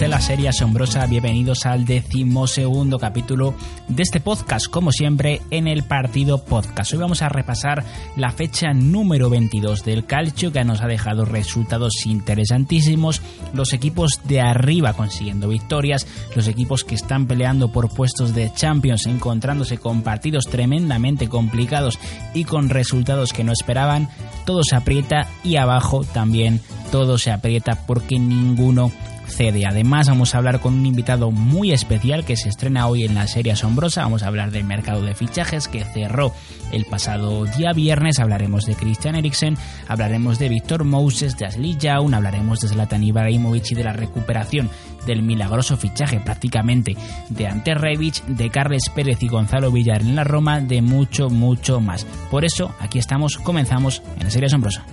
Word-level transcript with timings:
de 0.00 0.08
la 0.08 0.20
serie 0.22 0.48
asombrosa? 0.48 1.06
Bienvenidos 1.06 1.66
al 1.66 1.84
decimosegundo 1.84 2.98
capítulo 2.98 3.54
de 3.86 4.02
este 4.02 4.18
podcast, 4.18 4.66
como 4.66 4.92
siempre, 4.92 5.42
en 5.50 5.66
el 5.66 5.82
Partido 5.82 6.42
Podcast. 6.42 6.94
Hoy 6.94 6.98
vamos 6.98 7.20
a 7.20 7.28
repasar 7.28 7.84
la 8.16 8.30
fecha 8.30 8.72
número 8.72 9.28
22 9.28 9.84
del 9.84 10.06
calcio 10.06 10.52
que 10.52 10.64
nos 10.64 10.80
ha 10.80 10.86
dejado 10.86 11.26
resultados 11.26 12.06
interesantísimos, 12.06 13.20
los 13.52 13.74
equipos 13.74 14.22
de 14.24 14.40
arriba 14.40 14.94
consiguiendo 14.94 15.48
victorias, 15.48 16.06
los 16.34 16.48
equipos 16.48 16.82
que 16.82 16.94
están 16.94 17.26
peleando 17.26 17.70
por 17.70 17.92
puestos 17.92 18.34
de 18.34 18.50
Champions 18.54 19.04
encontrándose 19.04 19.76
con 19.76 20.00
partidos 20.00 20.46
tremendamente 20.46 21.28
complicados 21.28 21.98
y 22.32 22.44
con 22.44 22.70
resultados 22.70 23.34
que 23.34 23.44
no 23.44 23.52
esperaban, 23.52 24.08
todo 24.46 24.64
se 24.64 24.76
aprieta 24.76 25.28
y 25.44 25.56
abajo 25.56 26.04
también 26.04 26.62
todo 26.90 27.18
se 27.18 27.30
aprieta 27.30 27.86
porque 27.86 28.18
ninguno 28.18 28.90
cede. 29.30 29.64
Además, 29.66 30.08
vamos 30.08 30.34
a 30.34 30.38
hablar 30.38 30.60
con 30.60 30.74
un 30.74 30.86
invitado 30.86 31.30
muy 31.30 31.72
especial 31.72 32.24
que 32.24 32.36
se 32.36 32.48
estrena 32.48 32.86
hoy 32.86 33.04
en 33.04 33.14
la 33.14 33.26
serie 33.26 33.52
Asombrosa. 33.52 34.02
Vamos 34.02 34.22
a 34.22 34.26
hablar 34.26 34.50
del 34.50 34.64
mercado 34.64 35.02
de 35.02 35.14
fichajes 35.14 35.68
que 35.68 35.84
cerró 35.84 36.32
el 36.72 36.84
pasado 36.84 37.44
día 37.46 37.72
viernes. 37.72 38.18
Hablaremos 38.18 38.66
de 38.66 38.74
Christian 38.74 39.16
Eriksen, 39.16 39.56
hablaremos 39.88 40.38
de 40.38 40.48
Víctor 40.48 40.84
Moses, 40.84 41.36
de 41.38 41.46
Ashley 41.46 41.76
Young, 41.78 42.14
hablaremos 42.14 42.60
de 42.60 42.68
Zlatan 42.68 43.04
Ibrahimovic 43.04 43.70
y 43.72 43.74
de 43.74 43.84
la 43.84 43.92
recuperación 43.92 44.68
del 45.06 45.22
milagroso 45.22 45.76
fichaje 45.76 46.20
prácticamente 46.20 46.96
de 47.28 47.46
Ante 47.46 47.74
Rebic, 47.74 48.24
de 48.26 48.50
Carles 48.50 48.90
Pérez 48.94 49.22
y 49.22 49.28
Gonzalo 49.28 49.72
Villar 49.72 50.02
en 50.02 50.16
la 50.16 50.24
Roma, 50.24 50.60
de 50.60 50.82
mucho, 50.82 51.30
mucho 51.30 51.80
más. 51.80 52.04
Por 52.30 52.44
eso, 52.44 52.74
aquí 52.80 52.98
estamos, 52.98 53.38
comenzamos 53.38 54.02
en 54.18 54.24
la 54.24 54.30
serie 54.30 54.46
Asombrosa. 54.46 54.84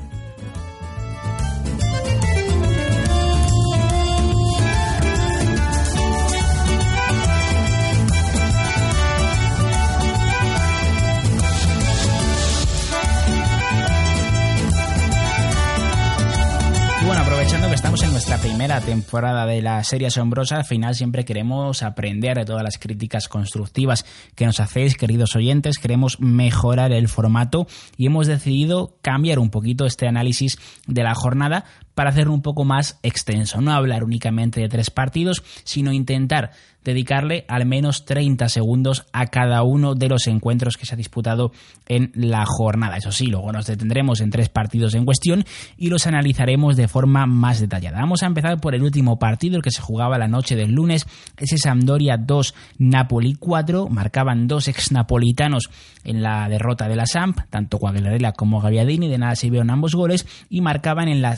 Temporada 18.88 19.45
de 19.45 19.61
la 19.61 19.83
serie 19.83 20.07
asombrosa, 20.07 20.55
al 20.55 20.63
final 20.63 20.95
siempre 20.95 21.25
queremos 21.25 21.83
aprender 21.83 22.38
de 22.38 22.45
todas 22.45 22.63
las 22.63 22.77
críticas 22.77 23.27
constructivas 23.27 24.05
que 24.33 24.45
nos 24.45 24.61
hacéis, 24.61 24.95
queridos 24.95 25.35
oyentes. 25.35 25.77
Queremos 25.77 26.21
mejorar 26.21 26.94
el 26.94 27.09
formato 27.09 27.67
y 27.97 28.05
hemos 28.05 28.27
decidido 28.27 28.95
cambiar 29.02 29.39
un 29.39 29.49
poquito 29.49 29.85
este 29.85 30.07
análisis 30.07 30.57
de 30.88 31.03
la 31.03 31.16
jornada 31.16 31.66
para 31.98 32.12
hacerlo 32.12 32.36
un 32.36 32.44
poco 32.44 32.64
más 32.64 33.00
extenso. 33.02 33.59
No 33.59 33.72
hablar 33.72 34.03
únicamente 34.03 34.62
de 34.62 34.70
tres 34.70 34.92
partidos, 34.92 35.44
sino 35.64 35.92
intentar 35.92 36.52
dedicarle 36.84 37.44
al 37.50 37.66
menos 37.66 38.06
30 38.06 38.48
segundos 38.48 39.08
a 39.12 39.28
cada 39.28 39.62
uno 39.64 39.94
de 39.94 40.08
los 40.08 40.28
encuentros 40.28 40.78
que 40.78 40.86
se 40.86 40.94
ha 40.94 40.98
disputado 40.98 41.52
en 41.88 42.12
la 42.13 42.46
jornada. 42.46 42.96
Eso 42.96 43.12
sí, 43.12 43.28
luego 43.28 43.52
nos 43.52 43.66
detendremos 43.66 44.22
en 44.22 44.30
tres 44.30 44.47
partidos 44.47 44.94
en 44.94 45.03
cuestión 45.03 45.44
y 45.75 45.90
los 45.90 46.07
analizaremos 46.07 46.78
de 46.78 46.88
forma 46.88 47.25
más 47.25 47.59
detallada. 47.59 48.00
Vamos 48.00 48.24
a 48.24 48.28
empezar 48.28 48.62
por 48.62 48.74
el 48.74 48.84
último 48.84 49.19
partido, 49.19 49.57
el 49.57 49.63
que 49.63 49.72
se 49.72 49.81
jugaba 49.81 50.18
la 50.18 50.30
noche 50.30 50.56
del 50.56 50.72
lunes, 50.72 51.07
ese 51.36 51.57
Sampdoria 51.57 52.16
2, 52.16 52.56
Napoli 52.78 53.34
4, 53.34 53.90
marcaban 53.90 54.47
dos 54.47 54.69
ex-napolitanos 54.69 55.69
en 56.06 56.22
la 56.24 56.47
derrota 56.47 56.88
de 56.88 56.96
la 56.96 57.06
Samp, 57.06 57.40
tanto 57.50 57.80
Quagliarella 57.80 58.31
como 58.31 58.62
Gaviadini, 58.62 59.09
de 59.09 59.18
nada 59.18 59.36
se 59.36 59.50
vieron 59.50 59.72
ambos 59.72 59.94
goles, 59.94 60.25
y 60.50 60.62
marcaban 60.62 61.09
en 61.09 61.22
la, 61.22 61.36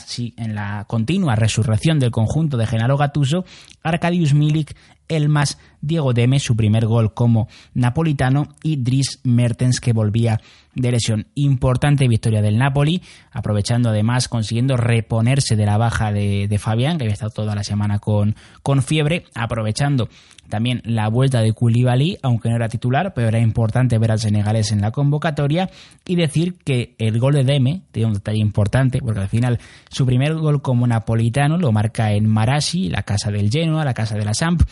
la 0.54 0.84
continua 0.86 1.36
resurrección 1.36 1.98
del 1.98 2.10
conjunto 2.10 2.56
de 2.56 2.66
Genaro 2.66 2.96
Gattuso, 2.96 3.44
Arkadiusz 3.82 4.34
Milik, 4.34 4.76
Elmas, 5.08 5.58
Diego 5.80 6.12
Deme, 6.12 6.40
su 6.40 6.56
primer 6.56 6.86
gol 6.86 7.14
como 7.14 7.48
napolitano, 7.74 8.48
y 8.62 8.76
Dries 8.76 9.20
Mertens, 9.24 9.80
que 9.80 9.92
volvía 9.92 10.40
de 10.74 10.92
lesión. 10.92 11.26
Importante 11.34 12.08
victoria 12.08 12.42
del 12.42 12.58
Napoli, 12.58 13.02
aprovechando 13.32 13.88
además, 13.88 14.28
consiguiendo 14.28 14.76
reponerse 14.76 15.56
de 15.56 15.66
la 15.66 15.78
baja 15.78 16.12
de, 16.12 16.58
Fabián, 16.58 16.98
que 16.98 17.04
había 17.04 17.14
estado 17.14 17.32
toda 17.32 17.54
la 17.54 17.64
semana 17.64 17.98
con, 17.98 18.36
con 18.62 18.82
fiebre, 18.82 19.24
aprovechando 19.34 20.08
también 20.48 20.82
la 20.84 21.08
vuelta 21.08 21.40
de 21.40 21.52
Koulibaly, 21.52 22.18
aunque 22.22 22.50
no 22.50 22.56
era 22.56 22.68
titular, 22.68 23.14
pero 23.14 23.28
era 23.28 23.38
importante 23.38 23.98
ver 23.98 24.10
al 24.10 24.18
senegalés 24.18 24.72
en 24.72 24.80
la 24.80 24.90
convocatoria 24.90 25.70
y 26.06 26.16
decir 26.16 26.56
que 26.64 26.94
el 26.98 27.18
gol 27.18 27.34
de 27.34 27.44
Deme 27.44 27.82
tiene 27.92 28.08
un 28.08 28.14
detalle 28.14 28.40
importante, 28.40 28.98
porque 29.00 29.20
al 29.20 29.28
final 29.28 29.58
su 29.88 30.04
primer 30.04 30.34
gol 30.34 30.60
como 30.60 30.86
napolitano 30.86 31.56
lo 31.56 31.72
marca 31.72 32.12
en 32.12 32.26
Marashi, 32.26 32.88
la 32.88 33.04
casa 33.04 33.30
del 33.30 33.50
Genoa, 33.50 33.84
la 33.84 33.94
casa 33.94 34.16
de 34.16 34.24
la 34.24 34.34
Samp, 34.34 34.62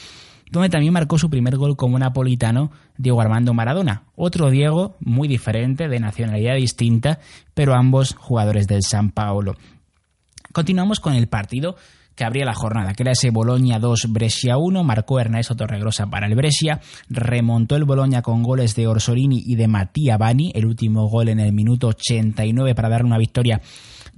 donde 0.51 0.69
también 0.69 0.93
marcó 0.93 1.19
su 1.19 1.31
primer 1.31 1.57
gol 1.57 1.77
como 1.77 1.99
napolitano 1.99 2.71
Diego 2.97 3.21
Armando 3.21 3.55
Maradona. 3.55 4.05
Otro 4.17 4.51
Diego 4.51 4.97
muy 5.01 5.29
diferente, 5.29 5.89
de 5.89 6.01
nacionalidad 6.01 6.57
distinta, 6.57 7.21
pero 7.55 7.75
ambos 7.75 8.15
jugadores 8.15 8.67
del 8.67 8.83
San 8.83 9.11
Paolo. 9.11 9.55
Continuamos 10.53 11.01
con 11.01 11.15
el 11.15 11.29
partido 11.29 11.77
que 12.15 12.25
abría 12.25 12.45
la 12.45 12.55
jornada, 12.55 12.95
que 12.95 13.05
era 13.05 13.13
ese 13.13 13.31
Boloña 13.31 13.79
2, 13.79 14.07
Brescia 14.09 14.57
1, 14.57 14.83
marcó 14.83 15.21
Ernesto 15.21 15.55
Torregrosa 15.55 16.09
para 16.09 16.27
el 16.27 16.35
Brescia, 16.35 16.81
remontó 17.09 17.77
el 17.77 17.85
Boloña 17.85 18.23
con 18.23 18.43
goles 18.43 18.75
de 18.75 18.89
Orsolini 18.89 19.41
y 19.47 19.55
de 19.55 19.69
Mattia 19.69 20.17
Bani, 20.17 20.51
el 20.57 20.67
último 20.67 21.09
gol 21.09 21.29
en 21.29 21.39
el 21.39 21.53
minuto 21.53 21.87
89 21.87 22.75
para 22.75 22.89
darle 22.89 23.07
una 23.07 23.19
victoria 23.19 23.61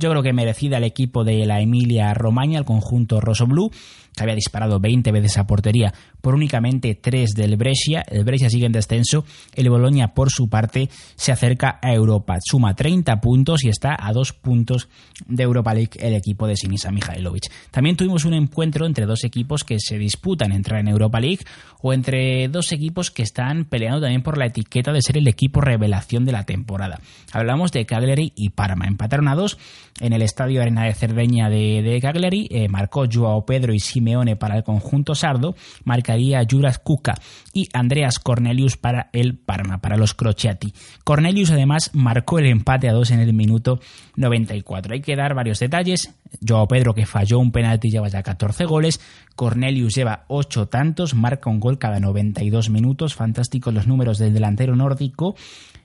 yo 0.01 0.09
creo 0.09 0.23
que 0.23 0.33
merecida 0.33 0.79
al 0.79 0.85
equipo 0.85 1.25
de 1.25 1.45
la 1.45 1.61
Emilia 1.61 2.15
Romagna, 2.15 2.59
el 2.59 2.65
conjunto 2.65 3.21
Rosso 3.21 3.47
Blue, 3.47 3.71
que 4.15 4.23
había 4.23 4.35
disparado 4.35 4.81
20 4.81 5.13
veces 5.13 5.39
a 5.39 5.47
portería 5.47 5.93
por 6.21 6.35
únicamente 6.35 6.95
3 6.95 7.31
del 7.31 7.57
Brescia. 7.57 8.05
El 8.09 8.25
Brescia 8.25 8.51
sigue 8.51 8.67
en 8.67 8.73
descenso. 8.73 9.25
El 9.55 9.71
Bologna, 9.71 10.15
por 10.15 10.31
su 10.31 10.49
parte, 10.49 10.89
se 11.17 11.33
acerca 11.33 11.79
a 11.83 11.93
Europa. 11.93 12.39
Suma 12.45 12.75
30 12.75 13.21
puntos 13.21 13.65
y 13.65 13.69
está 13.69 13.97
a 13.99 14.13
2 14.13 14.33
puntos 14.35 14.89
de 15.27 15.43
Europa 15.43 15.75
League 15.75 15.93
el 15.99 16.15
equipo 16.15 16.47
de 16.47 16.57
Sinisa 16.57 16.91
Mihailovic. 16.91 17.45
También 17.71 17.97
tuvimos 17.97 18.25
un 18.25 18.35
encuentro 18.35 18.87
entre 18.87 19.07
dos 19.07 19.25
equipos 19.25 19.65
que 19.65 19.79
se 19.79 19.99
disputan 19.99 20.53
entrar 20.53 20.81
en 20.81 20.89
Europa 20.89 21.21
League 21.21 21.45
o 21.83 21.93
entre 21.93 22.49
dos 22.49 22.73
equipos 22.73 23.11
que 23.11 23.23
están 23.23 23.65
peleando 23.65 24.01
también 24.01 24.23
por 24.23 24.39
la 24.39 24.47
etiqueta 24.47 24.93
de 24.93 25.03
ser 25.03 25.19
el 25.19 25.29
equipo 25.29 25.61
revelación 25.61 26.25
de 26.25 26.33
la 26.33 26.45
temporada. 26.45 27.01
Hablamos 27.33 27.73
de 27.73 27.87
Cagliari 27.87 28.33
y 28.37 28.51
Parma. 28.51 28.87
Empataron 28.87 29.29
a 29.29 29.35
dos 29.35 29.59
en 30.01 30.13
el 30.13 30.23
Estadio 30.23 30.61
Arena 30.61 30.85
de 30.85 30.95
Cerdeña 30.95 31.49
de, 31.49 31.99
Cagliari. 32.01 32.49
Eh, 32.51 32.69
marcó 32.69 33.07
Joao 33.11 33.45
Pedro 33.45 33.73
y 33.73 33.81
Simeone 34.01 34.37
para 34.37 34.57
el 34.57 34.65
conjunto 34.65 35.15
sardo. 35.15 35.55
Marcaría 35.85 36.43
Juras 36.51 36.79
Kuka 36.79 37.15
y 37.53 37.69
Andreas 37.75 38.19
Cornelius 38.19 38.79
para 38.79 39.11
el 39.13 39.37
Parma, 39.37 39.79
para 39.79 39.99
los 39.99 40.15
Crociati. 40.15 40.73
Cornelius 41.05 41.51
además 41.51 41.91
marcó 41.93 42.39
el 42.39 42.47
empate 42.47 42.89
a 42.89 42.93
dos 42.93 43.11
en 43.11 43.21
el 43.21 43.35
minuto 43.35 43.81
94. 44.17 44.95
Hay 44.95 45.03
que 45.03 45.17
dar 45.17 45.35
varios 45.35 45.59
detalles. 45.59 46.15
Joao 46.47 46.67
Pedro 46.67 46.95
que 46.95 47.05
falló 47.05 47.39
un 47.39 47.53
penalti 47.53 47.91
lleva 47.91 48.09
ya 48.09 48.23
14 48.23 48.65
goles. 48.65 49.01
Cornelius 49.37 49.95
lleva 49.95 50.25
8 50.29 50.69
tantos, 50.69 51.15
marca 51.15 51.51
un 51.51 51.61
gol 51.61 51.79
cada 51.79 52.01
92 52.01 52.71
minutos. 52.71 53.15
Fantásticos 53.15 53.75
los 53.75 53.87
números 53.87 54.19
del 54.19 54.33
delantero 54.33 54.75
nórdico. 54.77 55.37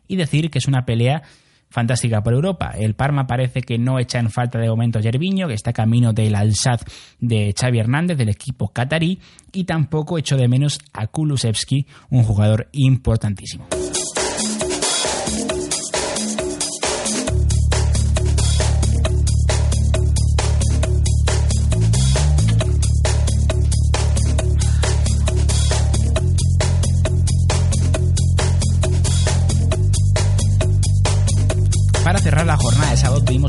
Y 0.08 0.16
decir 0.16 0.52
que 0.52 0.60
es 0.60 0.68
una 0.68 0.86
pelea 0.86 1.24
fantástica 1.76 2.24
por 2.24 2.34
Europa. 2.34 2.72
El 2.74 2.96
Parma 2.96 3.28
parece 3.28 3.62
que 3.62 3.78
no 3.78 4.00
echa 4.00 4.18
en 4.18 4.32
falta 4.32 4.58
de 4.58 4.70
momento 4.70 4.98
a 4.98 5.02
Yerviño, 5.02 5.50
que 5.50 5.56
está 5.56 5.74
camino 5.74 6.14
del 6.14 6.34
Alsaz 6.34 6.86
de 7.20 7.54
Xavi 7.54 7.80
Hernández, 7.80 8.18
del 8.18 8.30
equipo 8.30 8.70
catarí, 8.70 9.20
y 9.52 9.66
tampoco 9.66 10.18
echo 10.18 10.38
de 10.38 10.48
menos 10.48 10.80
a 10.94 11.08
Kulusevski, 11.08 11.86
un 12.10 12.24
jugador 12.24 12.70
importantísimo. 12.72 13.68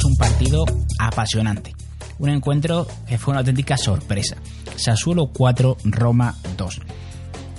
Un 0.05 0.17
partido 0.17 0.65
apasionante. 0.99 1.75
Un 2.19 2.31
encuentro 2.31 2.87
que 3.07 3.19
fue 3.19 3.33
una 3.33 3.41
auténtica 3.41 3.77
sorpresa. 3.77 4.37
Sassuolo 4.77 5.29
4, 5.33 5.77
Roma 5.85 6.35
2. 6.57 6.81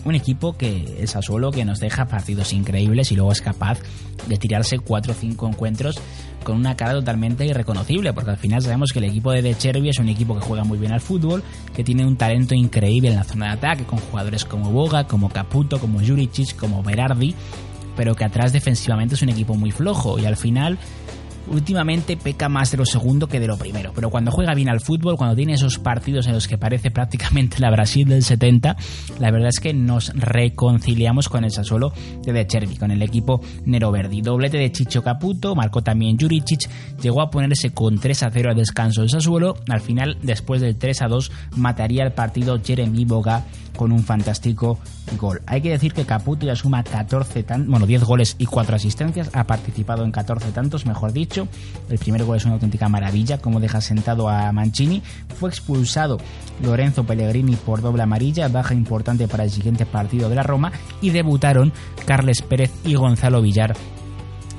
Un 0.05 0.15
equipo 0.15 0.57
que 0.57 0.97
el 0.99 1.07
Sassuolo 1.07 1.51
que 1.51 1.65
nos 1.65 1.79
deja 1.79 2.05
partidos 2.05 2.53
increíbles 2.53 3.11
y 3.11 3.15
luego 3.15 3.31
es 3.31 3.41
capaz 3.41 3.79
de 4.27 4.37
tirarse 4.37 4.79
4 4.79 5.11
o 5.11 5.15
5 5.15 5.47
encuentros 5.47 5.99
con 6.43 6.55
una 6.55 6.77
cara 6.77 6.93
totalmente 6.93 7.45
irreconocible, 7.45 8.13
porque 8.13 8.31
al 8.31 8.37
final 8.37 8.61
sabemos 8.61 8.93
que 8.93 8.99
el 8.99 9.05
equipo 9.05 9.31
de 9.31 9.41
De 9.41 9.53
Chervi 9.55 9.89
es 9.89 9.99
un 9.99 10.07
equipo 10.07 10.33
que 10.33 10.45
juega 10.45 10.63
muy 10.63 10.77
bien 10.77 10.93
al 10.93 11.01
fútbol, 11.01 11.43
que 11.75 11.83
tiene 11.83 12.05
un 12.05 12.15
talento 12.15 12.55
increíble 12.55 13.09
en 13.09 13.17
la 13.17 13.25
zona 13.25 13.47
de 13.47 13.51
ataque, 13.53 13.83
con 13.83 13.99
jugadores 13.99 14.45
como 14.45 14.71
Boga, 14.71 15.07
como 15.07 15.29
Caputo, 15.29 15.79
como 15.79 15.99
Juricic, 15.99 16.55
como 16.55 16.83
Berardi, 16.83 17.35
pero 17.97 18.15
que 18.15 18.23
atrás 18.23 18.53
defensivamente 18.53 19.15
es 19.15 19.21
un 19.23 19.29
equipo 19.29 19.55
muy 19.55 19.71
flojo 19.71 20.19
y 20.19 20.25
al 20.25 20.37
final 20.37 20.77
últimamente 21.51 22.17
peca 22.17 22.49
más 22.49 22.71
de 22.71 22.77
lo 22.77 22.85
segundo 22.85 23.27
que 23.27 23.39
de 23.39 23.47
lo 23.47 23.57
primero, 23.57 23.91
pero 23.93 24.09
cuando 24.09 24.31
juega 24.31 24.53
bien 24.53 24.69
al 24.69 24.81
fútbol, 24.81 25.17
cuando 25.17 25.35
tiene 25.35 25.53
esos 25.53 25.79
partidos 25.79 26.27
en 26.27 26.33
los 26.33 26.47
que 26.47 26.57
parece 26.57 26.91
prácticamente 26.91 27.59
la 27.59 27.71
Brasil 27.71 28.07
del 28.07 28.23
70, 28.23 28.75
la 29.19 29.31
verdad 29.31 29.49
es 29.49 29.59
que 29.59 29.73
nos 29.73 30.11
reconciliamos 30.15 31.29
con 31.29 31.43
el 31.43 31.51
Sassuolo 31.51 31.93
de 32.23 32.33
De 32.33 32.47
Chervi, 32.47 32.77
con 32.77 32.91
el 32.91 33.01
equipo 33.01 33.41
Nero 33.65 33.91
Verdi. 33.91 34.21
Doblete 34.21 34.57
de 34.57 34.71
Chicho 34.71 35.03
Caputo, 35.03 35.55
marcó 35.55 35.81
también 35.81 36.17
Juricic, 36.19 36.69
llegó 37.01 37.21
a 37.21 37.29
ponerse 37.29 37.71
con 37.71 37.99
3 37.99 38.23
a 38.23 38.31
0 38.31 38.49
al 38.49 38.55
descanso 38.55 39.01
del 39.01 39.09
Sassuolo, 39.09 39.55
al 39.69 39.81
final 39.81 40.17
después 40.21 40.61
del 40.61 40.77
3 40.77 41.01
a 41.03 41.07
2 41.07 41.31
mataría 41.55 42.03
el 42.03 42.11
partido 42.11 42.59
Jeremy 42.63 43.05
Boga 43.05 43.45
con 43.77 43.91
un 43.91 44.03
fantástico 44.03 44.79
gol. 45.17 45.41
Hay 45.45 45.61
que 45.61 45.69
decir 45.69 45.93
que 45.93 46.05
Caputo 46.05 46.45
ya 46.45 46.55
suma 46.55 46.83
14 46.83 47.43
tan, 47.43 47.69
bueno, 47.69 47.85
10 47.85 48.03
goles 48.03 48.35
y 48.37 48.45
4 48.45 48.75
asistencias, 48.75 49.29
ha 49.33 49.45
participado 49.45 50.03
en 50.03 50.11
14 50.11 50.51
tantos, 50.51 50.85
mejor 50.85 51.13
dicho. 51.13 51.36
El 51.89 51.99
primer 51.99 52.23
gol 52.23 52.37
es 52.37 52.45
una 52.45 52.55
auténtica 52.55 52.89
maravilla, 52.89 53.37
como 53.37 53.59
deja 53.59 53.81
sentado 53.81 54.29
a 54.29 54.51
Mancini. 54.51 55.03
Fue 55.39 55.49
expulsado 55.49 56.17
Lorenzo 56.63 57.03
Pellegrini 57.03 57.55
por 57.55 57.81
doble 57.81 58.03
amarilla, 58.03 58.47
baja 58.47 58.73
importante 58.73 59.27
para 59.27 59.43
el 59.43 59.51
siguiente 59.51 59.85
partido 59.85 60.29
de 60.29 60.35
la 60.35 60.43
Roma 60.43 60.71
y 61.01 61.11
debutaron 61.11 61.73
Carles 62.05 62.41
Pérez 62.41 62.71
y 62.85 62.95
Gonzalo 62.95 63.41
Villar 63.41 63.75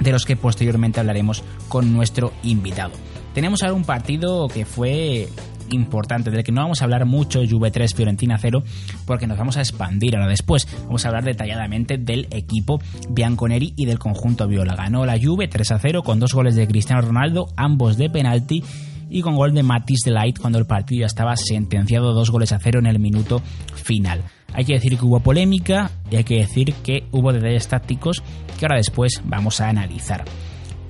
de 0.00 0.12
los 0.12 0.24
que 0.24 0.36
posteriormente 0.36 1.00
hablaremos 1.00 1.42
con 1.68 1.92
nuestro 1.92 2.32
invitado. 2.42 2.92
Tenemos 3.34 3.62
ahora 3.62 3.74
un 3.74 3.84
partido 3.84 4.48
que 4.48 4.64
fue 4.64 5.28
importante, 5.70 6.30
del 6.30 6.44
que 6.44 6.52
no 6.52 6.62
vamos 6.62 6.80
a 6.80 6.84
hablar 6.84 7.06
mucho, 7.06 7.40
Juve 7.48 7.70
3, 7.70 7.94
Fiorentina 7.94 8.38
0, 8.38 8.62
porque 9.06 9.26
nos 9.26 9.38
vamos 9.38 9.56
a 9.56 9.60
expandir 9.60 10.16
ahora 10.16 10.28
después. 10.28 10.66
Vamos 10.84 11.04
a 11.04 11.08
hablar 11.08 11.24
detalladamente 11.24 11.98
del 11.98 12.28
equipo 12.30 12.80
Bianconeri 13.10 13.74
y 13.76 13.86
del 13.86 13.98
conjunto 13.98 14.46
Viola. 14.46 14.74
Ganó 14.74 15.04
la 15.06 15.18
Juve 15.20 15.48
3 15.48 15.72
a 15.72 15.78
0 15.78 16.02
con 16.02 16.20
dos 16.20 16.34
goles 16.34 16.54
de 16.56 16.66
Cristiano 16.66 17.02
Ronaldo, 17.02 17.48
ambos 17.56 17.96
de 17.96 18.10
penalti 18.10 18.62
y 19.10 19.22
con 19.22 19.36
gol 19.36 19.54
de 19.54 19.62
Matisse 19.62 20.06
de 20.06 20.10
Light 20.12 20.38
cuando 20.38 20.58
el 20.58 20.66
partido 20.66 21.00
ya 21.00 21.06
estaba 21.06 21.36
sentenciado 21.36 22.12
dos 22.12 22.30
goles 22.30 22.52
a 22.52 22.58
cero 22.58 22.78
en 22.78 22.86
el 22.86 22.98
minuto 22.98 23.40
final. 23.74 24.22
Hay 24.52 24.64
que 24.64 24.74
decir 24.74 24.98
que 24.98 25.04
hubo 25.04 25.20
polémica 25.20 25.90
y 26.10 26.16
hay 26.16 26.24
que 26.24 26.38
decir 26.38 26.74
que 26.82 27.04
hubo 27.12 27.32
detalles 27.32 27.68
tácticos 27.68 28.22
que 28.58 28.64
ahora 28.64 28.76
después 28.76 29.22
vamos 29.24 29.60
a 29.60 29.68
analizar. 29.68 30.24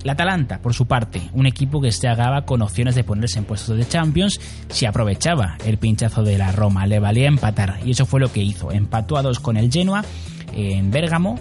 La 0.04 0.12
Atalanta, 0.12 0.60
por 0.60 0.74
su 0.74 0.86
parte, 0.86 1.28
un 1.32 1.46
equipo 1.46 1.80
que 1.80 1.90
se 1.90 2.08
hagaba 2.08 2.42
con 2.42 2.62
opciones 2.62 2.94
de 2.94 3.04
ponerse 3.04 3.38
en 3.38 3.44
puestos 3.44 3.76
de 3.76 3.86
Champions 3.86 4.40
si 4.68 4.86
aprovechaba 4.86 5.56
el 5.64 5.78
pinchazo 5.78 6.22
de 6.22 6.38
la 6.38 6.52
Roma, 6.52 6.86
le 6.86 7.00
valía 7.00 7.26
empatar 7.26 7.80
y 7.84 7.90
eso 7.90 8.06
fue 8.06 8.20
lo 8.20 8.32
que 8.32 8.42
hizo. 8.42 8.70
Empató 8.70 9.16
a 9.16 9.22
dos 9.22 9.40
con 9.40 9.56
el 9.56 9.72
Genoa 9.72 10.04
en 10.52 10.90
Bérgamo. 10.90 11.38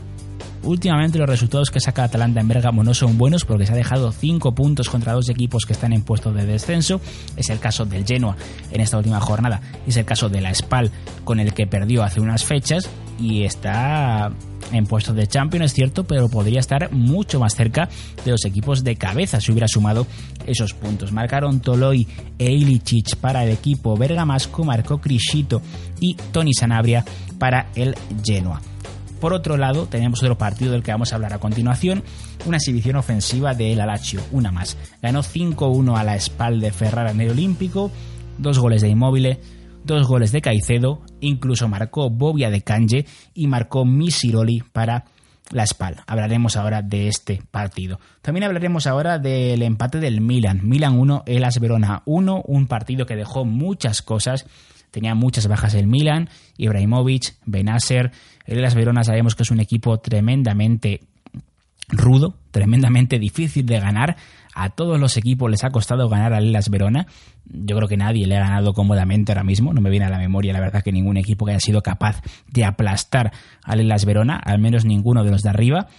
Últimamente 0.63 1.19
los 1.19 1.29
resultados 1.29 1.69
que 1.69 1.79
saca 1.79 2.03
Atalanta 2.03 2.41
en 2.41 2.47
Bérgamo 2.47 2.83
no 2.83 2.93
son 2.93 3.17
buenos 3.17 3.45
porque 3.45 3.67
se 3.67 3.73
ha 3.73 3.75
dejado 3.75 4.11
5 4.11 4.55
puntos 4.55 4.89
contra 4.89 5.13
dos 5.13 5.29
equipos 5.29 5.65
que 5.65 5.73
están 5.73 5.93
en 5.93 6.01
puestos 6.01 6.33
de 6.33 6.45
descenso. 6.45 6.99
Es 7.37 7.49
el 7.49 7.59
caso 7.59 7.85
del 7.85 8.05
Genoa 8.05 8.35
en 8.71 8.81
esta 8.81 8.97
última 8.97 9.21
jornada. 9.21 9.61
Es 9.85 9.97
el 9.97 10.05
caso 10.05 10.29
de 10.29 10.41
la 10.41 10.53
Spal 10.53 10.91
con 11.23 11.39
el 11.39 11.53
que 11.53 11.67
perdió 11.67 12.03
hace 12.03 12.19
unas 12.19 12.43
fechas 12.43 12.89
y 13.19 13.43
está 13.43 14.31
en 14.71 14.85
puestos 14.85 15.15
de 15.15 15.27
Champions, 15.27 15.67
es 15.67 15.73
cierto, 15.73 16.03
pero 16.03 16.29
podría 16.29 16.59
estar 16.59 16.91
mucho 16.91 17.39
más 17.39 17.55
cerca 17.55 17.89
de 18.25 18.31
los 18.31 18.43
equipos 18.45 18.83
de 18.83 18.95
cabeza 18.95 19.39
si 19.39 19.51
hubiera 19.51 19.67
sumado 19.67 20.05
esos 20.45 20.73
puntos. 20.73 21.11
Marcaron 21.11 21.59
Toloy 21.59 22.07
e 22.37 22.51
Ilicic 22.51 23.15
para 23.17 23.43
el 23.43 23.51
equipo 23.51 23.95
Bergamasco, 23.95 24.63
marcó 24.63 24.99
Crisito 24.99 25.61
y 25.99 26.15
Tony 26.31 26.53
Sanabria 26.53 27.05
para 27.39 27.67
el 27.75 27.95
Genoa. 28.23 28.61
Por 29.19 29.33
otro 29.33 29.57
lado, 29.57 29.87
tenemos 29.87 30.21
otro 30.21 30.37
partido 30.37 30.73
del 30.73 30.83
que 30.83 30.91
vamos 30.91 31.11
a 31.11 31.15
hablar 31.15 31.33
a 31.33 31.39
continuación, 31.39 32.03
una 32.45 32.57
exhibición 32.57 32.97
ofensiva 32.97 33.55
del 33.55 33.81
Alacio, 33.81 34.21
una 34.31 34.51
más. 34.51 34.77
Ganó 35.01 35.23
5-1 35.23 35.97
a 35.97 36.03
la 36.03 36.15
espalda 36.15 36.67
de 36.67 36.71
Ferrara 36.71 37.11
en 37.11 37.21
el 37.21 37.31
Olímpico, 37.31 37.89
dos 38.37 38.59
goles 38.59 38.81
de 38.81 38.89
Inmóvil, 38.89 39.39
dos 39.87 40.05
goles 40.05 40.31
de 40.31 40.41
Caicedo, 40.41 41.01
incluso 41.21 41.67
marcó 41.67 42.11
Bobia 42.11 42.51
de 42.51 42.61
Canje 42.61 43.05
y 43.33 43.47
marcó 43.47 43.85
Misiroli 43.85 44.61
para 44.71 45.05
la 45.49 45.63
espalda. 45.63 46.03
Hablaremos 46.05 46.57
ahora 46.57 46.81
de 46.81 47.07
este 47.07 47.41
partido. 47.49 47.99
También 48.21 48.43
hablaremos 48.43 48.85
ahora 48.85 49.17
del 49.17 49.63
empate 49.63 49.99
del 49.99 50.21
Milan. 50.21 50.59
Milan 50.63 50.99
1, 50.99 51.23
Elas 51.25 51.59
Verona 51.59 52.03
1, 52.05 52.43
un 52.45 52.67
partido 52.67 53.05
que 53.05 53.15
dejó 53.15 53.45
muchas 53.45 54.01
cosas. 54.01 54.45
Tenía 54.91 55.15
muchas 55.15 55.47
bajas 55.47 55.73
el 55.73 55.87
Milan, 55.87 56.29
Ibrahimovic, 56.57 57.35
Benacer. 57.45 58.11
El 58.45 58.59
Elas 58.59 58.75
Verona 58.75 59.03
sabemos 59.03 59.35
que 59.35 59.43
es 59.43 59.51
un 59.51 59.61
equipo 59.61 59.97
tremendamente 59.99 61.01
rudo, 61.89 62.35
tremendamente 62.51 63.19
difícil 63.19 63.65
de 63.65 63.79
ganar. 63.79 64.17
A 64.59 64.71
todos 64.71 64.99
los 64.99 65.17
equipos 65.17 65.51
les 65.51 65.63
ha 65.63 65.69
costado 65.69 66.09
ganar 66.09 66.33
a 66.33 66.39
Elas 66.39 66.69
Verona. 66.69 67.05
Yo 67.45 67.75
creo 67.75 67.87
que 67.87 67.95
nadie 67.95 68.25
le 68.25 68.37
ha 68.37 68.39
ganado 68.39 68.73
cómodamente 68.73 69.31
ahora 69.31 69.43
mismo. 69.43 69.71
No 69.71 69.81
me 69.81 69.91
viene 69.91 70.07
a 70.07 70.09
la 70.09 70.17
memoria, 70.17 70.51
la 70.51 70.59
verdad, 70.59 70.81
que 70.83 70.91
ningún 70.91 71.15
equipo 71.15 71.45
que 71.45 71.51
haya 71.51 71.59
sido 71.59 71.83
capaz 71.83 72.23
de 72.51 72.65
aplastar 72.65 73.31
a 73.63 73.73
Elas 73.75 74.05
Verona, 74.05 74.35
al 74.35 74.57
menos 74.57 74.83
ninguno 74.83 75.23
de 75.23 75.29
los 75.29 75.43
de 75.43 75.49
arriba. 75.49 75.89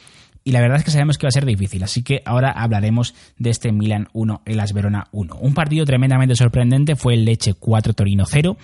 Y 0.42 0.50
la 0.50 0.60
verdad 0.60 0.78
es 0.78 0.84
que 0.84 0.90
sabemos 0.90 1.18
que 1.18 1.26
va 1.26 1.28
a 1.28 1.32
ser 1.32 1.46
difícil, 1.46 1.84
así 1.84 2.02
que 2.02 2.20
ahora 2.24 2.50
hablaremos 2.50 3.14
de 3.38 3.50
este 3.50 3.70
Milan 3.70 4.08
1, 4.12 4.42
Elas 4.44 4.72
Verona 4.72 5.06
1. 5.12 5.36
Un 5.36 5.54
partido 5.54 5.84
tremendamente 5.84 6.34
sorprendente 6.34 6.96
fue 6.96 7.14
el 7.14 7.24
Leche 7.24 7.54
4 7.54 7.92
Torino 7.92 8.24
0 8.26 8.56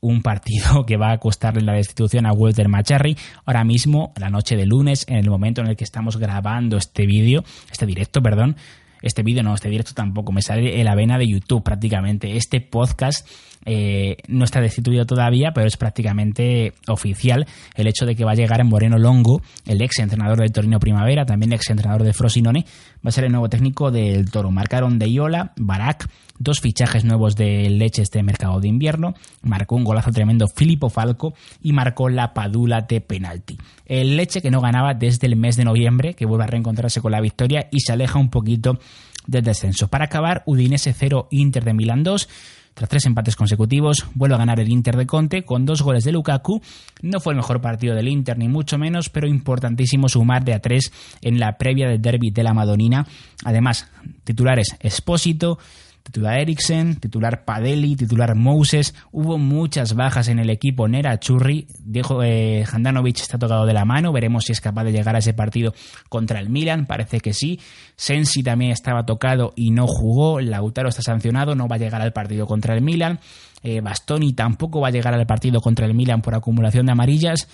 un 0.00 0.22
partido 0.22 0.84
que 0.86 0.96
va 0.96 1.12
a 1.12 1.18
costarle 1.18 1.62
la 1.62 1.74
destitución 1.74 2.26
a 2.26 2.32
Walter 2.32 2.68
Macharri 2.68 3.16
ahora 3.44 3.64
mismo, 3.64 4.12
la 4.16 4.30
noche 4.30 4.56
de 4.56 4.66
lunes, 4.66 5.04
en 5.08 5.16
el 5.16 5.28
momento 5.28 5.60
en 5.60 5.68
el 5.68 5.76
que 5.76 5.84
estamos 5.84 6.16
grabando 6.16 6.76
este 6.76 7.06
vídeo, 7.06 7.44
este 7.70 7.86
directo, 7.86 8.22
perdón, 8.22 8.56
este 9.02 9.22
vídeo 9.22 9.42
no, 9.42 9.54
este 9.54 9.68
directo 9.68 9.92
tampoco, 9.94 10.32
me 10.32 10.42
sale 10.42 10.82
la 10.84 10.94
vena 10.94 11.18
de 11.18 11.28
YouTube 11.28 11.62
prácticamente. 11.62 12.36
Este 12.36 12.60
podcast 12.60 13.28
eh, 13.66 14.18
no 14.28 14.44
está 14.44 14.60
destituido 14.60 15.04
todavía, 15.06 15.50
pero 15.52 15.66
es 15.66 15.76
prácticamente 15.76 16.72
oficial 16.86 17.46
el 17.74 17.88
hecho 17.88 18.06
de 18.06 18.14
que 18.14 18.24
va 18.24 18.30
a 18.30 18.36
llegar 18.36 18.60
en 18.60 18.68
Moreno 18.68 18.96
Longo, 18.96 19.42
el 19.66 19.82
ex 19.82 19.98
entrenador 19.98 20.38
del 20.38 20.52
Torino 20.52 20.78
Primavera, 20.78 21.26
también 21.26 21.52
ex 21.52 21.68
entrenador 21.70 22.04
de 22.04 22.12
Frosinone, 22.12 22.64
va 23.04 23.08
a 23.08 23.10
ser 23.10 23.24
el 23.24 23.32
nuevo 23.32 23.48
técnico 23.48 23.90
del 23.90 24.30
Toro. 24.30 24.52
Marcaron 24.52 25.00
de 25.00 25.10
Iola, 25.10 25.52
Barak, 25.56 26.08
dos 26.38 26.60
fichajes 26.60 27.04
nuevos 27.04 27.34
de 27.34 27.68
Leche 27.68 28.02
este 28.02 28.22
mercado 28.22 28.60
de 28.60 28.68
invierno, 28.68 29.14
marcó 29.42 29.74
un 29.74 29.84
golazo 29.84 30.12
tremendo 30.12 30.46
Filippo 30.46 30.88
Falco 30.88 31.34
y 31.60 31.72
marcó 31.72 32.08
la 32.08 32.34
Padula 32.34 32.82
de 32.82 33.00
penalti. 33.00 33.58
El 33.84 34.16
Leche 34.16 34.40
que 34.40 34.52
no 34.52 34.60
ganaba 34.60 34.94
desde 34.94 35.26
el 35.26 35.34
mes 35.34 35.56
de 35.56 35.64
noviembre, 35.64 36.14
que 36.14 36.24
vuelve 36.24 36.44
a 36.44 36.48
reencontrarse 36.48 37.00
con 37.00 37.10
la 37.10 37.20
victoria 37.20 37.68
y 37.72 37.80
se 37.80 37.92
aleja 37.92 38.18
un 38.18 38.30
poquito 38.30 38.78
del 39.26 39.42
descenso. 39.42 39.88
Para 39.88 40.04
acabar, 40.06 40.42
Udinese 40.46 40.92
0, 40.92 41.28
Inter 41.30 41.64
de 41.64 41.74
Milán 41.74 42.02
2. 42.02 42.28
Tras 42.76 42.90
tres 42.90 43.06
empates 43.06 43.36
consecutivos, 43.36 44.04
vuelve 44.12 44.34
a 44.34 44.38
ganar 44.38 44.60
el 44.60 44.68
Inter 44.68 44.98
de 44.98 45.06
Conte 45.06 45.44
con 45.44 45.64
dos 45.64 45.80
goles 45.80 46.04
de 46.04 46.12
Lukaku. 46.12 46.60
No 47.00 47.20
fue 47.20 47.32
el 47.32 47.38
mejor 47.38 47.62
partido 47.62 47.94
del 47.94 48.06
Inter, 48.06 48.36
ni 48.36 48.48
mucho 48.48 48.76
menos, 48.76 49.08
pero 49.08 49.26
importantísimo 49.26 50.10
sumar 50.10 50.44
de 50.44 50.52
a 50.52 50.60
tres 50.60 50.92
en 51.22 51.40
la 51.40 51.56
previa 51.56 51.88
del 51.88 52.02
derby 52.02 52.30
de 52.30 52.42
la 52.42 52.52
Madonina. 52.52 53.06
Además, 53.46 53.88
titulares 54.24 54.76
Espósito, 54.80 55.58
titular 56.06 56.38
Eriksen, 56.38 56.96
titular 56.96 57.44
Padeli, 57.44 57.96
titular 57.96 58.36
Moses. 58.36 58.94
Hubo 59.10 59.38
muchas 59.38 59.94
bajas 59.94 60.28
en 60.28 60.38
el 60.38 60.50
equipo 60.50 60.86
Nera 60.86 61.18
Churri. 61.18 61.66
Dijo 61.80 62.22
eh, 62.22 62.64
Handanovic 62.70 63.20
está 63.20 63.38
tocado 63.38 63.66
de 63.66 63.74
la 63.74 63.84
mano. 63.84 64.12
Veremos 64.12 64.44
si 64.44 64.52
es 64.52 64.60
capaz 64.60 64.84
de 64.84 64.92
llegar 64.92 65.16
a 65.16 65.18
ese 65.18 65.34
partido 65.34 65.74
contra 66.08 66.38
el 66.38 66.48
Milan. 66.48 66.86
Parece 66.86 67.18
que 67.18 67.32
sí. 67.32 67.58
Sensi 67.96 68.44
también 68.44 68.70
estaba 68.70 69.04
tocado 69.04 69.52
y 69.56 69.72
no 69.72 69.88
jugó. 69.88 70.40
Lautaro 70.40 70.90
está 70.90 71.02
sancionado, 71.02 71.56
no 71.56 71.66
va 71.66 71.74
a 71.74 71.80
llegar 71.80 72.00
al 72.00 72.12
partido 72.12 72.46
contra 72.46 72.74
el 72.74 72.82
Milan. 72.82 73.18
Eh, 73.64 73.80
Bastoni 73.80 74.32
tampoco 74.32 74.80
va 74.80 74.88
a 74.88 74.92
llegar 74.92 75.12
al 75.12 75.26
partido 75.26 75.60
contra 75.60 75.86
el 75.86 75.94
Milan 75.94 76.22
por 76.22 76.36
acumulación 76.36 76.86
de 76.86 76.92
amarillas. 76.92 77.48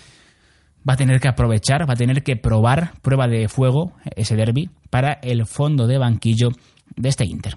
Va 0.87 0.92
a 0.92 0.97
tener 0.97 1.21
que 1.21 1.28
aprovechar, 1.28 1.88
va 1.88 1.94
a 1.94 1.97
tener 1.97 2.23
que 2.23 2.37
probar 2.37 2.92
prueba 3.00 3.28
de 3.28 3.49
fuego 3.49 3.94
ese 4.14 4.37
derby 4.37 4.68
para 4.90 5.14
el 5.23 5.47
fondo 5.47 5.87
de 5.87 5.97
banquillo 5.97 6.50
de 6.97 7.09
este 7.09 7.25
Inter. 7.25 7.56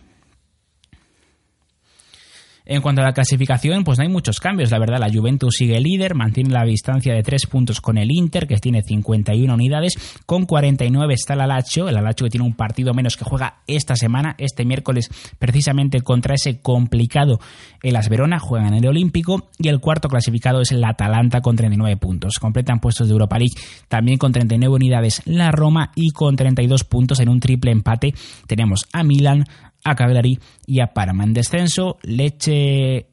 En 2.66 2.82
cuanto 2.82 3.02
a 3.02 3.06
la 3.06 3.14
clasificación, 3.14 3.84
pues 3.84 3.98
no 3.98 4.04
hay 4.04 4.10
muchos 4.10 4.40
cambios, 4.40 4.72
la 4.72 4.80
verdad. 4.80 5.00
La 5.00 5.12
Juventus 5.12 5.56
sigue 5.58 5.80
líder, 5.80 6.16
mantiene 6.16 6.50
la 6.50 6.64
distancia 6.64 7.14
de 7.14 7.24
3 7.24 7.46
puntos 7.48 7.82
con 7.82 7.98
el 7.98 8.12
Inter, 8.12 8.48
que 8.48 8.58
tiene 8.58 8.82
51 8.82 9.54
unidades. 9.54 10.20
Con 10.26 10.46
49 10.46 11.14
está 11.14 11.34
el 11.34 11.42
Alacho, 11.42 11.88
el 11.88 11.98
Alacho 11.98 12.26
que 12.26 12.32
tiene 12.32 12.46
un 12.46 12.56
partido 12.56 12.94
menos 12.94 13.18
que 13.18 13.26
juega 13.26 13.60
esta 13.68 13.96
semana, 13.96 14.36
este 14.38 14.66
miércoles, 14.66 15.10
precisamente 15.38 16.02
contra 16.02 16.36
ese 16.36 16.62
complicado 16.62 17.40
el 17.84 17.96
Asverona, 17.96 18.40
juegan 18.40 18.74
en 18.74 18.84
el 18.84 18.88
Olímpico. 18.88 19.50
Y 19.60 19.68
el 19.68 19.80
cuarto 19.80 20.10
clasificado 20.10 20.62
es 20.62 20.72
el 20.72 20.84
Atalanta 20.84 21.42
con 21.42 21.56
39 21.56 21.98
puntos. 21.98 22.40
Completan 22.40 22.80
puestos 22.80 23.08
de 23.08 23.14
Europa 23.14 23.38
League 23.38 23.56
también 23.88 24.18
con 24.18 24.32
39 24.32 24.74
unidades 24.74 25.22
la 25.26 25.52
Roma 25.52 25.92
y 25.96 26.12
con 26.12 26.36
32 26.36 26.84
puntos 26.84 27.20
en 27.20 27.30
un 27.30 27.40
triple 27.40 27.72
empate 27.72 28.14
tenemos 28.48 28.86
a 28.94 29.04
Milan, 29.04 29.46
a 29.86 29.96
Cagliari 29.96 30.38
y 30.66 30.82
a 30.82 30.88
Parma. 30.88 31.24
En 31.24 31.32
descenso, 31.32 31.98
Leche 32.02 33.08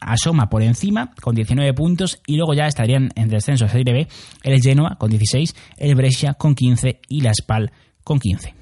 asoma 0.00 0.48
por 0.48 0.62
encima 0.62 1.12
con 1.20 1.34
19 1.34 1.72
puntos 1.74 2.20
y 2.26 2.36
luego 2.36 2.54
ya 2.54 2.66
estarían 2.66 3.10
en 3.14 3.28
descenso 3.28 3.68
Serie 3.68 3.92
B 3.92 4.08
el 4.42 4.60
Genoa 4.60 4.96
con 4.98 5.10
16, 5.10 5.54
el 5.78 5.94
Brescia 5.94 6.34
con 6.34 6.54
15 6.54 7.00
y 7.08 7.20
la 7.22 7.32
Spal 7.34 7.72
con 8.04 8.18
15. 8.18 8.54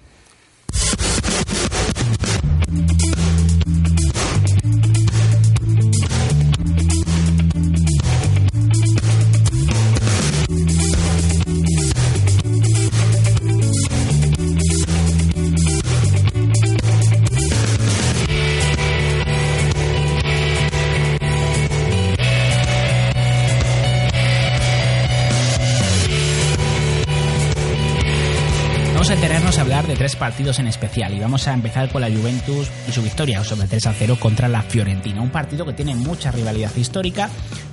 De 29.00 29.96
tres 29.96 30.14
partidos 30.14 30.58
en 30.58 30.66
especial 30.66 31.14
y 31.14 31.18
vamos 31.18 31.48
a 31.48 31.54
empezar 31.54 31.90
con 31.90 32.02
la 32.02 32.10
Juventus 32.10 32.70
y 32.86 32.92
su 32.92 33.02
victoria 33.02 33.42
sobre 33.42 33.66
3 33.66 33.86
a 33.86 33.92
0 33.94 34.18
contra 34.20 34.46
la 34.46 34.60
Fiorentina. 34.62 35.22
Un 35.22 35.30
partido 35.30 35.64
que 35.64 35.72
tiene 35.72 35.94
mucha 35.96 36.30
rivalidad 36.30 36.70
histórica, 36.76 37.30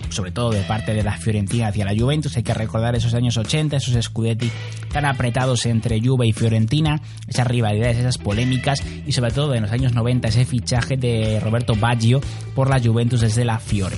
sobre 0.10 0.32
todo 0.32 0.52
de 0.52 0.62
parte 0.62 0.94
de 0.94 1.04
la 1.04 1.18
Fiorentina 1.18 1.68
hacia 1.68 1.84
la 1.84 1.94
Juventus. 1.94 2.38
Hay 2.38 2.44
que 2.44 2.54
recordar 2.54 2.96
esos 2.96 3.14
años 3.14 3.36
80, 3.38 3.76
esos 3.76 4.02
Scudetti 4.06 4.50
tan 4.92 5.06
apretados 5.06 5.66
entre 5.66 6.00
Juve 6.02 6.28
y 6.28 6.34
Fiorentina, 6.34 7.02
esas 7.28 7.46
rivalidades, 7.46 7.98
esas 7.98 8.18
polémicas 8.18 8.82
y 9.06 9.12
sobre 9.12 9.32
todo 9.32 9.54
en 9.54 9.64
los 9.64 9.72
años 9.72 9.94
90 9.94 10.30
ese 10.30 10.46
fichaje 10.46 10.96
de 10.96 11.42
Roberto 11.42 11.76
Baggio 11.76 12.22
por 12.56 12.70
la 12.70 12.80
Juventus 12.80 13.20
desde 13.20 13.44
la 13.44 13.60
Fiore. 13.60 13.98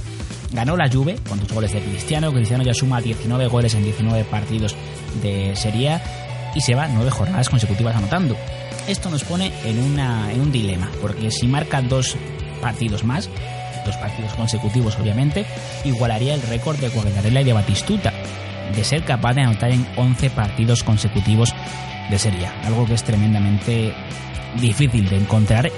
Ganó 0.52 0.76
la 0.76 0.90
Juve 0.90 1.16
con 1.30 1.40
dos 1.40 1.54
goles 1.54 1.72
de 1.74 1.80
Cristiano. 1.80 2.34
Cristiano 2.34 2.64
ya 2.64 2.74
suma 2.74 3.00
19 3.00 3.48
goles 3.48 3.76
en 3.76 3.84
19 3.84 4.24
partidos 4.26 4.76
de 5.22 5.56
Serie 5.56 5.92
A 5.92 6.02
y 6.56 6.62
se 6.62 6.76
va 6.76 6.88
nueve 6.88 7.12
jornadas 7.12 7.50
consecutivas 7.50 7.96
anotando. 7.96 8.36
Esto 8.88 9.10
nos 9.10 9.24
pone 9.24 9.52
en, 9.66 9.80
una, 9.80 10.32
en 10.32 10.42
un 10.42 10.52
dilema, 10.52 10.90
porque 11.02 11.32
si 11.32 11.48
marca 11.48 11.82
dos 11.82 12.16
partidos 12.62 13.04
más, 13.04 13.30
dos 13.86 13.96
partidos 13.98 14.34
consecutivos 14.34 14.98
obviamente, 15.00 15.46
igualaría 15.86 16.34
el 16.34 16.42
récord 16.42 16.78
de 16.78 16.90
Quagliarella 16.90 17.42
y 17.42 17.44
de 17.44 17.54
Batistuta, 17.54 18.14
de 18.76 18.84
ser 18.84 19.04
capaz 19.04 19.34
de 19.34 19.42
anotar 19.42 19.72
en 19.72 19.86
11 19.96 20.30
partidos 20.32 20.84
consecutivos 20.84 21.54
de 22.10 22.20
Serie 22.20 22.48
algo 22.64 22.86
que 22.86 22.96
es 22.96 23.04
tremendamente 23.04 23.94
difícil 24.60 25.08
de 25.10 25.18
encontrar, 25.18 25.72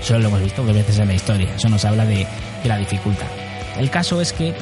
solo 0.00 0.20
lo 0.20 0.28
hemos 0.28 0.42
visto 0.42 0.62
dos 0.64 0.74
veces 0.74 0.98
en 0.98 1.08
la 1.08 1.14
historia, 1.14 1.54
eso 1.54 1.68
nos 1.68 1.84
habla 1.84 2.04
de, 2.06 2.26
de 2.62 2.68
la 2.68 2.78
dificultad. 2.78 3.26
El 3.78 3.90
caso 3.90 4.20
es 4.22 4.32
que 4.32 4.54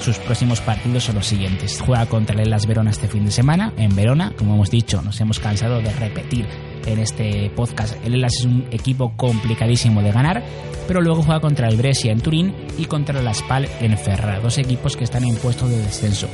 sus 0.00 0.18
próximos 0.18 0.60
partidos 0.60 1.04
son 1.04 1.16
los 1.16 1.26
siguientes. 1.26 1.80
Juega 1.80 2.06
contra 2.06 2.40
el 2.40 2.50
Las 2.50 2.66
Verona 2.66 2.90
este 2.90 3.08
fin 3.08 3.24
de 3.24 3.30
semana, 3.30 3.72
en 3.76 3.94
Verona, 3.94 4.32
como 4.36 4.54
hemos 4.54 4.70
dicho, 4.70 5.02
nos 5.02 5.20
hemos 5.20 5.40
cansado 5.40 5.80
de 5.80 5.92
repetir 5.92 6.46
en 6.86 6.98
este 6.98 7.50
podcast. 7.50 7.96
El 8.04 8.14
Elas 8.14 8.34
es 8.38 8.44
un 8.44 8.66
equipo 8.70 9.12
complicadísimo 9.16 10.02
de 10.02 10.12
ganar, 10.12 10.42
pero 10.86 11.00
luego 11.00 11.22
juega 11.22 11.40
contra 11.40 11.68
el 11.68 11.76
Brescia 11.76 12.12
en 12.12 12.20
Turín 12.20 12.54
y 12.78 12.86
contra 12.86 13.20
el 13.20 13.34
Spal 13.34 13.68
en 13.80 13.96
Ferrara, 13.98 14.40
dos 14.40 14.58
equipos 14.58 14.96
que 14.96 15.04
están 15.04 15.24
en 15.24 15.36
puesto 15.36 15.68
de 15.68 15.78
descenso. 15.78 16.28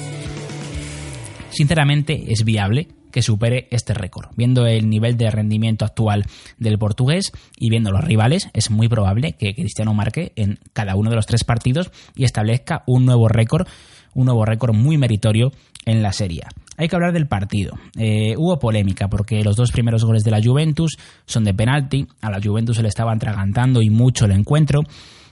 Sinceramente 1.50 2.33
es 2.33 2.44
viable 2.44 2.88
que 3.14 3.23
supere 3.23 3.68
este 3.71 3.94
récord. 3.94 4.30
Viendo 4.37 4.66
el 4.66 4.90
nivel 4.90 5.16
de 5.16 5.30
rendimiento 5.30 5.85
actual 5.85 6.25
del 6.59 6.78
portugués 6.78 7.30
y 7.56 7.71
viendo 7.71 7.92
los 7.92 8.02
rivales, 8.02 8.50
es 8.54 8.73
muy 8.73 8.88
probable 8.88 9.35
que 9.35 9.54
Cristiano 9.54 9.94
marque 9.94 10.33
en 10.35 10.59
cada 10.73 10.97
uno 10.97 11.11
de 11.11 11.16
los 11.16 11.26
tres 11.26 11.44
partidos 11.44 11.92
y 12.16 12.25
establezca 12.25 12.83
un 12.88 13.06
nuevo 13.06 13.28
récord, 13.28 13.68
un 14.14 14.25
nuevo 14.25 14.44
récord 14.44 14.75
muy 14.75 14.99
meritorio 14.99 15.52
en 15.87 16.02
la 16.02 16.12
Serie. 16.12 16.42
Hay 16.76 16.88
que 16.88 16.97
hablar 16.97 17.12
del 17.12 17.28
partido. 17.28 17.78
Eh, 17.97 18.35
hubo 18.37 18.59
polémica 18.59 19.06
porque 19.06 19.44
los 19.44 19.54
dos 19.54 19.71
primeros 19.71 20.04
goles 20.04 20.25
de 20.25 20.33
la 20.33 20.42
Juventus 20.42 20.97
son 21.25 21.44
de 21.44 21.54
penalti. 21.54 22.09
A 22.21 22.33
la 22.33 22.40
Juventus 22.42 22.78
se 22.78 22.83
le 22.83 22.88
estaba 22.88 23.12
atragantando 23.12 23.80
y 23.80 23.90
mucho 23.90 24.25
el 24.25 24.33
encuentro. 24.33 24.80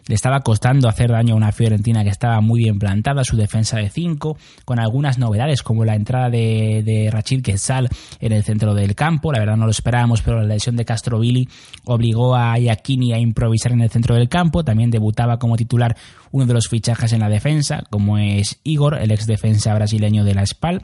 Le 0.07 0.15
estaba 0.15 0.41
costando 0.41 0.89
hacer 0.89 1.11
daño 1.11 1.35
a 1.35 1.37
una 1.37 1.53
Fiorentina 1.53 2.03
que 2.03 2.11
estaba 2.11 2.41
muy 2.41 2.61
bien 2.61 2.79
plantada, 2.79 3.25
su 3.25 3.37
defensa 3.37 3.79
de 3.79 3.89
5, 3.89 4.37
con 4.65 4.79
algunas 4.79 5.19
novedades 5.19 5.63
como 5.63 5.85
la 5.85 5.95
entrada 5.95 6.31
de, 6.31 7.09
Rachid 7.11 7.43
Quetzal 7.43 7.89
en 8.21 8.33
el 8.33 8.43
centro 8.43 8.75
del 8.75 8.95
campo. 8.95 9.33
La 9.33 9.39
verdad 9.39 9.57
no 9.57 9.67
lo 9.67 9.71
esperábamos, 9.71 10.23
pero 10.23 10.41
la 10.41 10.55
lesión 10.55 10.77
de 10.77 10.85
Castrovilli 10.85 11.49
obligó 11.85 12.35
a 12.35 12.59
Iacchini 12.59 13.13
a 13.13 13.19
improvisar 13.19 13.73
en 13.73 13.83
el 13.83 13.91
centro 13.91 14.15
del 14.15 14.29
campo. 14.29 14.65
También 14.65 14.91
debutaba 14.91 15.39
como 15.39 15.57
titular 15.57 15.97
uno 16.31 16.47
de 16.47 16.55
los 16.55 16.69
fichajes 16.69 17.13
en 17.13 17.21
la 17.21 17.29
defensa, 17.29 17.85
como 17.91 18.19
es 18.19 18.59
Igor, 18.65 18.99
el 19.01 19.11
ex 19.13 19.27
defensa 19.27 19.75
brasileño 19.75 20.25
de 20.25 20.35
la 20.35 20.47
SPAL 20.47 20.83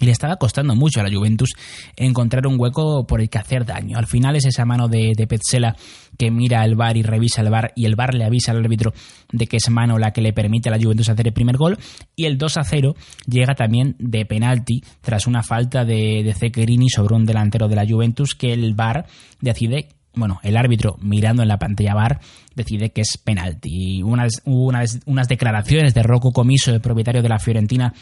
y 0.00 0.06
le 0.06 0.12
estaba 0.12 0.36
costando 0.36 0.74
mucho 0.74 1.00
a 1.00 1.04
la 1.04 1.14
Juventus 1.14 1.52
encontrar 1.96 2.46
un 2.46 2.58
hueco 2.58 3.06
por 3.06 3.20
el 3.20 3.28
que 3.28 3.38
hacer 3.38 3.64
daño. 3.64 3.98
Al 3.98 4.06
final 4.06 4.36
es 4.36 4.46
esa 4.46 4.64
mano 4.64 4.88
de, 4.88 5.12
de 5.16 5.26
Petzela 5.26 5.76
que 6.18 6.30
mira 6.30 6.64
el 6.64 6.76
bar 6.76 6.96
y 6.96 7.02
revisa 7.02 7.42
el 7.42 7.50
bar 7.50 7.72
y 7.74 7.86
el 7.86 7.96
bar 7.96 8.14
le 8.14 8.24
avisa 8.24 8.52
al 8.52 8.58
árbitro 8.58 8.92
de 9.32 9.46
que 9.46 9.56
es 9.56 9.68
mano 9.70 9.98
la 9.98 10.12
que 10.12 10.20
le 10.20 10.32
permite 10.32 10.68
a 10.68 10.72
la 10.72 10.82
Juventus 10.82 11.08
hacer 11.08 11.26
el 11.26 11.32
primer 11.32 11.56
gol 11.56 11.78
y 12.16 12.26
el 12.26 12.38
2 12.38 12.56
a 12.56 12.64
0 12.64 12.94
llega 13.26 13.54
también 13.54 13.96
de 13.98 14.24
penalti 14.24 14.82
tras 15.00 15.26
una 15.26 15.42
falta 15.42 15.84
de, 15.84 16.22
de 16.22 16.88
sobre 16.88 17.14
un 17.14 17.24
delantero 17.24 17.68
de 17.68 17.76
la 17.76 17.86
Juventus 17.86 18.34
que 18.34 18.52
el 18.52 18.74
bar 18.74 19.06
decide 19.40 19.88
bueno, 20.16 20.38
el 20.44 20.56
árbitro 20.56 20.96
mirando 21.00 21.42
en 21.42 21.48
la 21.48 21.58
pantalla 21.58 21.94
bar 21.94 22.20
decide 22.54 22.90
que 22.90 23.00
es 23.00 23.18
penalti. 23.18 23.96
Y 23.98 24.02
unas, 24.02 24.42
unas, 24.44 25.00
unas 25.06 25.26
declaraciones 25.26 25.92
de 25.92 26.02
Rocco 26.02 26.32
Comiso, 26.32 26.72
el 26.72 26.80
propietario 26.80 27.20
de 27.20 27.28
la 27.28 27.40
Fiorentina, 27.40 27.92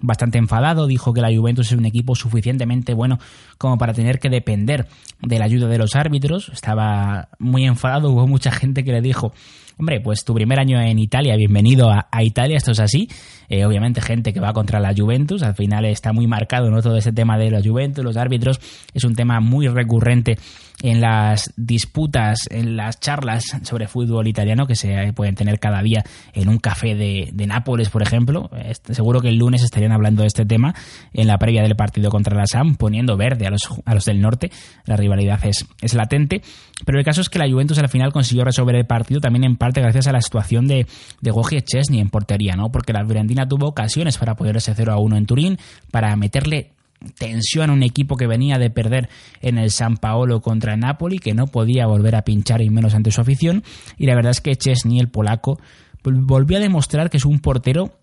bastante 0.00 0.38
enfadado, 0.38 0.86
dijo 0.86 1.12
que 1.12 1.20
la 1.20 1.34
Juventus 1.34 1.72
es 1.72 1.78
un 1.78 1.86
equipo 1.86 2.14
suficientemente 2.14 2.94
bueno 2.94 3.18
como 3.58 3.76
para 3.76 3.92
tener 3.92 4.18
que 4.18 4.30
depender 4.30 4.86
de 5.20 5.38
la 5.38 5.44
ayuda 5.44 5.68
de 5.68 5.78
los 5.78 5.96
árbitros, 5.96 6.48
estaba 6.48 7.28
muy 7.38 7.66
enfadado, 7.66 8.10
hubo 8.10 8.26
mucha 8.26 8.52
gente 8.52 8.84
que 8.84 8.92
le 8.92 9.00
dijo, 9.00 9.32
hombre, 9.78 10.00
pues 10.00 10.24
tu 10.24 10.34
primer 10.34 10.58
año 10.58 10.80
en 10.80 10.98
Italia, 10.98 11.36
bienvenido 11.36 11.90
a, 11.90 12.22
Italia, 12.22 12.56
esto 12.56 12.72
es 12.72 12.80
así, 12.80 13.08
eh, 13.48 13.64
obviamente 13.64 14.00
gente 14.00 14.32
que 14.32 14.40
va 14.40 14.52
contra 14.52 14.80
la 14.80 14.94
Juventus, 14.96 15.42
al 15.42 15.54
final 15.54 15.84
está 15.86 16.12
muy 16.12 16.26
marcado 16.26 16.70
¿no? 16.70 16.82
todo 16.82 16.96
ese 16.96 17.12
tema 17.12 17.38
de 17.38 17.50
la 17.50 17.60
Juventus, 17.62 18.04
los 18.04 18.16
árbitros, 18.16 18.60
es 18.94 19.04
un 19.04 19.14
tema 19.14 19.40
muy 19.40 19.68
recurrente 19.68 20.36
en 20.82 21.00
las 21.00 21.52
disputas, 21.56 22.48
en 22.50 22.76
las 22.76 23.00
charlas 23.00 23.56
sobre 23.62 23.88
fútbol 23.88 24.28
italiano 24.28 24.66
que 24.66 24.76
se 24.76 25.12
pueden 25.12 25.34
tener 25.34 25.58
cada 25.58 25.82
día 25.82 26.04
en 26.32 26.48
un 26.48 26.58
café 26.58 26.94
de, 26.94 27.32
Nápoles, 27.48 27.88
por 27.88 28.02
ejemplo. 28.02 28.50
Seguro 28.90 29.20
que 29.20 29.28
el 29.28 29.38
lunes 29.38 29.62
estarían 29.62 29.90
hablando 29.90 30.22
de 30.22 30.28
este 30.28 30.44
tema 30.44 30.74
en 31.14 31.26
la 31.26 31.38
previa 31.38 31.62
del 31.62 31.76
partido 31.76 32.10
contra 32.10 32.36
la 32.36 32.46
SAM, 32.46 32.76
poniendo 32.76 33.16
verde 33.16 33.46
a 33.48 33.94
los, 33.94 34.04
del 34.04 34.20
norte. 34.20 34.50
La 34.84 34.96
rivalidad 34.96 35.40
es, 35.44 35.66
latente. 35.94 36.42
Pero 36.84 36.98
el 36.98 37.04
caso 37.04 37.20
es 37.20 37.28
que 37.28 37.38
la 37.38 37.48
Juventus 37.48 37.78
al 37.78 37.88
final 37.88 38.12
consiguió 38.12 38.44
resolver 38.44 38.76
el 38.76 38.86
partido 38.86 39.20
también 39.20 39.44
en 39.44 39.56
parte 39.56 39.80
gracias 39.80 40.06
a 40.06 40.12
la 40.12 40.20
situación 40.20 40.68
de, 40.68 40.86
de 41.20 41.30
Gogi 41.30 41.60
Chesney 41.62 42.00
en 42.00 42.10
portería, 42.10 42.54
¿no? 42.54 42.70
Porque 42.70 42.92
la 42.92 43.04
Fiorentina 43.04 43.48
tuvo 43.48 43.68
ocasiones 43.68 44.18
para 44.18 44.34
poderse 44.36 44.74
0 44.74 44.92
a 44.92 44.98
1 44.98 45.16
en 45.16 45.26
Turín, 45.26 45.58
para 45.90 46.14
meterle 46.16 46.72
tensión 47.18 47.70
a 47.70 47.72
un 47.72 47.82
equipo 47.82 48.16
que 48.16 48.26
venía 48.26 48.58
de 48.58 48.70
perder 48.70 49.08
en 49.40 49.58
el 49.58 49.70
San 49.70 49.96
Paolo 49.96 50.40
contra 50.40 50.74
el 50.74 50.80
Napoli, 50.80 51.18
que 51.18 51.34
no 51.34 51.46
podía 51.46 51.86
volver 51.86 52.16
a 52.16 52.22
pinchar 52.22 52.60
y 52.62 52.70
menos 52.70 52.94
ante 52.94 53.10
su 53.10 53.20
afición. 53.20 53.62
Y 53.96 54.06
la 54.06 54.14
verdad 54.14 54.30
es 54.30 54.40
que 54.40 54.56
Chesney, 54.56 54.98
el 54.98 55.08
polaco, 55.08 55.60
volvió 56.02 56.58
a 56.58 56.60
demostrar 56.60 57.10
que 57.10 57.18
es 57.18 57.24
un 57.24 57.40
portero 57.40 57.98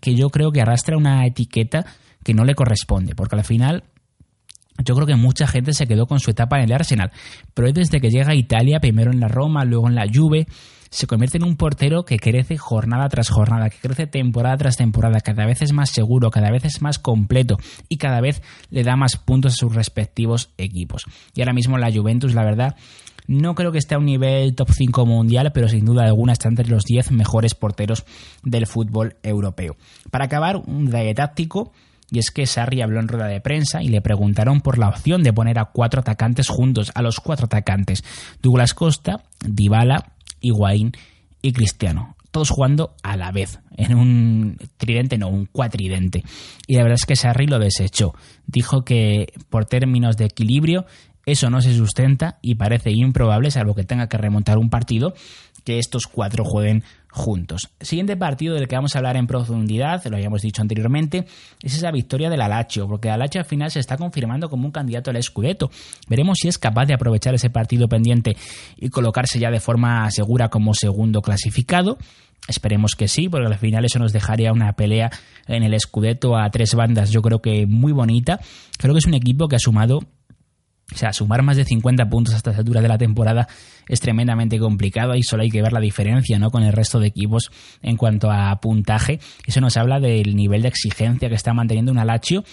que 0.00 0.14
yo 0.14 0.30
creo 0.30 0.52
que 0.52 0.60
arrastra 0.60 0.96
una 0.96 1.26
etiqueta 1.26 1.84
que 2.22 2.34
no 2.34 2.44
le 2.44 2.54
corresponde, 2.54 3.14
porque 3.14 3.36
al 3.36 3.44
final 3.44 3.84
yo 4.84 4.94
creo 4.94 5.06
que 5.06 5.16
mucha 5.16 5.46
gente 5.46 5.72
se 5.72 5.86
quedó 5.86 6.06
con 6.06 6.20
su 6.20 6.30
etapa 6.30 6.58
en 6.58 6.64
el 6.64 6.72
Arsenal, 6.72 7.10
pero 7.54 7.72
desde 7.72 8.00
que 8.00 8.10
llega 8.10 8.32
a 8.32 8.34
Italia, 8.34 8.80
primero 8.80 9.10
en 9.12 9.20
la 9.20 9.28
Roma, 9.28 9.64
luego 9.64 9.88
en 9.88 9.94
la 9.94 10.06
Juve, 10.12 10.46
se 10.90 11.06
convierte 11.06 11.38
en 11.38 11.44
un 11.44 11.56
portero 11.56 12.04
que 12.04 12.18
crece 12.18 12.58
jornada 12.58 13.08
tras 13.08 13.30
jornada, 13.30 13.70
que 13.70 13.78
crece 13.78 14.06
temporada 14.06 14.56
tras 14.56 14.76
temporada, 14.76 15.20
cada 15.20 15.46
vez 15.46 15.62
es 15.62 15.72
más 15.72 15.90
seguro, 15.90 16.30
cada 16.30 16.50
vez 16.50 16.64
es 16.64 16.82
más 16.82 16.98
completo 16.98 17.58
y 17.88 17.96
cada 17.96 18.20
vez 18.20 18.42
le 18.70 18.82
da 18.82 18.96
más 18.96 19.16
puntos 19.16 19.52
a 19.52 19.56
sus 19.56 19.74
respectivos 19.74 20.50
equipos. 20.58 21.04
Y 21.34 21.42
ahora 21.42 21.52
mismo 21.52 21.78
la 21.78 21.92
Juventus, 21.92 22.34
la 22.34 22.44
verdad, 22.44 22.76
no 23.28 23.54
creo 23.54 23.70
que 23.70 23.78
esté 23.78 23.94
a 23.94 23.98
un 23.98 24.06
nivel 24.06 24.56
top 24.56 24.70
5 24.72 25.06
mundial, 25.06 25.52
pero 25.54 25.68
sin 25.68 25.84
duda 25.84 26.04
alguna 26.04 26.32
está 26.32 26.48
entre 26.48 26.66
los 26.66 26.82
10 26.82 27.12
mejores 27.12 27.54
porteros 27.54 28.04
del 28.42 28.66
fútbol 28.66 29.16
europeo. 29.22 29.76
Para 30.10 30.24
acabar, 30.24 30.56
un 30.56 30.86
detalle 30.86 31.14
táctico. 31.14 31.72
Y 32.10 32.18
es 32.18 32.30
que 32.30 32.46
Sarri 32.46 32.82
habló 32.82 33.00
en 33.00 33.08
rueda 33.08 33.26
de 33.26 33.40
prensa 33.40 33.82
y 33.82 33.88
le 33.88 34.00
preguntaron 34.00 34.60
por 34.60 34.78
la 34.78 34.88
opción 34.88 35.22
de 35.22 35.32
poner 35.32 35.58
a 35.58 35.66
cuatro 35.66 36.00
atacantes 36.00 36.48
juntos, 36.48 36.90
a 36.94 37.02
los 37.02 37.20
cuatro 37.20 37.46
atacantes. 37.46 38.04
Douglas 38.42 38.74
Costa, 38.74 39.22
Dybala, 39.44 40.12
Higuaín 40.40 40.92
y 41.42 41.52
Cristiano. 41.52 42.16
Todos 42.30 42.50
jugando 42.50 42.94
a 43.02 43.16
la 43.16 43.32
vez, 43.32 43.58
en 43.76 43.96
un 43.96 44.56
tridente, 44.76 45.18
no, 45.18 45.28
un 45.28 45.46
cuatridente. 45.46 46.22
Y 46.68 46.76
la 46.76 46.82
verdad 46.82 46.98
es 47.00 47.06
que 47.06 47.16
Sarri 47.16 47.46
lo 47.46 47.58
desechó. 47.58 48.14
Dijo 48.46 48.84
que 48.84 49.32
por 49.48 49.64
términos 49.64 50.16
de 50.16 50.26
equilibrio 50.26 50.86
eso 51.30 51.50
no 51.50 51.60
se 51.60 51.74
sustenta 51.74 52.38
y 52.42 52.56
parece 52.56 52.90
improbable, 52.90 53.50
salvo 53.50 53.74
que 53.74 53.84
tenga 53.84 54.08
que 54.08 54.18
remontar 54.18 54.58
un 54.58 54.70
partido, 54.70 55.14
que 55.64 55.78
estos 55.78 56.06
cuatro 56.06 56.44
jueguen 56.44 56.82
juntos. 57.10 57.68
Siguiente 57.80 58.16
partido 58.16 58.54
del 58.54 58.68
que 58.68 58.76
vamos 58.76 58.94
a 58.94 58.98
hablar 58.98 59.16
en 59.16 59.26
profundidad, 59.26 60.04
lo 60.06 60.16
habíamos 60.16 60.42
dicho 60.42 60.62
anteriormente, 60.62 61.26
es 61.62 61.74
esa 61.74 61.90
victoria 61.90 62.30
del 62.30 62.40
Alacho, 62.40 62.86
porque 62.86 63.08
el 63.08 63.14
Alacho 63.14 63.38
al 63.40 63.44
final 63.44 63.70
se 63.70 63.80
está 63.80 63.96
confirmando 63.96 64.48
como 64.48 64.66
un 64.66 64.72
candidato 64.72 65.10
al 65.10 65.22
Scudetto. 65.22 65.70
Veremos 66.08 66.38
si 66.40 66.48
es 66.48 66.58
capaz 66.58 66.86
de 66.86 66.94
aprovechar 66.94 67.34
ese 67.34 67.50
partido 67.50 67.88
pendiente 67.88 68.36
y 68.76 68.88
colocarse 68.88 69.38
ya 69.38 69.50
de 69.50 69.60
forma 69.60 70.10
segura 70.10 70.48
como 70.48 70.74
segundo 70.74 71.20
clasificado. 71.20 71.98
Esperemos 72.48 72.94
que 72.96 73.06
sí, 73.06 73.28
porque 73.28 73.48
al 73.48 73.58
final 73.58 73.84
eso 73.84 73.98
nos 73.98 74.12
dejaría 74.12 74.52
una 74.52 74.72
pelea 74.72 75.10
en 75.46 75.62
el 75.62 75.78
Scudetto 75.78 76.36
a 76.36 76.48
tres 76.50 76.74
bandas, 76.74 77.10
yo 77.10 77.22
creo 77.22 77.40
que 77.40 77.66
muy 77.66 77.92
bonita. 77.92 78.40
Creo 78.78 78.94
que 78.94 78.98
es 78.98 79.06
un 79.06 79.14
equipo 79.14 79.46
que 79.46 79.56
ha 79.56 79.60
sumado 79.60 80.00
o 80.92 80.96
sea, 80.96 81.12
sumar 81.12 81.42
más 81.42 81.56
de 81.56 81.64
50 81.64 82.08
puntos 82.08 82.34
a 82.34 82.38
esta 82.38 82.50
altura 82.50 82.80
de 82.80 82.88
la 82.88 82.98
temporada 82.98 83.46
es 83.88 84.00
tremendamente 84.00 84.58
complicado 84.58 85.14
y 85.14 85.22
solo 85.22 85.42
hay 85.42 85.50
que 85.50 85.62
ver 85.62 85.72
la 85.72 85.80
diferencia 85.80 86.38
¿no? 86.38 86.50
con 86.50 86.62
el 86.62 86.72
resto 86.72 86.98
de 86.98 87.08
equipos 87.08 87.50
en 87.82 87.96
cuanto 87.96 88.30
a 88.30 88.60
puntaje. 88.60 89.20
Eso 89.46 89.60
nos 89.60 89.76
habla 89.76 90.00
del 90.00 90.34
nivel 90.34 90.62
de 90.62 90.68
exigencia 90.68 91.28
que 91.28 91.34
está 91.34 91.52
manteniendo 91.54 91.92
un 91.92 91.98
Alacho 91.98 92.44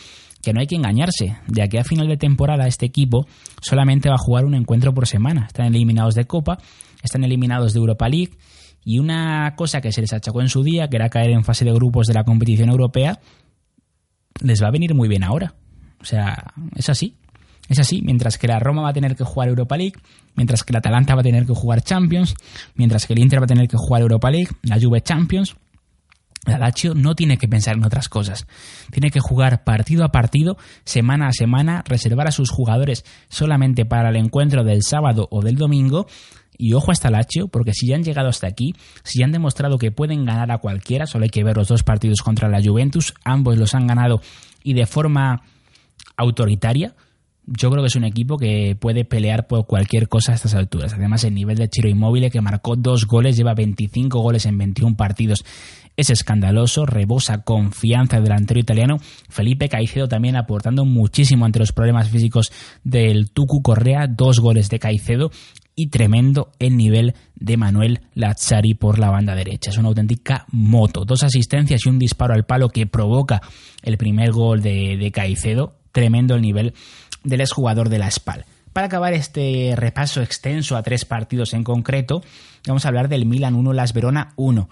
que 0.42 0.54
no 0.54 0.60
hay 0.60 0.68
que 0.68 0.76
engañarse. 0.76 1.38
De 1.48 1.64
aquí 1.64 1.78
a 1.78 1.84
final 1.84 2.08
de 2.08 2.18
temporada 2.18 2.68
este 2.68 2.86
equipo 2.86 3.28
solamente 3.62 4.10
va 4.10 4.16
a 4.16 4.20
jugar 4.20 4.46
un 4.46 4.54
encuentro 4.54 4.94
por 4.94 5.08
semana. 5.08 5.46
Están 5.48 5.66
eliminados 5.66 6.14
de 6.16 6.26
Copa, 6.26 6.60
están 7.04 7.24
eliminados 7.24 7.74
de 7.74 7.80
Europa 7.80 8.08
League 8.08 8.32
y 8.84 9.00
una 9.00 9.56
cosa 9.56 9.82
que 9.82 9.92
se 9.92 10.02
les 10.02 10.14
achacó 10.14 10.42
en 10.42 10.50
su 10.50 10.64
día, 10.64 10.88
que 10.90 10.96
era 10.96 11.10
caer 11.10 11.32
en 11.32 11.44
fase 11.44 11.66
de 11.66 11.74
grupos 11.74 12.08
de 12.08 12.14
la 12.14 12.24
competición 12.24 12.70
europea, 12.70 13.20
les 14.42 14.64
va 14.64 14.68
a 14.68 14.72
venir 14.72 14.94
muy 14.94 15.10
bien 15.10 15.24
ahora. 15.24 15.56
O 16.00 16.06
sea, 16.06 16.54
es 16.76 16.88
así. 16.90 17.16
Es 17.68 17.80
así, 17.80 18.02
mientras 18.02 18.38
que 18.38 18.48
la 18.48 18.60
Roma 18.60 18.84
va 18.84 18.90
a 18.90 18.94
tener 18.94 19.16
que 19.16 19.24
jugar 19.24 19.50
Europa 19.50 19.78
League, 19.78 19.96
mientras 20.36 20.64
que 20.64 20.74
la 20.74 20.80
Atalanta 20.80 21.16
va 21.16 21.22
a 21.22 21.24
tener 21.24 21.46
que 21.46 21.54
jugar 21.54 21.82
Champions, 21.82 22.36
mientras 22.76 23.06
que 23.06 23.14
el 23.14 23.20
Inter 23.20 23.40
va 23.40 23.46
a 23.46 23.48
tener 23.48 23.68
que 23.68 23.78
jugar 23.78 24.02
Europa 24.02 24.32
League, 24.32 24.50
la 24.64 24.80
Juve 24.80 25.02
Champions, 25.02 25.56
la 26.48 26.58
Lazio 26.58 26.94
no 26.96 27.14
tiene 27.14 27.38
que 27.38 27.48
pensar 27.48 27.76
en 27.76 27.84
otras 27.84 28.08
cosas. 28.08 28.48
Tiene 28.92 29.12
que 29.12 29.20
jugar 29.20 29.66
partido 29.66 30.06
a 30.06 30.12
partido, 30.14 30.58
semana 30.86 31.28
a 31.28 31.34
semana, 31.34 31.84
reservar 31.86 32.28
a 32.28 32.32
sus 32.32 32.50
jugadores 32.50 33.04
solamente 33.28 33.86
para 33.86 34.10
el 34.10 34.16
encuentro 34.16 34.64
del 34.64 34.82
sábado 34.82 35.28
o 35.30 35.42
del 35.42 35.58
domingo. 35.58 36.08
Y 36.58 36.74
ojo 36.74 36.92
hasta 36.92 37.12
Lazio, 37.12 37.50
porque 37.50 37.74
si 37.74 37.88
ya 37.88 37.96
han 37.96 38.04
llegado 38.04 38.30
hasta 38.30 38.48
aquí, 38.48 38.74
si 39.04 39.20
ya 39.20 39.26
han 39.26 39.32
demostrado 39.32 39.78
que 39.78 39.92
pueden 39.92 40.26
ganar 40.26 40.52
a 40.52 40.58
cualquiera, 40.58 41.06
solo 41.06 41.26
hay 41.26 41.30
que 41.30 41.44
ver 41.44 41.58
los 41.58 41.68
dos 41.68 41.84
partidos 41.84 42.22
contra 42.22 42.50
la 42.50 42.64
Juventus, 42.64 43.14
ambos 43.26 43.58
los 43.58 43.76
han 43.76 43.86
ganado 43.86 44.22
y 44.64 44.74
de 44.74 44.86
forma 44.86 45.44
autoritaria, 46.16 46.96
yo 47.48 47.72
creo 47.72 47.82
que 47.82 47.88
es 47.88 47.96
un 47.96 48.04
equipo 48.04 48.38
que 48.38 48.76
puede 48.78 49.06
pelear 49.06 49.48
por 49.48 49.66
cualquier 49.66 50.10
cosa 50.10 50.34
a 50.34 50.36
estas 50.36 50.54
alturas. 50.54 50.94
Además, 50.94 51.24
el 51.24 51.34
nivel 51.34 51.58
de 51.58 51.70
Chiro 51.70 51.88
Inmóvil, 51.88 52.30
que 52.30 52.42
marcó 52.42 52.76
dos 52.76 53.08
goles, 53.08 53.38
lleva 53.38 53.54
25 53.54 54.20
goles 54.20 54.46
en 54.46 54.58
21 54.58 54.98
partidos, 54.98 55.46
es 55.96 56.10
escandaloso, 56.10 56.86
rebosa 56.86 57.44
confianza 57.44 58.18
del 58.18 58.26
delantero 58.26 58.60
italiano. 58.60 58.98
Felipe 59.30 59.70
Caicedo 59.70 60.10
también 60.10 60.36
aportando 60.36 60.84
muchísimo 60.86 61.46
ante 61.46 61.60
los 61.60 61.72
problemas 61.72 62.10
físicos 62.10 62.52
del 62.84 63.32
Tucu 63.32 63.62
Correa, 63.62 64.08
dos 64.08 64.40
goles 64.40 64.70
de 64.70 64.80
Caicedo 64.80 65.32
y 65.74 65.88
tremendo 65.88 66.52
el 66.60 66.76
nivel 66.76 67.16
de 67.36 67.56
Manuel 67.56 68.02
Lazzari 68.14 68.74
por 68.74 69.00
la 69.00 69.10
banda 69.10 69.36
derecha. 69.36 69.70
Es 69.70 69.78
una 69.78 69.88
auténtica 69.88 70.46
moto. 70.52 71.06
Dos 71.06 71.24
asistencias 71.24 71.86
y 71.86 71.90
un 71.90 71.98
disparo 71.98 72.34
al 72.34 72.46
palo 72.46 72.70
que 72.70 72.88
provoca 72.88 73.42
el 73.84 73.98
primer 73.98 74.32
gol 74.32 74.62
de 74.62 75.12
Caicedo. 75.14 75.78
Tremendo 75.92 76.36
el 76.36 76.42
nivel 76.42 76.74
del 77.24 77.42
exjugador 77.42 77.90
de 77.90 78.00
la 78.00 78.12
SPAL. 78.12 78.46
Para 78.74 78.88
acabar 78.88 79.14
este 79.14 79.74
repaso 79.76 80.22
extenso 80.22 80.78
a 80.78 80.84
tres 80.84 81.06
partidos 81.06 81.54
en 81.54 81.64
concreto, 81.64 82.22
vamos 82.68 82.86
a 82.86 82.90
hablar 82.90 83.10
del 83.10 83.26
Milan 83.26 83.56
1, 83.56 83.74
Las 83.74 83.94
Verona 83.94 84.34
1. 84.36 84.70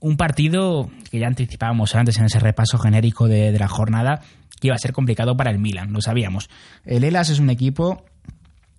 Un 0.00 0.16
partido 0.16 0.88
que 1.10 1.18
ya 1.18 1.26
anticipábamos 1.26 1.94
antes 1.94 2.18
en 2.18 2.26
ese 2.26 2.38
repaso 2.38 2.78
genérico 2.78 3.26
de, 3.26 3.52
de 3.52 3.58
la 3.58 3.68
jornada, 3.68 4.22
que 4.60 4.68
iba 4.68 4.76
a 4.76 4.78
ser 4.78 4.92
complicado 4.92 5.36
para 5.36 5.50
el 5.50 5.58
Milan, 5.58 5.92
lo 5.92 6.00
sabíamos. 6.00 6.48
El 6.84 7.02
Elas 7.02 7.30
es 7.30 7.38
un 7.40 7.50
equipo 7.50 8.04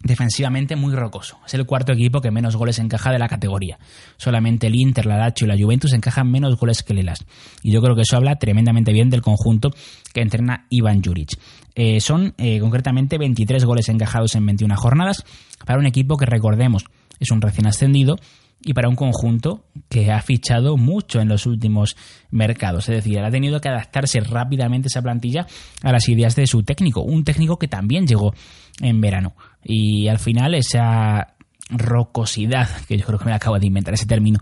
defensivamente 0.03 0.75
muy 0.75 0.93
rocoso. 0.93 1.37
Es 1.45 1.53
el 1.53 1.65
cuarto 1.65 1.93
equipo 1.93 2.21
que 2.21 2.31
menos 2.31 2.55
goles 2.55 2.79
encaja 2.79 3.11
de 3.11 3.19
la 3.19 3.27
categoría. 3.27 3.79
Solamente 4.17 4.67
el 4.67 4.75
Inter, 4.75 5.05
la 5.05 5.17
Lazio 5.17 5.45
y 5.45 5.49
la 5.49 5.57
Juventus 5.57 5.93
encajan 5.93 6.29
menos 6.29 6.57
goles 6.57 6.83
que 6.83 6.93
el 6.93 6.99
Elas. 6.99 7.25
Y 7.63 7.71
yo 7.71 7.81
creo 7.81 7.95
que 7.95 8.01
eso 8.01 8.17
habla 8.17 8.35
tremendamente 8.35 8.93
bien 8.93 9.09
del 9.09 9.21
conjunto 9.21 9.71
que 10.13 10.21
entrena 10.21 10.65
Ivan 10.69 11.01
Juric. 11.03 11.37
Eh, 11.75 12.01
son 12.01 12.33
eh, 12.37 12.59
concretamente 12.59 13.17
23 13.17 13.63
goles 13.65 13.87
encajados 13.89 14.35
en 14.35 14.45
21 14.45 14.75
jornadas 14.75 15.23
para 15.65 15.79
un 15.79 15.85
equipo 15.85 16.17
que 16.17 16.25
recordemos 16.25 16.85
es 17.21 17.31
un 17.31 17.39
recién 17.39 17.67
ascendido 17.67 18.17
y 18.63 18.73
para 18.73 18.89
un 18.89 18.95
conjunto 18.95 19.65
que 19.89 20.11
ha 20.11 20.21
fichado 20.21 20.77
mucho 20.77 21.19
en 21.19 21.29
los 21.29 21.45
últimos 21.45 21.95
mercados. 22.29 22.89
Es 22.89 22.95
decir, 22.95 23.19
ha 23.19 23.31
tenido 23.31 23.59
que 23.59 23.69
adaptarse 23.69 24.19
rápidamente 24.19 24.87
esa 24.87 25.01
plantilla 25.01 25.47
a 25.83 25.91
las 25.91 26.07
ideas 26.09 26.35
de 26.35 26.47
su 26.47 26.63
técnico. 26.63 27.01
Un 27.01 27.23
técnico 27.23 27.57
que 27.57 27.67
también 27.67 28.05
llegó 28.05 28.33
en 28.81 29.01
verano. 29.01 29.33
Y 29.63 30.07
al 30.07 30.19
final 30.19 30.55
esa 30.55 31.35
rocosidad, 31.69 32.69
que 32.87 32.97
yo 32.97 33.05
creo 33.05 33.19
que 33.19 33.25
me 33.25 33.33
acabo 33.33 33.57
de 33.57 33.67
inventar 33.67 33.93
ese 33.93 34.05
término, 34.05 34.39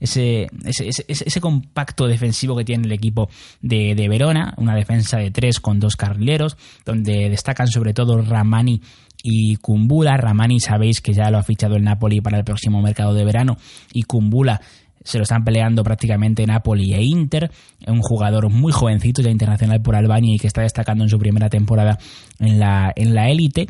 ese, 0.00 0.48
ese, 0.64 1.04
ese, 1.06 1.40
compacto 1.40 2.08
defensivo 2.08 2.56
que 2.56 2.64
tiene 2.64 2.86
el 2.86 2.92
equipo 2.92 3.28
de, 3.60 3.94
de, 3.94 4.08
Verona, 4.08 4.52
una 4.56 4.74
defensa 4.74 5.18
de 5.18 5.30
tres 5.30 5.60
con 5.60 5.78
dos 5.78 5.94
carrileros, 5.94 6.56
donde 6.84 7.30
destacan 7.30 7.68
sobre 7.68 7.94
todo 7.94 8.20
Ramani 8.20 8.82
y 9.22 9.56
Kumbula. 9.56 10.16
Ramani 10.16 10.60
sabéis 10.60 11.00
que 11.00 11.12
ya 11.12 11.30
lo 11.30 11.38
ha 11.38 11.42
fichado 11.42 11.76
el 11.76 11.84
Napoli 11.84 12.20
para 12.20 12.38
el 12.38 12.44
próximo 12.44 12.82
mercado 12.82 13.14
de 13.14 13.24
verano 13.24 13.56
y 13.92 14.02
Kumbula 14.02 14.60
se 15.04 15.18
lo 15.18 15.24
están 15.24 15.44
peleando 15.44 15.82
prácticamente 15.82 16.46
Napoli 16.46 16.94
e 16.94 17.02
Inter, 17.02 17.50
un 17.86 18.00
jugador 18.00 18.48
muy 18.50 18.72
jovencito 18.72 19.22
ya 19.22 19.30
internacional 19.30 19.82
por 19.82 19.96
Albania 19.96 20.34
y 20.34 20.38
que 20.38 20.46
está 20.46 20.62
destacando 20.62 21.04
en 21.04 21.10
su 21.10 21.18
primera 21.18 21.48
temporada 21.48 21.98
en 22.38 22.58
la 22.58 22.92
en 22.94 23.14
la 23.14 23.28
élite. 23.28 23.66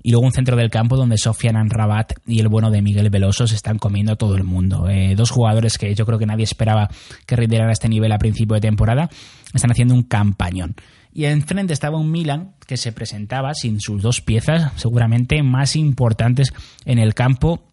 Y 0.00 0.12
luego 0.12 0.26
un 0.26 0.32
centro 0.32 0.56
del 0.56 0.70
campo 0.70 0.96
donde 0.96 1.18
Sofian 1.18 1.56
Anrabat 1.56 2.12
y 2.24 2.38
el 2.38 2.48
bueno 2.48 2.70
de 2.70 2.80
Miguel 2.80 3.10
Veloso 3.10 3.48
se 3.48 3.56
están 3.56 3.78
comiendo 3.78 4.14
todo 4.14 4.36
el 4.36 4.44
mundo. 4.44 4.88
Eh, 4.88 5.14
dos 5.16 5.30
jugadores 5.30 5.76
que 5.76 5.92
yo 5.94 6.06
creo 6.06 6.20
que 6.20 6.26
nadie 6.26 6.44
esperaba 6.44 6.88
que 7.26 7.34
rindieran 7.34 7.68
a 7.68 7.72
este 7.72 7.88
nivel 7.88 8.12
a 8.12 8.18
principio 8.18 8.54
de 8.54 8.60
temporada 8.60 9.10
están 9.52 9.72
haciendo 9.72 9.94
un 9.94 10.04
campañón. 10.04 10.76
Y 11.12 11.24
enfrente 11.24 11.72
estaba 11.72 11.98
un 11.98 12.10
Milan 12.10 12.54
que 12.66 12.76
se 12.76 12.92
presentaba 12.92 13.54
sin 13.54 13.80
sus 13.80 14.02
dos 14.02 14.20
piezas 14.20 14.72
seguramente 14.76 15.42
más 15.42 15.74
importantes 15.76 16.52
en 16.84 16.98
el 16.98 17.14
campo 17.14 17.68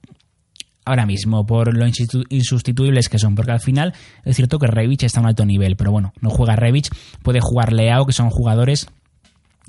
ahora 0.85 1.05
mismo, 1.05 1.45
por 1.45 1.75
lo 1.75 1.85
insustituibles 2.29 3.09
que 3.09 3.17
son, 3.17 3.35
porque 3.35 3.51
al 3.51 3.59
final 3.59 3.93
es 4.23 4.35
cierto 4.35 4.59
que 4.59 4.67
Rebic 4.67 5.03
está 5.03 5.19
a 5.19 5.23
un 5.23 5.27
alto 5.27 5.45
nivel, 5.45 5.75
pero 5.75 5.91
bueno, 5.91 6.13
no 6.21 6.29
juega 6.29 6.55
Rebic, 6.55 6.87
puede 7.23 7.39
jugar 7.41 7.73
Leao, 7.73 8.05
que 8.05 8.13
son 8.13 8.29
jugadores 8.29 8.87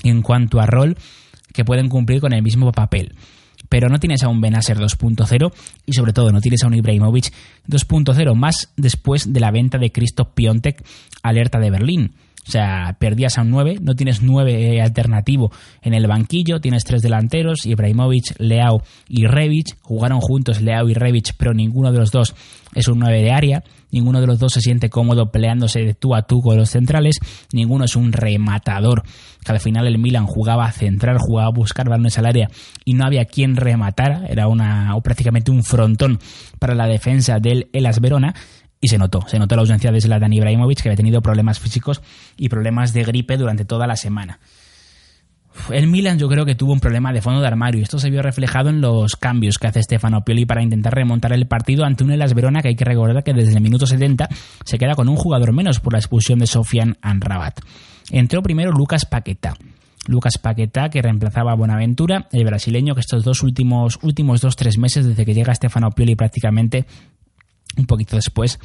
en 0.05 0.23
cuanto 0.23 0.61
a 0.61 0.67
rol 0.67 0.97
que 1.55 1.65
pueden 1.65 1.89
cumplir 1.89 2.21
con 2.21 2.35
el 2.35 2.43
mismo 2.43 2.71
papel. 2.71 3.15
Pero 3.71 3.89
no 3.89 3.99
tienes 3.99 4.23
a 4.23 4.29
un 4.29 4.41
Benacer 4.41 4.79
2.0 4.79 5.53
y 5.87 5.93
sobre 5.95 6.13
todo 6.13 6.31
no 6.31 6.41
tienes 6.41 6.63
a 6.63 6.67
un 6.67 6.75
Ibrahimovic 6.75 7.33
2.0, 7.67 8.35
más 8.35 8.73
después 8.77 9.33
de 9.33 9.41
la 9.41 9.51
venta 9.51 9.79
de 9.79 9.91
Christoph 9.91 10.35
Piontek 10.35 10.85
alerta 11.23 11.59
de 11.59 11.71
Berlín. 11.71 12.15
O 12.47 12.51
sea, 12.51 12.97
perdías 12.99 13.39
a 13.39 13.43
un 13.43 13.51
9, 13.51 13.79
no 13.81 13.95
tienes 13.95 14.23
9 14.23 14.81
alternativo 14.81 15.51
en 15.83 15.95
el 15.95 16.07
banquillo, 16.07 16.61
tienes 16.61 16.85
tres 16.85 17.03
delanteros, 17.03 17.67
Ibrahimovic, 17.67 18.39
Leao 18.39 18.83
y 19.09 19.27
Revic. 19.27 19.77
Jugaron 19.83 20.21
juntos 20.21 20.61
Leao 20.61 20.89
y 20.89 20.95
Revic, 20.95 21.35
pero 21.37 21.55
ninguno 21.55 21.91
de 21.91 21.99
los 21.99 22.13
dos 22.13 22.37
es 22.75 22.87
un 22.89 23.01
9 23.01 23.21
de 23.21 23.33
área. 23.33 23.65
Ninguno 23.91 24.21
de 24.21 24.27
los 24.27 24.39
dos 24.39 24.53
se 24.53 24.61
siente 24.61 24.91
cómodo 24.91 25.31
peleándose 25.31 25.81
de 25.81 25.95
tú 25.95 26.15
a 26.15 26.23
tú 26.23 26.41
con 26.41 26.57
los 26.57 26.71
centrales. 26.71 27.19
Ninguno 27.53 27.85
es 27.85 27.97
un 27.97 28.13
rematador. 28.13 29.03
Que 29.45 29.53
al 29.53 29.61
final 29.61 29.87
el 29.87 29.99
Milan 29.99 30.27
jugaba 30.27 30.67
a 30.67 30.75
jugaba 31.19 31.49
a 31.49 31.53
buscar 31.53 31.89
balones 31.89 32.19
al 32.19 32.27
área 32.27 32.49
y 32.85 32.95
no 32.95 33.07
había 33.07 33.25
quien 33.25 33.57
rematara. 33.57 34.27
Era 34.29 34.49
una, 34.49 34.95
o 34.97 35.03
prácticamente 35.03 35.51
un 35.51 35.63
frontón 35.63 36.19
para 36.59 36.75
la 36.75 36.87
defensa 36.87 37.39
del 37.39 37.69
Elas 37.73 38.01
Verona 38.01 38.35
y 38.87 38.89
se 38.89 38.99
notó, 38.99 39.27
se 39.27 39.41
notó 39.41 39.57
la 39.57 39.63
ausencia 39.63 39.91
de 39.91 40.01
Zlatan 40.01 40.33
Ibrahimovic 40.33 40.81
que 40.81 40.89
había 40.89 40.97
tenido 40.97 41.21
problemas 41.21 41.59
físicos 41.59 42.03
y 42.37 42.49
problemas 42.49 42.93
de 42.93 43.03
gripe 43.03 43.37
durante 43.37 43.65
toda 43.65 43.89
la 43.89 43.97
semana. 43.97 44.39
El 45.71 45.89
Milan 45.89 46.21
yo 46.21 46.29
creo 46.29 46.45
que 46.45 46.55
tuvo 46.55 46.73
un 46.73 46.79
problema 46.79 47.13
de 47.13 47.21
fondo 47.21 47.41
de 47.41 47.49
armario 47.49 47.81
y 47.81 47.83
esto 47.83 47.99
se 47.99 48.11
vio 48.11 48.23
reflejado 48.23 48.69
en 48.69 48.81
los 48.81 49.17
cambios 49.17 49.59
que 49.59 49.67
hace 49.67 49.83
Stefano 49.83 50.23
Pioli 50.23 50.47
para 50.47 50.63
intentar 50.63 50.95
remontar 50.95 51.33
el 51.33 51.49
partido 51.49 51.85
ante 51.85 52.05
un 52.05 52.13
Elas 52.13 52.35
Verona 52.35 52.63
que 52.63 52.69
hay 52.69 52.77
que 52.77 52.85
recordar 52.85 53.25
que 53.25 53.33
desde 53.33 53.57
el 53.57 53.61
minuto 53.61 53.87
70 53.87 54.29
se 54.65 54.79
queda 54.79 54.95
con 54.95 55.09
un 55.09 55.17
jugador 55.17 55.53
menos 55.53 55.81
por 55.81 55.95
la 55.95 55.99
expulsión 55.99 56.39
de 56.39 56.47
Sofian 56.47 56.97
Anrabat. 57.03 57.59
Entró 58.13 58.41
primero 58.43 58.71
Lucas 58.71 59.05
Paqueta. 59.05 59.55
Lucas 60.07 60.39
Paqueta, 60.39 60.91
que 60.91 61.03
reemplazaba 61.03 61.51
a 61.51 61.57
Bonaventura, 61.57 62.29
el 62.31 62.45
brasileño 62.45 62.95
que 62.95 63.01
estos 63.01 63.25
dos 63.25 63.43
últimos, 63.43 63.99
últimos 64.03 64.41
dos, 64.41 64.55
tres 64.55 64.79
meses 64.79 65.05
desde 65.05 65.25
que 65.25 65.35
llega 65.35 65.53
Stefano 65.53 65.91
Pioli 65.91 66.15
prácticamente 66.15 66.87
un 67.77 67.87
poquito 67.87 68.17
después, 68.17 68.59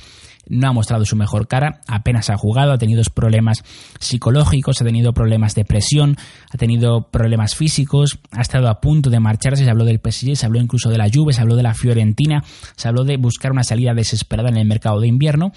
no 0.48 0.68
ha 0.68 0.74
mostrado 0.74 1.06
su 1.06 1.16
mejor 1.16 1.48
cara, 1.48 1.82
apenas 1.88 2.30
ha 2.30 2.38
jugado, 2.38 2.74
ha 2.74 2.78
tenido 2.78 3.02
problemas 3.14 3.64
psicológicos, 4.00 4.82
ha 4.82 4.86
tenido 4.86 5.14
problemas 5.14 5.56
de 5.56 5.66
presión, 5.66 6.18
ha 6.52 6.58
tenido 6.58 7.10
problemas 7.10 7.56
físicos, 7.56 8.20
ha 8.32 8.42
estado 8.42 8.68
a 8.68 8.82
punto 8.82 9.10
de 9.10 9.20
marcharse, 9.20 9.64
se 9.64 9.70
habló 9.70 9.86
del 9.86 10.00
PSG, 10.00 10.36
se 10.36 10.46
habló 10.46 10.60
incluso 10.60 10.90
de 10.90 10.98
la 10.98 11.10
Juve, 11.12 11.34
se 11.34 11.42
habló 11.42 11.56
de 11.56 11.64
la 11.64 11.74
Fiorentina, 11.74 12.44
se 12.76 12.88
habló 12.88 13.04
de 13.04 13.18
buscar 13.18 13.52
una 13.52 13.64
salida 13.64 13.94
desesperada 13.94 14.50
en 14.50 14.58
el 14.58 14.68
mercado 14.68 15.00
de 15.00 15.08
invierno 15.08 15.52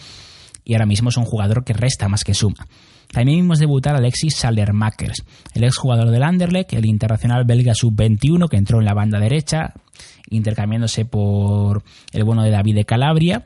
y 0.65 0.75
ahora 0.75 0.87
mismo 0.87 1.11
es 1.11 1.17
un 1.17 1.25
jugador 1.25 1.65
que 1.65 1.73
resta 1.73 2.09
más 2.09 2.25
que 2.25 2.35
suma. 2.35 2.67
También 3.13 3.41
vimos 3.41 3.59
debutar 3.59 3.95
a 3.95 3.99
Alexis 3.99 4.37
Saldermakers, 4.37 5.25
el 5.55 5.65
exjugador 5.65 6.11
del 6.11 6.23
Anderlecht, 6.23 6.73
el 6.73 6.87
internacional 6.87 7.45
belga 7.45 7.75
sub-21 7.75 8.49
que 8.49 8.57
entró 8.57 8.81
en 8.81 8.87
la 8.87 8.95
banda 8.95 9.21
derecha, 9.21 9.75
intercambiándose 10.31 11.05
por 11.05 11.83
el 12.13 12.25
bueno 12.25 12.43
de 12.43 12.51
David 12.51 12.77
de 12.77 12.85
Calabria 12.85 13.45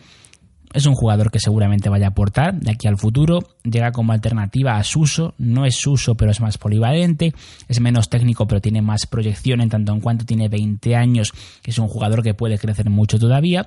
es 0.75 0.87
un 0.87 0.95
jugador 0.95 1.31
que 1.31 1.41
seguramente 1.41 1.89
vaya 1.89 2.07
a 2.07 2.11
aportar 2.11 2.55
de 2.55 2.71
aquí 2.71 2.89
al 2.89 2.99
futuro. 2.99 3.41
Llega 3.65 3.93
como 3.93 4.13
alternativa 4.13 4.77
a 4.77 4.85
Suso. 4.85 5.35
No 5.39 5.65
es 5.65 5.77
Suso, 5.77 6.15
pero 6.15 6.31
es 6.31 6.41
más 6.41 6.59
polivalente. 6.59 7.33
Es 7.69 7.81
menos 7.81 8.11
técnico, 8.11 8.47
pero 8.47 8.61
tiene 8.61 8.83
más 8.83 9.07
proyección 9.07 9.61
en 9.61 9.71
tanto 9.71 9.93
en 9.93 10.01
cuanto 10.01 10.27
tiene 10.27 10.49
20 10.49 10.95
años. 10.95 11.33
Es 11.65 11.79
un 11.79 11.89
jugador 11.89 12.23
que 12.23 12.35
puede 12.35 12.59
crecer 12.59 12.91
mucho 12.91 13.19
todavía. 13.19 13.67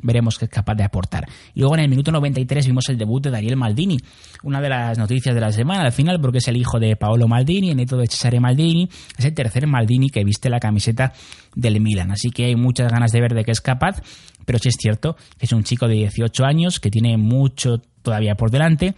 Veremos 0.00 0.38
qué 0.38 0.44
es 0.44 0.50
capaz 0.50 0.74
de 0.74 0.84
aportar. 0.84 1.26
Y 1.54 1.60
luego 1.60 1.74
en 1.74 1.82
el 1.82 1.88
minuto 1.88 2.12
93 2.12 2.66
vimos 2.66 2.88
el 2.88 2.98
debut 2.98 3.22
de 3.24 3.30
Daniel 3.30 3.56
Maldini. 3.56 3.98
Una 4.42 4.60
de 4.60 4.68
las 4.68 4.98
noticias 4.98 5.34
de 5.34 5.40
la 5.40 5.52
semana 5.52 5.82
al 5.82 5.92
final, 5.92 6.20
porque 6.20 6.38
es 6.38 6.48
el 6.48 6.56
hijo 6.56 6.78
de 6.78 6.96
Paolo 6.96 7.26
Maldini, 7.26 7.70
el 7.70 7.76
nieto 7.76 7.96
de 7.96 8.06
Cesare 8.06 8.40
Maldini. 8.40 8.88
Es 9.16 9.24
el 9.24 9.34
tercer 9.34 9.66
Maldini 9.66 10.10
que 10.10 10.24
viste 10.24 10.48
la 10.50 10.60
camiseta 10.60 11.12
del 11.54 11.80
Milan. 11.80 12.10
Así 12.10 12.30
que 12.30 12.46
hay 12.46 12.56
muchas 12.56 12.90
ganas 12.90 13.10
de 13.12 13.20
ver 13.20 13.34
de 13.34 13.44
qué 13.44 13.50
es 13.50 13.60
capaz 13.60 14.02
pero 14.48 14.58
sí 14.58 14.70
es 14.70 14.76
cierto 14.80 15.14
que 15.38 15.44
es 15.44 15.52
un 15.52 15.62
chico 15.62 15.86
de 15.86 15.94
18 15.94 16.42
años 16.46 16.80
que 16.80 16.88
tiene 16.88 17.18
mucho 17.18 17.82
todavía 18.00 18.34
por 18.34 18.50
delante, 18.50 18.94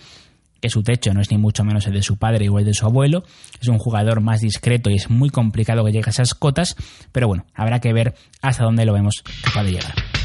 que 0.61 0.71
su 0.71 0.85
techo 0.85 1.13
no 1.13 1.21
es 1.21 1.33
ni 1.33 1.39
mucho 1.39 1.65
menos 1.65 1.89
el 1.89 1.95
de 1.95 2.03
su 2.03 2.19
padre 2.19 2.49
o 2.49 2.61
el 2.61 2.65
de 2.65 2.73
su 2.73 2.87
abuelo, 2.87 3.25
es 3.61 3.67
un 3.67 3.79
jugador 3.79 4.21
más 4.21 4.43
discreto 4.43 4.91
y 4.91 4.95
es 4.95 5.11
muy 5.11 5.29
complicado 5.29 5.85
que 5.85 5.91
llegue 5.91 6.07
a 6.07 6.11
esas 6.11 6.35
cotas, 6.35 6.77
pero 7.11 7.27
bueno, 7.27 7.47
habrá 7.53 7.81
que 7.81 7.93
ver 7.93 8.15
hasta 8.43 8.63
dónde 8.63 8.85
lo 8.85 8.93
vemos 8.93 9.25
capaz 9.43 9.65
de 9.65 9.73
llegar. 9.73 10.20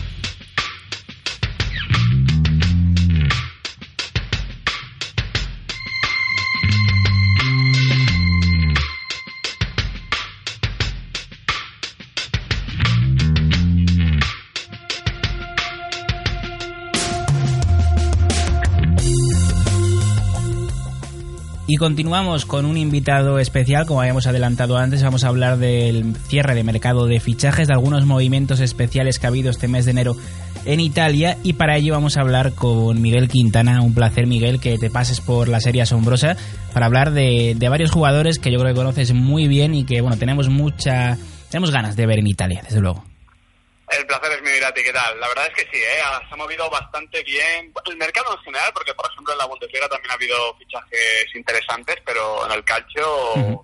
Y 21.67 21.77
continuamos 21.77 22.45
con 22.45 22.65
un 22.65 22.77
invitado 22.77 23.39
especial, 23.39 23.87
como 23.87 23.99
habíamos 24.01 24.27
adelantado 24.27 24.77
antes, 24.77 25.01
vamos 25.01 25.23
a 25.23 25.29
hablar 25.29 25.57
del 25.57 26.15
cierre 26.27 26.53
de 26.53 26.63
mercado 26.63 27.07
de 27.07 27.19
fichajes, 27.19 27.67
de 27.67 27.73
algunos 27.73 28.05
movimientos 28.05 28.59
especiales 28.59 29.17
que 29.17 29.25
ha 29.25 29.29
habido 29.29 29.49
este 29.49 29.67
mes 29.67 29.85
de 29.85 29.91
enero 29.91 30.15
en 30.65 30.79
Italia 30.79 31.37
y 31.41 31.53
para 31.53 31.75
ello 31.77 31.93
vamos 31.93 32.17
a 32.17 32.21
hablar 32.21 32.53
con 32.53 33.01
Miguel 33.01 33.29
Quintana. 33.29 33.81
Un 33.81 33.95
placer 33.95 34.27
Miguel 34.27 34.59
que 34.59 34.77
te 34.77 34.91
pases 34.91 35.21
por 35.21 35.47
la 35.47 35.59
serie 35.59 35.81
asombrosa 35.81 36.37
para 36.71 36.85
hablar 36.85 37.11
de, 37.11 37.57
varios 37.67 37.89
jugadores 37.89 38.37
que 38.37 38.51
yo 38.51 38.59
creo 38.59 38.71
que 38.71 38.77
conoces 38.77 39.13
muy 39.13 39.47
bien 39.47 39.73
y 39.73 39.85
que 39.85 40.01
bueno 40.01 40.17
tenemos 40.17 40.49
mucha 40.49 41.17
tenemos 41.49 41.71
ganas 41.71 41.95
de 41.95 42.05
ver 42.05 42.19
en 42.19 42.27
Italia, 42.27 42.61
desde 42.63 42.79
luego. 42.79 43.03
El 43.97 44.05
placer 44.05 44.31
Mirati, 44.55 44.83
¿qué 44.83 44.93
tal? 44.93 45.19
La 45.19 45.27
verdad 45.27 45.47
es 45.47 45.53
que 45.53 45.69
sí, 45.69 45.83
¿eh? 45.83 45.99
se 46.29 46.33
ha 46.33 46.37
movido 46.37 46.69
bastante 46.69 47.21
bien 47.23 47.73
el 47.85 47.97
mercado 47.97 48.37
en 48.37 48.43
general, 48.43 48.71
porque 48.73 48.93
por 48.93 49.05
ejemplo 49.11 49.33
en 49.33 49.39
la 49.39 49.45
Bundesliga 49.45 49.89
también 49.89 50.11
ha 50.11 50.13
habido 50.13 50.55
fichajes 50.57 51.35
interesantes, 51.35 51.97
pero 52.05 52.45
en 52.45 52.53
el 52.53 52.63
calcio 52.63 53.03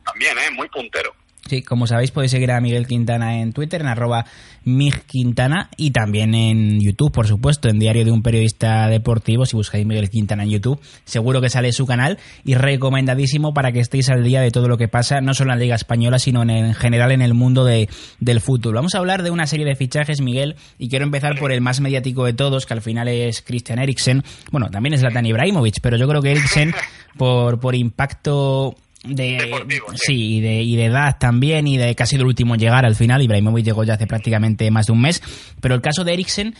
también, 0.04 0.38
¿eh? 0.38 0.52
muy 0.52 0.68
puntero. 0.68 1.16
Sí, 1.48 1.64
como 1.64 1.88
sabéis 1.88 2.12
podéis 2.12 2.32
seguir 2.32 2.52
a 2.52 2.60
Miguel 2.60 2.88
Quintana 2.88 3.40
en 3.40 3.54
Twitter, 3.54 3.80
en 3.80 3.88
arroba 3.88 4.26
Quintana 4.64 5.70
y 5.76 5.92
también 5.92 6.36
en 6.36 6.80
YouTube, 6.80 7.12
por 7.12 7.28
supuesto, 7.28 7.70
en 7.70 7.80
Diario 7.80 8.06
de 8.06 8.12
un 8.12 8.22
Periodista 8.22 8.88
Deportivo. 8.88 9.46
Si 9.46 9.56
buscáis 9.56 9.86
Miguel 9.86 10.10
Quintana 10.10 10.44
en 10.44 10.50
YouTube, 10.52 10.80
seguro 11.04 11.42
que 11.42 11.50
sale 11.50 11.72
su 11.72 11.86
canal 11.86 12.20
y 12.44 12.56
recomendadísimo 12.56 13.54
para 13.54 13.72
que 13.72 13.80
estéis 13.80 14.10
al 14.10 14.24
día 14.24 14.42
de 14.42 14.52
todo 14.52 14.68
lo 14.68 14.78
que 14.78 14.88
pasa, 14.88 15.22
no 15.22 15.34
solo 15.34 15.52
en 15.52 15.58
la 15.58 15.64
Liga 15.64 15.76
Española, 15.76 16.20
sino 16.20 16.44
en, 16.44 16.74
general 16.74 17.12
en 17.12 17.22
el 17.22 17.34
mundo 17.34 17.66
de, 17.66 17.90
del 18.20 18.42
fútbol. 18.42 18.76
Vamos 18.76 18.96
a 18.96 19.00
hablar 19.00 19.24
de 19.24 19.32
una 19.32 19.48
serie 19.48 19.66
de 19.66 19.76
fichajes, 19.76 20.22
Miguel, 20.22 20.56
y 20.78 20.90
quiero 20.90 21.06
empezar 21.06 21.40
por 21.40 21.52
el 21.52 21.62
más 21.62 21.82
mediático 21.82 22.26
de 22.26 22.34
todos, 22.34 22.66
que 22.66 22.74
al 22.74 22.82
final 22.82 23.08
es 23.08 23.42
Christian 23.42 23.80
Eriksen. 23.80 24.24
Bueno, 24.52 24.70
también 24.70 24.94
es 24.94 25.02
Latan 25.02 25.26
Ibrahimovic, 25.26 25.80
pero 25.82 25.98
yo 25.98 26.08
creo 26.08 26.22
que 26.22 26.32
Eriksen, 26.32 26.74
por, 27.18 27.60
por 27.60 27.76
impacto 27.76 28.76
de, 29.04 29.80
sí, 29.96 30.38
y 30.38 30.42
de, 30.42 30.62
y 30.62 30.76
de 30.76 30.86
edad 30.86 31.18
también 31.20 31.68
y 31.68 31.78
de 31.78 31.96
casi 31.96 32.18
el 32.18 32.26
último 32.26 32.54
en 32.54 32.62
llegar 32.62 32.86
al 32.86 32.96
final. 32.96 33.22
Ibrahimovic 33.22 33.66
llegó 33.66 33.84
ya 33.84 33.96
hace 33.96 34.08
prácticamente 34.08 34.70
más 34.70 34.88
de 34.88 34.94
un 34.94 35.02
mes. 35.02 35.22
Pero 35.60 35.76
el 35.76 35.82
caso 35.82 36.04
de 36.04 36.14
Eriksen, 36.14 36.56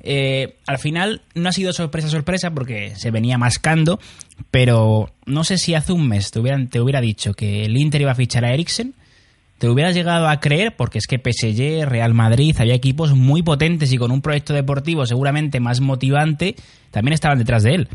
eh, 0.00 0.58
al 0.66 0.78
final 0.78 1.22
no 1.34 1.48
ha 1.48 1.52
sido 1.52 1.72
sorpresa, 1.72 2.08
sorpresa, 2.08 2.50
porque 2.50 2.94
se 2.96 3.10
venía 3.10 3.38
mascando. 3.38 3.98
Pero 4.50 5.10
no 5.24 5.44
sé 5.44 5.56
si 5.56 5.74
hace 5.74 5.92
un 5.92 6.06
mes 6.06 6.30
te, 6.30 6.40
hubieran, 6.40 6.68
te 6.68 6.80
hubiera 6.80 7.00
dicho 7.00 7.32
que 7.32 7.64
el 7.64 7.76
Inter 7.76 8.02
iba 8.02 8.12
a 8.12 8.16
fichar 8.16 8.44
a 8.44 8.52
Eriksen. 8.52 8.94
Te 9.58 9.70
hubieras 9.70 9.94
llegado 9.94 10.28
a 10.28 10.38
creer, 10.38 10.76
porque 10.76 10.98
es 10.98 11.06
que 11.06 11.16
PSG, 11.16 11.88
Real 11.88 12.12
Madrid, 12.12 12.54
había 12.58 12.74
equipos 12.74 13.14
muy 13.14 13.42
potentes 13.42 13.90
y 13.90 13.96
con 13.96 14.10
un 14.10 14.20
proyecto 14.20 14.52
deportivo 14.52 15.06
seguramente 15.06 15.60
más 15.60 15.80
motivante, 15.80 16.56
también 16.90 17.14
estaban 17.14 17.38
detrás 17.38 17.62
de 17.62 17.74
él. 17.74 17.88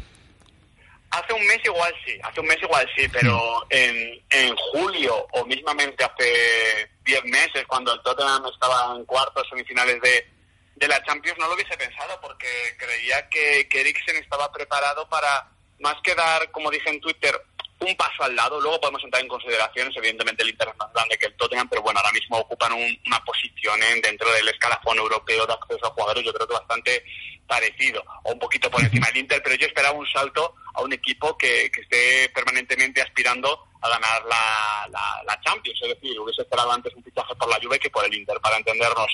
Hace 1.11 1.33
un 1.33 1.45
mes 1.45 1.59
igual 1.65 1.93
sí, 2.05 2.17
hace 2.23 2.39
un 2.39 2.47
mes 2.47 2.57
igual 2.61 2.89
sí, 2.95 3.07
pero 3.09 3.65
en, 3.69 4.23
en 4.29 4.55
julio 4.55 5.27
o 5.33 5.45
mismamente 5.45 6.03
hace 6.03 6.89
10 7.03 7.25
meses, 7.25 7.65
cuando 7.67 7.93
el 7.93 8.01
Tottenham 8.01 8.45
estaba 8.45 8.95
en 8.95 9.03
cuartos 9.05 9.47
semifinales 9.49 10.01
de, 10.01 10.25
de 10.75 10.87
la 10.87 11.03
Champions, 11.03 11.37
no 11.37 11.47
lo 11.47 11.55
hubiese 11.55 11.75
pensado 11.75 12.19
porque 12.21 12.47
creía 12.77 13.27
que, 13.27 13.67
que 13.67 13.81
Eriksen 13.81 14.15
estaba 14.17 14.51
preparado 14.51 15.07
para, 15.09 15.51
más 15.79 15.95
que 16.03 16.15
dar, 16.15 16.49
como 16.51 16.71
dije 16.71 16.89
en 16.89 17.01
Twitter, 17.01 17.35
un 17.81 17.95
paso 17.95 18.23
al 18.23 18.35
lado. 18.35 18.59
Luego 18.61 18.79
podemos 18.79 19.03
entrar 19.03 19.21
en 19.21 19.27
consideraciones, 19.27 19.95
evidentemente 19.97 20.43
el 20.43 20.49
Inter 20.49 20.69
es 20.69 20.77
más 20.77 20.93
grande 20.93 21.17
que 21.17 21.25
el 21.25 21.35
Tottenham, 21.35 21.67
pero 21.69 21.81
bueno, 21.81 21.99
ahora 21.99 22.11
mismo 22.11 22.37
ocupan 22.37 22.73
una 22.73 23.23
posición 23.23 23.81
en, 23.83 24.01
dentro 24.01 24.31
del 24.31 24.47
escalafón 24.47 24.97
europeo 24.97 25.45
de 25.45 25.53
acceso 25.53 25.87
a 25.87 25.91
jugadores, 25.91 26.23
yo 26.23 26.33
creo 26.33 26.47
que 26.47 26.53
bastante 26.53 27.03
parecido, 27.47 28.03
o 28.23 28.33
un 28.33 28.39
poquito 28.39 28.69
por 28.69 28.81
encima 28.81 29.07
del 29.07 29.17
Inter, 29.17 29.41
pero 29.43 29.55
yo 29.55 29.67
esperaba 29.67 29.97
un 29.97 30.07
salto 30.07 30.55
a 30.73 30.81
un 30.81 30.93
equipo 30.93 31.37
que, 31.37 31.65
esté 31.65 32.29
permanentemente 32.29 33.01
aspirando 33.01 33.67
a 33.81 33.89
ganar 33.89 34.23
la, 34.25 34.87
la, 35.25 35.41
Champions, 35.41 35.79
es 35.81 35.89
decir, 35.89 36.19
hubiese 36.19 36.43
esperado 36.43 36.71
antes 36.71 36.93
un 36.95 37.03
fichaje 37.03 37.35
por 37.35 37.49
la 37.49 37.59
Juve 37.61 37.79
que 37.79 37.89
por 37.89 38.05
el 38.05 38.13
Inter, 38.13 38.39
para 38.39 38.57
entendernos. 38.57 39.07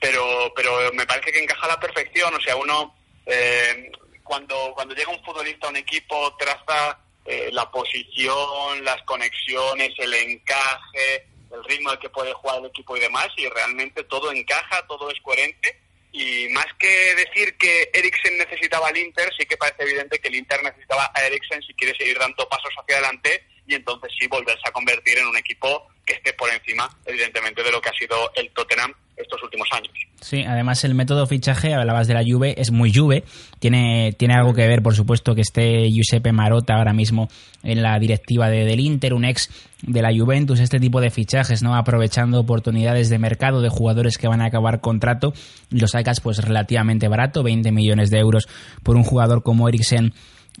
Pero, 0.00 0.52
pero 0.54 0.92
me 0.92 1.06
parece 1.06 1.32
que 1.32 1.42
encaja 1.42 1.66
a 1.66 1.68
la 1.68 1.80
perfección, 1.80 2.34
o 2.34 2.40
sea, 2.40 2.56
uno... 2.56 2.94
Eh, 3.26 3.92
cuando, 4.28 4.72
cuando 4.74 4.94
llega 4.94 5.10
un 5.10 5.24
futbolista 5.24 5.66
a 5.66 5.70
un 5.70 5.76
equipo, 5.76 6.36
traza 6.36 6.98
eh, 7.28 7.50
la 7.52 7.70
posición, 7.70 8.82
las 8.84 9.02
conexiones, 9.02 9.90
el 9.98 10.14
encaje, 10.14 11.26
el 11.52 11.62
ritmo 11.64 11.90
al 11.90 11.98
que 11.98 12.08
puede 12.08 12.32
jugar 12.32 12.60
el 12.60 12.66
equipo 12.66 12.96
y 12.96 13.00
demás, 13.00 13.28
y 13.36 13.46
realmente 13.48 14.02
todo 14.04 14.32
encaja, 14.32 14.86
todo 14.86 15.10
es 15.10 15.20
coherente. 15.20 15.78
Y 16.10 16.48
más 16.48 16.66
que 16.78 17.14
decir 17.16 17.58
que 17.58 17.90
Eriksen 17.92 18.38
necesitaba 18.38 18.88
al 18.88 18.96
Inter, 18.96 19.30
sí 19.38 19.44
que 19.44 19.58
parece 19.58 19.82
evidente 19.82 20.18
que 20.18 20.28
el 20.28 20.36
Inter 20.36 20.62
necesitaba 20.62 21.12
a 21.14 21.26
Eriksen 21.26 21.62
si 21.62 21.74
quiere 21.74 21.94
seguir 21.98 22.18
dando 22.18 22.48
pasos 22.48 22.72
hacia 22.80 22.96
adelante 22.96 23.44
y 23.66 23.74
entonces 23.74 24.10
sí 24.18 24.26
volverse 24.26 24.66
a 24.66 24.72
convertir 24.72 25.18
en 25.18 25.26
un 25.26 25.36
equipo 25.36 25.86
que 26.06 26.14
esté 26.14 26.32
por 26.32 26.50
encima, 26.50 26.88
evidentemente, 27.04 27.62
de 27.62 27.70
lo 27.70 27.82
que 27.82 27.90
ha 27.90 27.92
sido 27.92 28.32
el 28.36 28.50
Tottenham 28.52 28.94
estos 29.18 29.42
últimos 29.42 29.68
años. 29.72 29.92
Sí, 30.20 30.42
además 30.42 30.82
el 30.84 30.94
método 30.94 31.26
fichaje, 31.26 31.74
hablabas 31.74 32.08
de 32.08 32.14
la 32.14 32.22
Juve, 32.26 32.54
es 32.58 32.70
muy 32.70 32.92
Juve. 32.92 33.24
Tiene, 33.58 34.12
tiene 34.18 34.34
algo 34.34 34.52
que 34.52 34.66
ver, 34.66 34.82
por 34.82 34.94
supuesto, 34.94 35.34
que 35.34 35.42
esté 35.42 35.88
Giuseppe 35.90 36.32
Marotta 36.32 36.74
ahora 36.74 36.92
mismo 36.92 37.28
en 37.62 37.82
la 37.82 37.98
directiva 37.98 38.48
de, 38.48 38.64
del 38.64 38.80
Inter, 38.80 39.14
un 39.14 39.24
ex 39.24 39.50
de 39.82 40.02
la 40.02 40.10
Juventus, 40.12 40.60
este 40.60 40.80
tipo 40.80 41.00
de 41.00 41.10
fichajes, 41.10 41.62
¿no? 41.62 41.76
Aprovechando 41.76 42.40
oportunidades 42.40 43.10
de 43.10 43.18
mercado 43.18 43.60
de 43.60 43.68
jugadores 43.68 44.18
que 44.18 44.28
van 44.28 44.40
a 44.40 44.46
acabar 44.46 44.80
contrato. 44.80 45.32
Los 45.70 45.92
sacas 45.92 46.20
pues 46.20 46.38
relativamente 46.38 47.08
barato, 47.08 47.42
20 47.42 47.70
millones 47.70 48.10
de 48.10 48.18
euros 48.18 48.48
por 48.82 48.96
un 48.96 49.04
jugador 49.04 49.42
como 49.42 49.68
Eriksen 49.68 50.12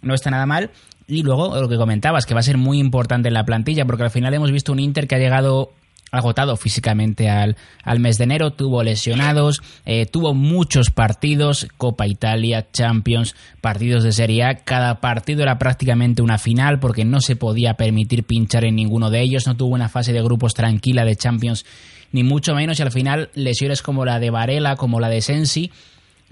no 0.02 0.14
está 0.14 0.30
nada 0.30 0.46
mal. 0.46 0.70
Y 1.06 1.22
luego 1.22 1.58
lo 1.58 1.68
que 1.68 1.76
comentabas, 1.76 2.26
que 2.26 2.34
va 2.34 2.40
a 2.40 2.44
ser 2.44 2.58
muy 2.58 2.78
importante 2.78 3.28
en 3.28 3.34
la 3.34 3.44
plantilla, 3.44 3.86
porque 3.86 4.04
al 4.04 4.10
final 4.10 4.34
hemos 4.34 4.52
visto 4.52 4.72
un 4.72 4.78
Inter 4.78 5.08
que 5.08 5.14
ha 5.14 5.18
llegado 5.18 5.72
agotado 6.10 6.56
físicamente 6.56 7.28
al, 7.28 7.56
al 7.82 8.00
mes 8.00 8.18
de 8.18 8.24
enero, 8.24 8.52
tuvo 8.52 8.82
lesionados, 8.82 9.62
eh, 9.84 10.06
tuvo 10.06 10.34
muchos 10.34 10.90
partidos, 10.90 11.68
Copa 11.76 12.06
Italia, 12.06 12.66
Champions, 12.72 13.34
partidos 13.60 14.04
de 14.04 14.12
Serie 14.12 14.44
A, 14.44 14.54
cada 14.56 15.00
partido 15.00 15.42
era 15.42 15.58
prácticamente 15.58 16.22
una 16.22 16.38
final 16.38 16.78
porque 16.78 17.04
no 17.04 17.20
se 17.20 17.36
podía 17.36 17.74
permitir 17.74 18.24
pinchar 18.24 18.64
en 18.64 18.76
ninguno 18.76 19.10
de 19.10 19.20
ellos, 19.20 19.46
no 19.46 19.56
tuvo 19.56 19.74
una 19.74 19.88
fase 19.88 20.12
de 20.12 20.22
grupos 20.22 20.54
tranquila 20.54 21.04
de 21.04 21.16
Champions, 21.16 21.64
ni 22.12 22.24
mucho 22.24 22.54
menos, 22.54 22.78
y 22.78 22.82
al 22.82 22.90
final 22.90 23.30
lesiones 23.34 23.82
como 23.82 24.04
la 24.04 24.18
de 24.18 24.30
Varela, 24.30 24.76
como 24.76 25.00
la 25.00 25.08
de 25.08 25.20
Sensi, 25.20 25.70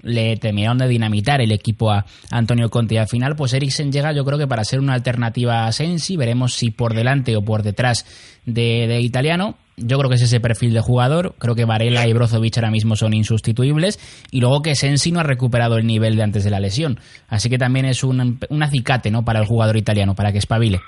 le 0.01 0.37
terminaron 0.37 0.77
de 0.77 0.87
dinamitar 0.87 1.41
el 1.41 1.51
equipo 1.51 1.91
a 1.91 2.05
Antonio 2.31 2.69
Conte. 2.69 2.95
Y 2.95 2.97
al 2.97 3.07
final 3.07 3.35
pues 3.35 3.53
Eriksen 3.53 3.91
llega 3.91 4.11
yo 4.13 4.23
creo 4.25 4.37
que 4.37 4.47
para 4.47 4.63
ser 4.63 4.79
una 4.79 4.93
alternativa 4.93 5.65
a 5.65 5.71
Sensi, 5.71 6.15
veremos 6.15 6.53
si 6.53 6.71
por 6.71 6.93
delante 6.93 7.35
o 7.35 7.41
por 7.41 7.63
detrás 7.63 8.05
de, 8.45 8.87
de 8.87 9.01
italiano, 9.01 9.57
yo 9.77 9.97
creo 9.99 10.09
que 10.09 10.15
es 10.15 10.23
ese 10.23 10.39
perfil 10.39 10.73
de 10.73 10.81
jugador. 10.81 11.35
Creo 11.37 11.55
que 11.55 11.65
Varela 11.65 12.07
y 12.07 12.13
Brozovic 12.13 12.57
ahora 12.57 12.71
mismo 12.71 12.95
son 12.95 13.13
insustituibles. 13.13 13.99
Y 14.31 14.41
luego 14.41 14.63
que 14.63 14.75
Sensi 14.75 15.11
no 15.11 15.19
ha 15.19 15.23
recuperado 15.23 15.77
el 15.77 15.85
nivel 15.85 16.15
de 16.15 16.23
antes 16.23 16.43
de 16.43 16.49
la 16.49 16.59
lesión. 16.59 16.99
Así 17.29 17.49
que 17.49 17.59
también 17.59 17.85
es 17.85 18.03
un, 18.03 18.39
un 18.49 18.63
acicate 18.63 19.11
¿no? 19.11 19.23
para 19.23 19.39
el 19.39 19.45
jugador 19.45 19.77
italiano, 19.77 20.15
para 20.15 20.31
que 20.31 20.39
espabile. 20.39 20.81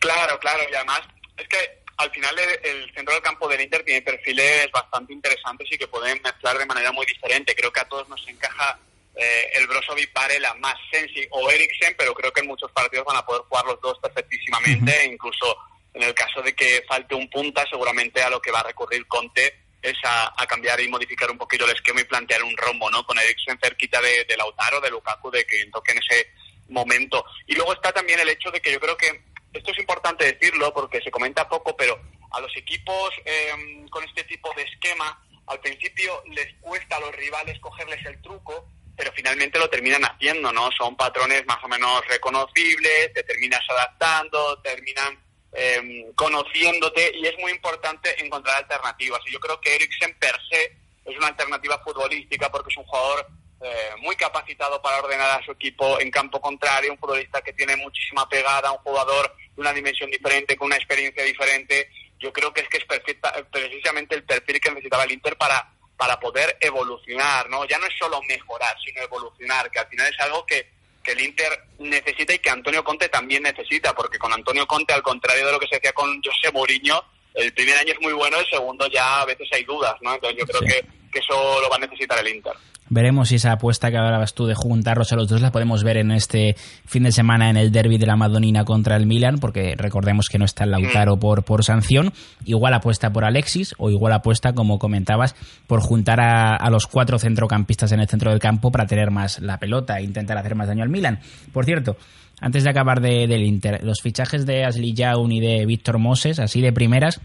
Claro, 0.00 0.38
claro. 0.40 0.60
Y 0.70 0.74
además, 0.74 1.02
es 1.36 1.46
que 1.48 1.58
al 1.98 2.10
final 2.10 2.34
el, 2.62 2.94
centro 2.94 3.12
del 3.12 3.22
campo 3.22 3.46
del 3.46 3.60
Inter 3.60 3.84
tiene 3.84 4.00
perfiles 4.00 4.70
bastante 4.72 5.12
interesantes 5.12 5.68
y 5.70 5.76
que 5.76 5.88
pueden 5.88 6.20
mezclar 6.22 6.56
de 6.56 6.64
manera 6.64 6.92
muy 6.92 7.04
diferente. 7.04 7.54
Creo 7.54 7.72
que 7.72 7.80
a 7.80 7.88
todos 7.88 8.08
nos 8.08 8.26
encaja 8.26 8.78
eh, 9.16 9.50
el 9.56 9.66
Brozovic, 9.66 10.12
Varela, 10.14 10.54
más 10.54 10.76
Sensi 10.90 11.26
o 11.30 11.50
Eriksen, 11.50 11.94
pero 11.98 12.14
creo 12.14 12.32
que 12.32 12.40
en 12.40 12.46
muchos 12.46 12.70
partidos 12.72 13.04
van 13.04 13.18
a 13.18 13.26
poder 13.26 13.42
jugar 13.42 13.66
los 13.66 13.80
dos 13.82 13.98
perfectísimamente. 13.98 15.10
Incluso 15.12 15.56
en 15.94 16.02
el 16.02 16.14
caso 16.14 16.42
de 16.42 16.54
que 16.54 16.84
falte 16.86 17.14
un 17.14 17.28
punta, 17.28 17.64
seguramente 17.68 18.22
a 18.22 18.30
lo 18.30 18.40
que 18.40 18.50
va 18.50 18.60
a 18.60 18.64
recurrir 18.64 19.06
Conte 19.06 19.68
es 19.82 19.96
a, 20.04 20.46
cambiar 20.46 20.80
y 20.80 20.88
modificar 20.88 21.30
un 21.30 21.38
poquito 21.38 21.64
el 21.64 21.70
esquema 21.70 22.00
y 22.00 22.04
plantear 22.04 22.42
un 22.42 22.56
rombo, 22.56 22.90
¿no? 22.90 23.04
Con 23.04 23.18
Eriksen 23.18 23.58
cerquita 23.62 24.00
de, 24.00 24.36
Lautaro, 24.36 24.80
de 24.80 24.90
Lukaku, 24.90 25.30
de 25.30 25.46
que 25.46 25.64
toque 25.66 25.92
en 25.92 25.98
ese 25.98 26.32
momento. 26.68 27.24
Y 27.46 27.54
luego 27.54 27.72
está 27.72 27.92
también 27.92 28.18
el 28.20 28.28
hecho 28.28 28.50
de 28.50 28.60
que 28.60 28.72
yo 28.72 28.80
creo 28.80 28.96
que 28.96 29.22
esto 29.52 29.70
es 29.70 29.78
importante 29.78 30.24
decirlo 30.24 30.72
porque 30.74 31.00
se 31.00 31.10
comenta 31.10 31.48
poco, 31.48 31.76
pero 31.76 31.98
a 32.30 32.40
los 32.40 32.54
equipos 32.56 33.10
em, 33.24 33.88
con 33.88 34.04
este 34.04 34.24
tipo 34.24 34.52
de 34.54 34.62
esquema, 34.62 35.24
al 35.46 35.60
principio 35.60 36.22
les 36.32 36.52
cuesta 36.60 36.96
a 36.96 37.00
los 37.00 37.14
rivales 37.14 37.58
cogerles 37.60 38.04
el 38.04 38.20
truco, 38.20 38.68
pero 38.96 39.12
finalmente 39.12 39.58
lo 39.58 39.70
terminan 39.70 40.04
haciendo, 40.04 40.52
¿no? 40.52 40.70
Son 40.72 40.96
patrones 40.96 41.46
más 41.46 41.62
o 41.62 41.68
menos 41.68 42.06
reconocibles, 42.08 43.12
te 43.14 43.22
terminas 43.22 43.62
adaptando, 43.70 44.60
terminan 44.60 45.27
eh, 45.52 46.10
conociéndote 46.14 47.12
y 47.16 47.26
es 47.26 47.38
muy 47.38 47.52
importante 47.52 48.22
encontrar 48.22 48.56
alternativas. 48.56 49.20
Y 49.26 49.32
yo 49.32 49.40
creo 49.40 49.60
que 49.60 49.74
Eriksen 49.74 50.14
per 50.18 50.36
se 50.50 50.76
es 51.04 51.16
una 51.16 51.28
alternativa 51.28 51.78
futbolística 51.78 52.50
porque 52.50 52.70
es 52.70 52.76
un 52.76 52.84
jugador 52.84 53.26
eh, 53.60 53.90
muy 53.98 54.14
capacitado 54.14 54.80
para 54.80 54.98
ordenar 54.98 55.30
a 55.30 55.44
su 55.44 55.52
equipo 55.52 55.98
en 56.00 56.10
campo 56.10 56.40
contrario, 56.40 56.92
un 56.92 56.98
futbolista 56.98 57.40
que 57.40 57.52
tiene 57.52 57.76
muchísima 57.76 58.28
pegada, 58.28 58.70
un 58.70 58.78
jugador 58.78 59.34
de 59.54 59.60
una 59.60 59.72
dimensión 59.72 60.10
diferente, 60.10 60.56
con 60.56 60.66
una 60.66 60.76
experiencia 60.76 61.24
diferente. 61.24 61.90
Yo 62.18 62.32
creo 62.32 62.52
que 62.52 62.60
es 62.60 62.68
que 62.68 62.78
es 62.78 62.84
perfecta, 62.84 63.32
precisamente 63.50 64.14
el 64.14 64.24
perfil 64.24 64.60
que 64.60 64.70
necesitaba 64.70 65.04
el 65.04 65.12
Inter 65.12 65.36
para, 65.36 65.72
para 65.96 66.20
poder 66.20 66.56
evolucionar, 66.60 67.48
¿no? 67.48 67.64
Ya 67.64 67.78
no 67.78 67.86
es 67.86 67.94
solo 67.98 68.20
mejorar, 68.28 68.76
sino 68.84 69.02
evolucionar, 69.02 69.70
que 69.70 69.78
al 69.78 69.88
final 69.88 70.06
es 70.06 70.20
algo 70.20 70.46
que 70.46 70.77
el 71.12 71.20
Inter 71.20 71.66
necesita 71.78 72.34
y 72.34 72.38
que 72.38 72.50
Antonio 72.50 72.84
Conte 72.84 73.08
también 73.08 73.42
necesita, 73.42 73.94
porque 73.94 74.18
con 74.18 74.32
Antonio 74.32 74.66
Conte, 74.66 74.92
al 74.92 75.02
contrario 75.02 75.46
de 75.46 75.52
lo 75.52 75.60
que 75.60 75.66
se 75.66 75.76
decía 75.76 75.92
con 75.92 76.20
José 76.22 76.52
Mourinho, 76.52 77.02
el 77.34 77.52
primer 77.52 77.76
año 77.76 77.92
es 77.92 78.00
muy 78.00 78.12
bueno, 78.12 78.38
el 78.38 78.46
segundo 78.46 78.86
ya 78.88 79.22
a 79.22 79.26
veces 79.26 79.48
hay 79.52 79.64
dudas, 79.64 79.94
¿no? 80.02 80.14
Entonces 80.14 80.38
yo 80.40 80.46
creo 80.46 80.60
que, 80.60 80.86
que 81.12 81.18
eso 81.18 81.60
lo 81.60 81.68
va 81.68 81.76
a 81.76 81.80
necesitar 81.80 82.18
el 82.18 82.34
Inter. 82.34 82.54
Veremos 82.90 83.28
si 83.28 83.34
esa 83.34 83.52
apuesta 83.52 83.90
que 83.90 83.98
hablabas 83.98 84.34
tú 84.34 84.46
de 84.46 84.54
juntarlos 84.54 85.12
a 85.12 85.16
los 85.16 85.28
dos 85.28 85.42
la 85.42 85.52
podemos 85.52 85.84
ver 85.84 85.98
en 85.98 86.10
este 86.10 86.56
fin 86.86 87.02
de 87.02 87.12
semana 87.12 87.50
en 87.50 87.56
el 87.58 87.70
derby 87.70 87.98
de 87.98 88.06
la 88.06 88.16
Madonina 88.16 88.64
contra 88.64 88.96
el 88.96 89.06
Milan, 89.06 89.38
porque 89.40 89.74
recordemos 89.76 90.28
que 90.28 90.38
no 90.38 90.46
está 90.46 90.64
el 90.64 90.70
Lautaro 90.70 91.16
mm. 91.16 91.20
por, 91.20 91.44
por 91.44 91.64
sanción. 91.64 92.12
Igual 92.46 92.72
apuesta 92.72 93.12
por 93.12 93.24
Alexis 93.24 93.74
o 93.76 93.90
igual 93.90 94.14
apuesta, 94.14 94.54
como 94.54 94.78
comentabas, 94.78 95.34
por 95.66 95.80
juntar 95.80 96.20
a, 96.20 96.56
a, 96.56 96.70
los 96.70 96.86
cuatro 96.86 97.18
centrocampistas 97.18 97.92
en 97.92 98.00
el 98.00 98.08
centro 98.08 98.30
del 98.30 98.40
campo 98.40 98.72
para 98.72 98.86
tener 98.86 99.10
más 99.10 99.38
la 99.40 99.58
pelota 99.58 99.98
e 99.98 100.04
intentar 100.04 100.38
hacer 100.38 100.54
más 100.54 100.68
daño 100.68 100.82
al 100.82 100.88
Milan. 100.88 101.20
Por 101.52 101.66
cierto, 101.66 101.98
antes 102.40 102.64
de 102.64 102.70
acabar 102.70 103.00
de, 103.00 103.26
del 103.26 103.42
Inter, 103.42 103.80
los 103.82 104.00
fichajes 104.02 104.46
de 104.46 104.64
Ashley 104.64 104.94
Young 104.94 105.32
y 105.32 105.40
de 105.40 105.66
Víctor 105.66 105.98
Moses, 105.98 106.38
así 106.38 106.60
de 106.60 106.72
primeras, 106.72 107.20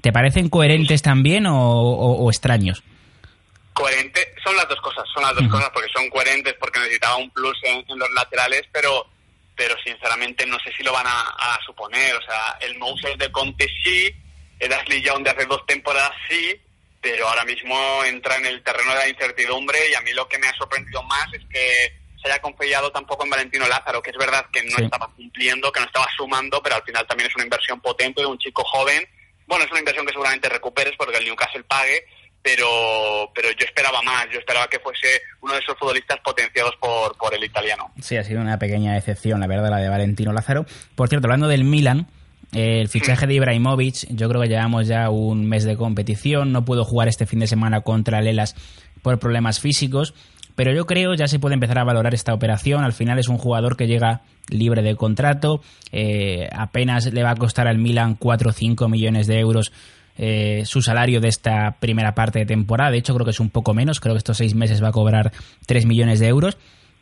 ¿te 0.00 0.12
parecen 0.12 0.48
coherentes 0.48 1.02
también 1.02 1.46
o, 1.46 1.56
o, 1.56 2.24
o 2.24 2.30
extraños? 2.30 2.82
coherente, 3.74 4.34
son 4.42 4.56
las 4.56 4.68
dos 4.68 4.80
cosas, 4.80 5.04
son 5.12 5.22
las 5.24 5.34
dos 5.34 5.48
cosas 5.48 5.68
porque 5.74 5.90
son 5.92 6.08
coherentes, 6.08 6.54
porque 6.58 6.78
necesitaba 6.78 7.16
un 7.16 7.30
plus 7.30 7.58
en, 7.64 7.84
los 7.98 8.10
laterales, 8.12 8.62
pero 8.72 9.06
pero 9.56 9.76
sinceramente 9.84 10.46
no 10.46 10.58
sé 10.58 10.72
si 10.76 10.82
lo 10.82 10.92
van 10.92 11.06
a, 11.06 11.58
suponer. 11.64 12.14
O 12.16 12.22
sea, 12.22 12.58
el 12.60 12.76
Moses 12.76 13.16
de 13.18 13.30
Conte 13.30 13.68
sí, 13.84 14.12
el 14.58 14.72
Ashley 14.72 15.00
Young 15.00 15.22
de 15.22 15.30
hace 15.30 15.46
dos 15.46 15.64
temporadas 15.66 16.12
sí, 16.28 16.60
pero 17.00 17.28
ahora 17.28 17.44
mismo 17.44 18.02
entra 18.04 18.36
en 18.36 18.46
el 18.46 18.62
terreno 18.62 18.92
de 18.92 18.98
la 18.98 19.08
incertidumbre 19.08 19.78
y 19.90 19.94
a 19.94 20.00
mí 20.00 20.12
lo 20.12 20.26
que 20.28 20.38
me 20.38 20.48
ha 20.48 20.56
sorprendido 20.56 21.02
más 21.04 21.32
es 21.34 21.42
que 21.50 22.03
se 22.24 22.32
haya 22.32 22.40
confiado 22.40 22.90
tampoco 22.90 23.24
en 23.24 23.30
Valentino 23.30 23.68
Lázaro, 23.68 24.00
que 24.00 24.10
es 24.10 24.16
verdad 24.16 24.46
que 24.50 24.62
no 24.62 24.78
estaba 24.78 25.10
cumpliendo, 25.14 25.70
que 25.70 25.80
no 25.80 25.86
estaba 25.86 26.06
sumando, 26.16 26.62
pero 26.62 26.76
al 26.76 26.82
final 26.82 27.06
también 27.06 27.28
es 27.28 27.34
una 27.34 27.44
inversión 27.44 27.80
potente 27.80 28.22
de 28.22 28.26
un 28.26 28.38
chico 28.38 28.64
joven. 28.64 29.06
Bueno, 29.46 29.64
es 29.64 29.70
una 29.70 29.80
inversión 29.80 30.06
que 30.06 30.12
seguramente 30.12 30.48
recuperes 30.48 30.94
porque 30.96 31.18
el 31.18 31.24
Newcastle 31.24 31.64
pague, 31.64 32.06
pero, 32.40 33.30
pero 33.34 33.50
yo 33.50 33.66
esperaba 33.66 34.00
más, 34.00 34.26
yo 34.32 34.38
esperaba 34.38 34.66
que 34.68 34.78
fuese 34.78 35.20
uno 35.42 35.52
de 35.52 35.60
esos 35.60 35.78
futbolistas 35.78 36.18
potenciados 36.20 36.74
por, 36.80 37.14
por 37.18 37.34
el 37.34 37.44
italiano. 37.44 37.92
Sí, 38.00 38.16
ha 38.16 38.24
sido 38.24 38.40
una 38.40 38.58
pequeña 38.58 38.94
decepción, 38.94 39.40
la 39.40 39.46
verdad, 39.46 39.68
la 39.68 39.78
de 39.78 39.90
Valentino 39.90 40.32
Lázaro. 40.32 40.64
Por 40.94 41.10
cierto, 41.10 41.26
hablando 41.26 41.48
del 41.48 41.64
Milan, 41.64 42.06
el 42.52 42.88
fichaje 42.88 43.26
de 43.26 43.34
Ibrahimovic, 43.34 44.06
yo 44.08 44.30
creo 44.30 44.40
que 44.40 44.48
llevamos 44.48 44.86
ya 44.86 45.10
un 45.10 45.46
mes 45.46 45.64
de 45.64 45.76
competición, 45.76 46.52
no 46.52 46.64
puedo 46.64 46.86
jugar 46.86 47.08
este 47.08 47.26
fin 47.26 47.40
de 47.40 47.48
semana 47.48 47.82
contra 47.82 48.22
Lelas 48.22 48.54
por 49.02 49.18
problemas 49.18 49.60
físicos, 49.60 50.14
pero 50.54 50.74
yo 50.74 50.86
creo 50.86 51.14
ya 51.14 51.26
se 51.26 51.38
puede 51.38 51.54
empezar 51.54 51.78
a 51.78 51.84
valorar 51.84 52.14
esta 52.14 52.34
operación, 52.34 52.84
al 52.84 52.92
final 52.92 53.18
es 53.18 53.28
un 53.28 53.38
jugador 53.38 53.76
que 53.76 53.86
llega 53.86 54.22
libre 54.48 54.82
de 54.82 54.96
contrato, 54.96 55.60
eh, 55.92 56.48
apenas 56.52 57.12
le 57.12 57.22
va 57.22 57.30
a 57.30 57.36
costar 57.36 57.66
al 57.68 57.78
Milan 57.78 58.14
4 58.14 58.50
o 58.50 58.52
5 58.52 58.88
millones 58.88 59.26
de 59.26 59.38
euros 59.38 59.72
eh, 60.16 60.62
su 60.64 60.80
salario 60.80 61.20
de 61.20 61.28
esta 61.28 61.76
primera 61.80 62.14
parte 62.14 62.38
de 62.38 62.46
temporada. 62.46 62.92
De 62.92 62.98
hecho, 62.98 63.14
creo 63.14 63.24
que 63.24 63.32
es 63.32 63.40
un 63.40 63.50
poco 63.50 63.74
menos. 63.74 63.98
Creo 63.98 64.14
que 64.14 64.18
estos 64.18 64.36
seis 64.36 64.54
meses 64.54 64.82
va 64.82 64.88
a 64.88 64.92
cobrar 64.92 65.32
3 65.66 65.86
millones 65.86 66.20
de 66.20 66.28
euros. 66.28 66.56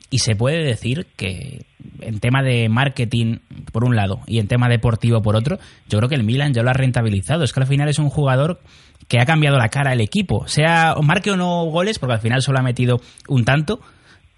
Y 0.09 0.19
se 0.19 0.37
puede 0.37 0.63
decir 0.63 1.07
que 1.17 1.65
en 2.01 2.21
tema 2.21 2.43
de 2.43 2.69
marketing, 2.69 3.39
por 3.73 3.85
un 3.85 3.97
lado, 3.97 4.21
y 4.27 4.41
en 4.41 4.47
tema 4.47 4.69
deportivo, 4.69 5.23
por 5.23 5.37
otro, 5.37 5.59
yo 5.89 5.99
creo 5.99 6.09
que 6.11 6.17
el 6.17 6.23
Milan 6.23 6.53
ya 6.53 6.63
lo 6.63 6.69
ha 6.69 6.75
rentabilizado. 6.75 7.45
Es 7.45 7.53
que 7.55 7.61
al 7.61 7.67
final 7.67 7.89
es 7.89 7.99
un 7.99 8.11
jugador 8.11 8.61
que 9.09 9.19
ha 9.21 9.27
cambiado 9.27 9.59
la 9.59 9.69
cara 9.69 9.91
del 9.91 10.01
equipo. 10.01 10.47
Sea 10.49 10.95
marque 11.03 11.31
o 11.31 11.37
no 11.37 11.65
goles, 11.65 11.99
porque 11.99 12.15
al 12.15 12.21
final 12.21 12.43
solo 12.43 12.59
ha 12.59 12.63
metido 12.63 13.01
un 13.29 13.45
tanto, 13.45 13.81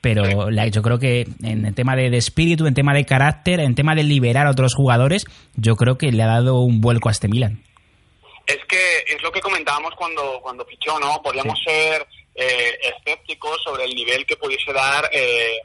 pero 0.00 0.50
yo 0.50 0.82
creo 0.82 0.98
que 0.98 1.26
en 1.42 1.64
el 1.64 1.74
tema 1.74 1.96
de, 1.96 2.10
de, 2.10 2.18
espíritu, 2.18 2.66
en 2.66 2.74
tema 2.74 2.92
de 2.92 3.04
carácter, 3.04 3.60
en 3.60 3.74
tema 3.74 3.94
de 3.94 4.02
liberar 4.02 4.46
a 4.46 4.50
otros 4.50 4.74
jugadores, 4.74 5.24
yo 5.56 5.76
creo 5.76 5.96
que 5.96 6.12
le 6.12 6.22
ha 6.22 6.26
dado 6.26 6.60
un 6.60 6.80
vuelco 6.80 7.08
a 7.08 7.12
este 7.12 7.28
Milan. 7.28 7.62
Es 8.46 8.58
que 8.68 8.76
es 9.06 9.22
lo 9.22 9.32
que 9.32 9.40
comentábamos 9.40 9.94
cuando, 9.96 10.40
cuando 10.42 10.66
fichó, 10.66 10.98
¿no? 11.00 11.22
Podíamos 11.22 11.58
ser 11.64 12.06
eh, 12.34 12.78
escépticos 12.82 13.62
sobre 13.64 13.84
el 13.84 13.94
nivel 13.94 14.26
que 14.26 14.36
pudiese 14.36 14.72
dar 14.72 15.08
eh, 15.12 15.56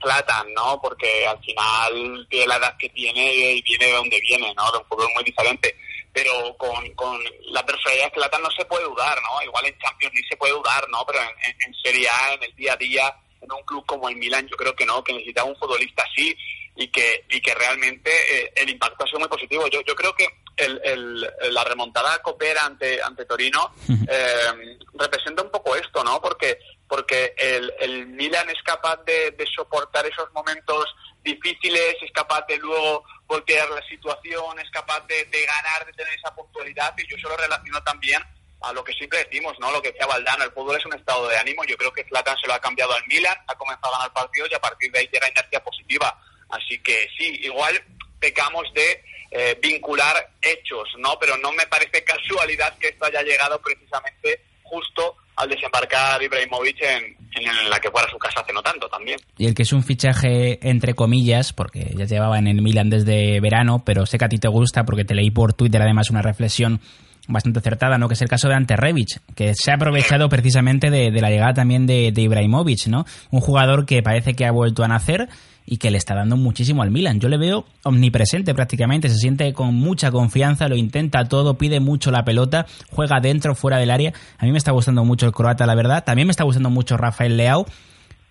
Platan, 0.00 0.52
¿no? 0.52 0.80
Porque 0.82 1.26
al 1.26 1.38
final 1.38 2.26
tiene 2.28 2.46
la 2.46 2.56
edad 2.56 2.76
que 2.78 2.88
tiene 2.90 3.54
y 3.54 3.62
viene 3.62 3.86
de 3.86 3.92
donde 3.92 4.20
viene, 4.20 4.52
¿no? 4.54 4.70
De 4.72 4.78
un 4.78 4.84
fútbol 4.86 5.08
muy 5.14 5.24
diferente. 5.24 5.76
Pero 6.14 6.56
con, 6.56 6.88
con 6.94 7.20
la 7.50 7.66
personalidad 7.66 8.06
de 8.06 8.12
Platan 8.12 8.42
no 8.42 8.50
se 8.52 8.64
puede 8.64 8.84
dudar, 8.84 9.20
¿no? 9.20 9.42
Igual 9.42 9.66
en 9.66 9.78
Champions 9.78 10.14
League 10.14 10.28
se 10.30 10.36
puede 10.36 10.54
dudar, 10.54 10.88
¿no? 10.88 11.04
Pero 11.04 11.20
en, 11.20 11.56
en 11.66 11.74
Serie 11.82 12.08
A, 12.08 12.34
en 12.34 12.44
el 12.44 12.56
día 12.56 12.72
a 12.72 12.76
día, 12.76 13.16
en 13.42 13.52
un 13.52 13.62
club 13.64 13.84
como 13.84 14.08
el 14.08 14.16
Milan, 14.16 14.48
yo 14.48 14.56
creo 14.56 14.74
que 14.74 14.86
no, 14.86 15.04
que 15.04 15.12
necesita 15.12 15.44
un 15.44 15.56
futbolista 15.56 16.02
así 16.10 16.34
y 16.76 16.88
que, 16.88 17.24
y 17.30 17.40
que 17.40 17.54
realmente 17.54 18.10
eh, 18.10 18.52
el 18.56 18.70
impacto 18.70 19.04
ha 19.04 19.06
sido 19.06 19.20
muy 19.20 19.28
positivo. 19.28 19.66
Yo, 19.68 19.80
yo 19.82 19.94
creo 19.94 20.14
que 20.14 20.26
el, 20.56 20.80
el, 20.84 21.20
la 21.52 21.64
remontada 21.64 22.20
Copera 22.22 22.60
ante, 22.64 23.00
ante 23.02 23.24
Torino 23.24 23.72
eh, 24.08 24.78
representa 24.94 25.42
un 25.42 25.50
poco 25.50 25.76
esto, 25.76 26.02
¿no? 26.02 26.20
Porque, 26.20 26.58
porque 26.88 27.34
el, 27.36 27.72
el 27.80 28.06
Milan 28.06 28.48
es 28.50 28.62
capaz 28.62 28.96
de, 29.04 29.32
de, 29.32 29.46
soportar 29.46 30.06
esos 30.06 30.32
momentos 30.32 30.84
difíciles, 31.24 31.96
es 32.02 32.12
capaz 32.12 32.46
de 32.46 32.58
luego 32.58 33.04
voltear 33.26 33.68
la 33.70 33.82
situación, 33.88 34.58
es 34.60 34.70
capaz 34.70 35.00
de, 35.06 35.24
ganar, 35.24 35.86
de 35.86 35.92
tener 35.94 36.12
esa 36.14 36.34
puntualidad 36.34 36.94
y 36.98 37.08
yo 37.08 37.16
se 37.16 37.22
lo 37.28 37.36
relaciono 37.36 37.82
también 37.82 38.22
a 38.60 38.72
lo 38.72 38.84
que 38.84 38.92
siempre 38.92 39.24
decimos, 39.24 39.58
¿no? 39.58 39.70
Lo 39.72 39.82
que 39.82 39.90
decía 39.90 40.06
Valdano, 40.06 40.44
el 40.44 40.52
fútbol 40.52 40.76
es 40.76 40.86
un 40.86 40.94
estado 40.94 41.28
de 41.28 41.36
ánimo. 41.36 41.64
Yo 41.64 41.76
creo 41.76 41.92
que 41.92 42.04
Zlatan 42.04 42.36
se 42.38 42.46
lo 42.46 42.54
ha 42.54 42.60
cambiado 42.60 42.94
al 42.94 43.06
Milan, 43.06 43.36
ha 43.46 43.54
comenzado 43.56 43.94
a 43.94 43.98
ganar 43.98 44.12
partidos 44.12 44.50
y 44.50 44.54
a 44.54 44.60
partir 44.60 44.90
de 44.90 45.00
ahí 45.00 45.08
tiene 45.08 45.28
inercia 45.28 45.62
positiva. 45.62 46.18
Así 46.48 46.78
que 46.82 47.08
sí, 47.16 47.40
igual 47.42 47.82
pecamos 48.20 48.72
de 48.72 49.04
eh, 49.30 49.58
vincular 49.60 50.30
hechos, 50.40 50.88
¿no? 50.98 51.18
Pero 51.18 51.36
no 51.38 51.52
me 51.52 51.66
parece 51.66 52.04
casualidad 52.04 52.78
que 52.78 52.88
esto 52.88 53.04
haya 53.04 53.22
llegado 53.22 53.60
precisamente 53.60 54.40
justo 54.62 55.16
al 55.36 55.48
desembarcar 55.48 56.22
Ibrahimovic 56.22 56.80
en, 56.80 57.16
en, 57.36 57.70
la 57.70 57.78
que 57.80 57.88
su 58.10 58.18
casa 58.18 58.40
hace 58.40 58.52
no 58.52 58.62
tanto 58.62 58.88
también. 58.88 59.18
Y 59.38 59.46
el 59.46 59.54
que 59.54 59.62
es 59.62 59.72
un 59.72 59.82
fichaje 59.82 60.58
entre 60.68 60.94
comillas, 60.94 61.52
porque 61.52 61.92
ya 61.96 62.04
llevaba 62.04 62.38
en 62.38 62.46
el 62.46 62.62
Milan 62.62 62.90
desde 62.90 63.40
verano, 63.40 63.82
pero 63.84 64.06
sé 64.06 64.18
que 64.18 64.24
a 64.24 64.28
ti 64.28 64.38
te 64.38 64.48
gusta 64.48 64.84
porque 64.84 65.04
te 65.04 65.14
leí 65.14 65.30
por 65.30 65.52
Twitter 65.54 65.82
además 65.82 66.10
una 66.10 66.22
reflexión 66.22 66.80
bastante 67.28 67.58
acertada, 67.58 67.98
¿no? 67.98 68.08
Que 68.08 68.14
es 68.14 68.22
el 68.22 68.28
caso 68.28 68.48
de 68.48 68.54
Ante 68.54 68.76
Rebic, 68.76 69.20
que 69.34 69.54
se 69.54 69.70
ha 69.70 69.74
aprovechado 69.74 70.28
precisamente 70.28 70.90
de, 70.90 71.10
la 71.10 71.30
llegada 71.30 71.54
también 71.54 71.86
de, 71.86 72.12
de, 72.12 72.22
Ibrahimovic, 72.22 72.86
¿no? 72.88 73.06
Un 73.30 73.40
jugador 73.40 73.86
que 73.86 74.02
parece 74.02 74.34
que 74.34 74.46
ha 74.46 74.50
vuelto 74.50 74.84
a 74.84 74.88
nacer 74.88 75.28
y 75.66 75.78
que 75.78 75.90
le 75.90 75.98
está 75.98 76.14
dando 76.14 76.36
muchísimo 76.36 76.82
al 76.82 76.90
Milan. 76.90 77.20
Yo 77.20 77.28
le 77.28 77.38
veo 77.38 77.64
omnipresente 77.84 78.54
prácticamente, 78.54 79.08
se 79.08 79.16
siente 79.16 79.52
con 79.52 79.74
mucha 79.74 80.10
confianza, 80.10 80.68
lo 80.68 80.76
intenta 80.76 81.24
todo, 81.24 81.56
pide 81.56 81.80
mucho 81.80 82.10
la 82.10 82.24
pelota, 82.24 82.66
juega 82.90 83.20
dentro, 83.20 83.54
fuera 83.54 83.78
del 83.78 83.90
área. 83.90 84.12
A 84.38 84.44
mí 84.44 84.52
me 84.52 84.58
está 84.58 84.72
gustando 84.72 85.04
mucho 85.04 85.26
el 85.26 85.32
croata, 85.32 85.66
la 85.66 85.74
verdad. 85.74 86.04
También 86.04 86.26
me 86.26 86.32
está 86.32 86.44
gustando 86.44 86.70
mucho 86.70 86.96
Rafael 86.96 87.36
Leao, 87.36 87.66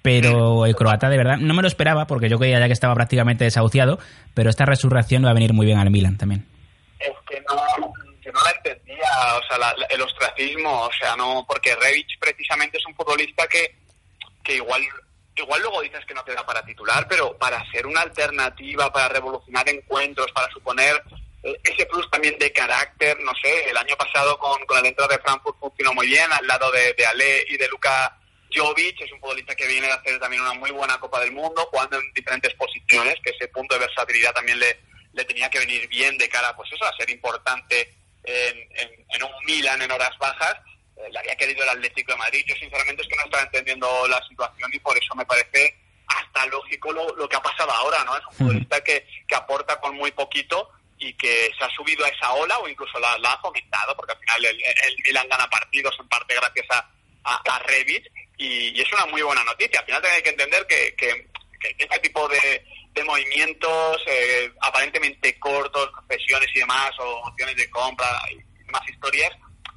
pero 0.01 0.65
el 0.65 0.75
croata 0.75 1.09
de 1.09 1.17
verdad 1.17 1.37
no 1.37 1.53
me 1.53 1.61
lo 1.61 1.67
esperaba 1.67 2.05
porque 2.05 2.29
yo 2.29 2.37
creía 2.37 2.59
ya 2.59 2.67
que 2.67 2.73
estaba 2.73 2.93
prácticamente 2.93 3.45
desahuciado, 3.45 3.99
pero 4.33 4.49
esta 4.49 4.65
resurrección 4.65 5.25
va 5.25 5.31
a 5.31 5.33
venir 5.33 5.53
muy 5.53 5.65
bien 5.65 5.79
al 5.79 5.89
Milan 5.89 6.17
también. 6.17 6.45
Es 6.99 7.11
que 7.27 7.41
no, 7.49 7.55
yo 8.21 8.31
no 8.31 8.39
la 8.39 8.51
o 9.37 9.43
sea, 9.47 9.75
el 9.89 10.01
ostracismo, 10.01 10.83
o 10.83 10.91
sea, 10.93 11.15
no, 11.15 11.45
porque 11.47 11.75
Rebic 11.75 12.19
precisamente 12.19 12.77
es 12.77 12.85
un 12.85 12.95
futbolista 12.95 13.47
que, 13.47 13.75
que 14.43 14.55
igual 14.55 14.81
igual 15.35 15.61
luego 15.61 15.81
dices 15.81 16.05
que 16.05 16.13
no 16.13 16.23
te 16.23 16.33
da 16.33 16.45
para 16.45 16.63
titular, 16.63 17.07
pero 17.07 17.37
para 17.37 17.63
ser 17.71 17.87
una 17.87 18.01
alternativa, 18.01 18.91
para 18.91 19.09
revolucionar 19.09 19.67
encuentros, 19.67 20.31
para 20.31 20.51
suponer 20.51 21.01
eh, 21.43 21.59
ese 21.63 21.85
plus 21.87 22.09
también 22.11 22.37
de 22.37 22.51
carácter, 22.51 23.19
no 23.21 23.31
sé, 23.41 23.69
el 23.69 23.77
año 23.77 23.95
pasado 23.97 24.37
con, 24.37 24.63
con 24.65 24.77
el 24.77 24.85
entrada 24.85 25.15
de 25.15 25.21
Frankfurt 25.21 25.59
funcionó 25.59 25.93
muy 25.93 26.07
bien, 26.07 26.31
al 26.31 26.45
lado 26.45 26.71
de, 26.71 26.93
de 26.93 27.05
Ale 27.05 27.45
y 27.49 27.57
de 27.57 27.67
Luka 27.67 28.17
Jovic, 28.53 29.01
es 29.01 29.11
un 29.11 29.19
futbolista 29.19 29.55
que 29.55 29.67
viene 29.67 29.87
a 29.87 29.95
hacer 29.95 30.19
también 30.19 30.43
una 30.43 30.53
muy 30.53 30.71
buena 30.71 30.99
Copa 30.99 31.19
del 31.19 31.31
Mundo, 31.31 31.67
jugando 31.71 31.97
en 31.97 32.13
diferentes 32.13 32.53
posiciones, 32.53 33.15
que 33.23 33.31
ese 33.31 33.47
punto 33.47 33.73
de 33.73 33.87
versatilidad 33.87 34.33
también 34.33 34.59
le, 34.59 34.79
le 35.13 35.25
tenía 35.25 35.49
que 35.49 35.59
venir 35.59 35.87
bien 35.87 36.17
de 36.17 36.29
cara, 36.29 36.55
pues 36.55 36.71
eso, 36.71 36.85
a 36.85 36.95
ser 36.95 37.09
importante 37.09 37.95
en, 38.23 38.57
en, 38.75 39.05
en 39.09 39.23
un 39.23 39.31
Milan 39.45 39.81
en 39.81 39.91
horas 39.91 40.17
bajas, 40.19 40.55
eh, 40.97 41.09
le 41.11 41.19
había 41.19 41.35
querido 41.35 41.63
el 41.63 41.69
Atlético 41.69 42.11
de 42.11 42.17
Madrid. 42.17 42.45
Yo 42.47 42.55
sinceramente 42.55 43.01
es 43.01 43.07
que 43.07 43.15
no 43.15 43.23
estaba 43.25 43.43
entendiendo 43.43 44.07
la 44.07 44.21
situación 44.27 44.69
y 44.73 44.79
por 44.79 44.97
eso 44.97 45.15
me 45.15 45.25
parece 45.25 45.75
hasta 46.07 46.45
lógico 46.47 46.91
lo, 46.91 47.27
que 47.27 47.35
ha 47.35 47.41
pasado 47.41 47.71
ahora, 47.71 48.03
¿no? 48.03 48.15
Es 48.15 48.23
un 48.29 48.35
futbolista 48.35 48.83
que, 48.83 49.05
que 49.27 49.35
aporta 49.35 49.79
con 49.79 49.95
muy 49.95 50.11
poquito 50.11 50.69
y 50.99 51.13
que 51.13 51.51
se 51.57 51.63
ha 51.63 51.69
subido 51.69 52.05
a 52.05 52.09
esa 52.09 52.31
ola 52.33 52.57
o 52.59 52.67
incluso 52.67 52.99
la, 52.99 53.13
ha 53.13 53.41
fomentado, 53.41 53.95
porque 53.95 54.13
al 54.13 54.19
final 54.19 54.45
el, 54.45 54.63
el, 54.63 54.97
Milan 55.05 55.27
gana 55.29 55.49
partidos 55.49 55.95
en 55.99 56.07
parte 56.07 56.35
gracias 56.35 56.67
a, 56.69 56.89
a, 57.23 57.59
Revit 57.59 58.05
y, 58.37 58.79
es 58.79 58.91
una 58.93 59.05
muy 59.07 59.21
buena 59.21 59.43
noticia. 59.43 59.79
Al 59.79 59.85
final 59.85 60.03
hay 60.05 60.23
que 60.23 60.29
entender 60.29 60.65
que, 60.67 60.95
que, 60.95 61.27
este 61.77 61.99
tipo 61.99 62.27
de, 62.27 62.65
de 62.93 63.03
movimientos 63.03 64.01
eh, 64.07 64.51
aparentemente 64.61 65.39
cortos, 65.39 65.89
concesiones 65.91 66.49
y 66.55 66.59
demás, 66.59 66.91
o 66.99 67.27
opciones 67.27 67.55
de 67.55 67.69
compra 67.69 68.07
y 68.31 68.63
demás 68.65 68.83
historias, 68.89 69.31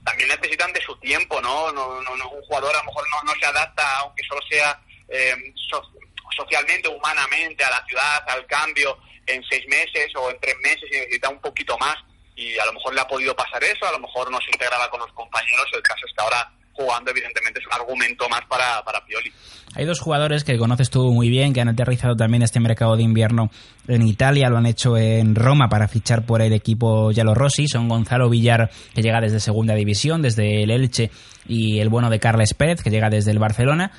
también 0.05 0.29
necesitan 0.29 0.73
de 0.73 0.81
su 0.81 0.97
tiempo, 1.01 1.41
¿no? 1.41 1.73
No, 1.73 2.01
no, 2.03 2.13
un 2.13 2.43
jugador 2.43 2.75
a 2.75 2.79
lo 2.79 2.85
mejor 2.85 3.05
no, 3.11 3.33
no 3.33 3.39
se 3.41 3.47
adapta, 3.47 3.99
aunque 3.99 4.23
solo 4.29 4.41
sea 4.49 4.81
eh, 5.09 5.35
socialmente, 6.37 6.89
humanamente, 6.89 7.65
a 7.65 7.71
la 7.71 7.85
ciudad, 7.87 8.29
al 8.29 8.47
cambio, 8.47 8.99
en 9.27 9.43
seis 9.49 9.67
meses 9.69 10.15
o 10.15 10.31
en 10.31 10.39
tres 10.41 10.55
meses 10.63 10.85
y 10.91 10.97
necesita 10.97 11.29
un 11.29 11.41
poquito 11.41 11.77
más. 11.79 11.97
Y 12.37 12.59
a 12.59 12.67
lo 12.67 12.75
mejor 12.75 12.95
le 12.95 13.01
ha 13.01 13.09
podido 13.09 13.35
pasar 13.35 13.65
eso, 13.65 13.87
a 13.87 13.93
lo 13.93 13.99
mejor 13.99 14.31
no 14.31 14.39
se 14.41 14.51
integraba 14.51 14.91
con 14.91 15.01
los 15.01 15.13
compañeros. 15.13 15.67
El 15.73 15.83
caso 15.83 16.07
es 16.07 16.13
que 16.13 16.23
ahora 16.23 16.53
jugando, 16.77 17.11
evidentemente, 17.11 17.61
es 17.61 17.67
un 17.67 17.73
argumento 17.73 18.29
más 18.29 18.43
para, 18.49 18.83
para 18.85 19.05
Pioli. 19.05 19.33
Hay 19.75 19.85
dos 19.85 20.01
jugadores 20.01 20.45
que 20.45 20.57
conoces 20.57 20.91
tú 20.91 21.12
muy 21.12 21.29
bien, 21.29 21.53
que 21.53 21.61
han 21.61 21.69
aterrizado 21.69 22.17
también 22.17 22.43
este 22.43 22.61
mercado 22.61 22.97
de 22.97 23.03
invierno 23.03 23.51
en 23.89 24.07
Italia, 24.07 24.49
lo 24.49 24.57
han 24.57 24.67
hecho 24.67 24.97
en 24.97 25.35
Roma 25.35 25.69
para 25.69 25.89
fichar 25.89 26.25
por 26.25 26.41
el 26.41 26.53
equipo 26.53 27.11
Rossi, 27.12 27.69
son 27.69 27.89
Gonzalo 27.89 28.31
Villar, 28.31 28.71
que 28.95 29.03
llega 29.03 29.21
desde 29.21 29.41
Segunda 29.41 29.75
División, 29.75 30.23
desde 30.23 30.62
el 30.62 30.71
Elche, 30.71 31.11
y 31.47 31.81
el 31.81 31.89
bueno 31.89 32.11
de 32.11 32.19
Carles 32.19 32.55
Pérez, 32.55 32.83
que 32.83 32.91
llega 32.91 33.11
desde 33.11 33.33
el 33.33 33.39
Barcelona. 33.39 33.93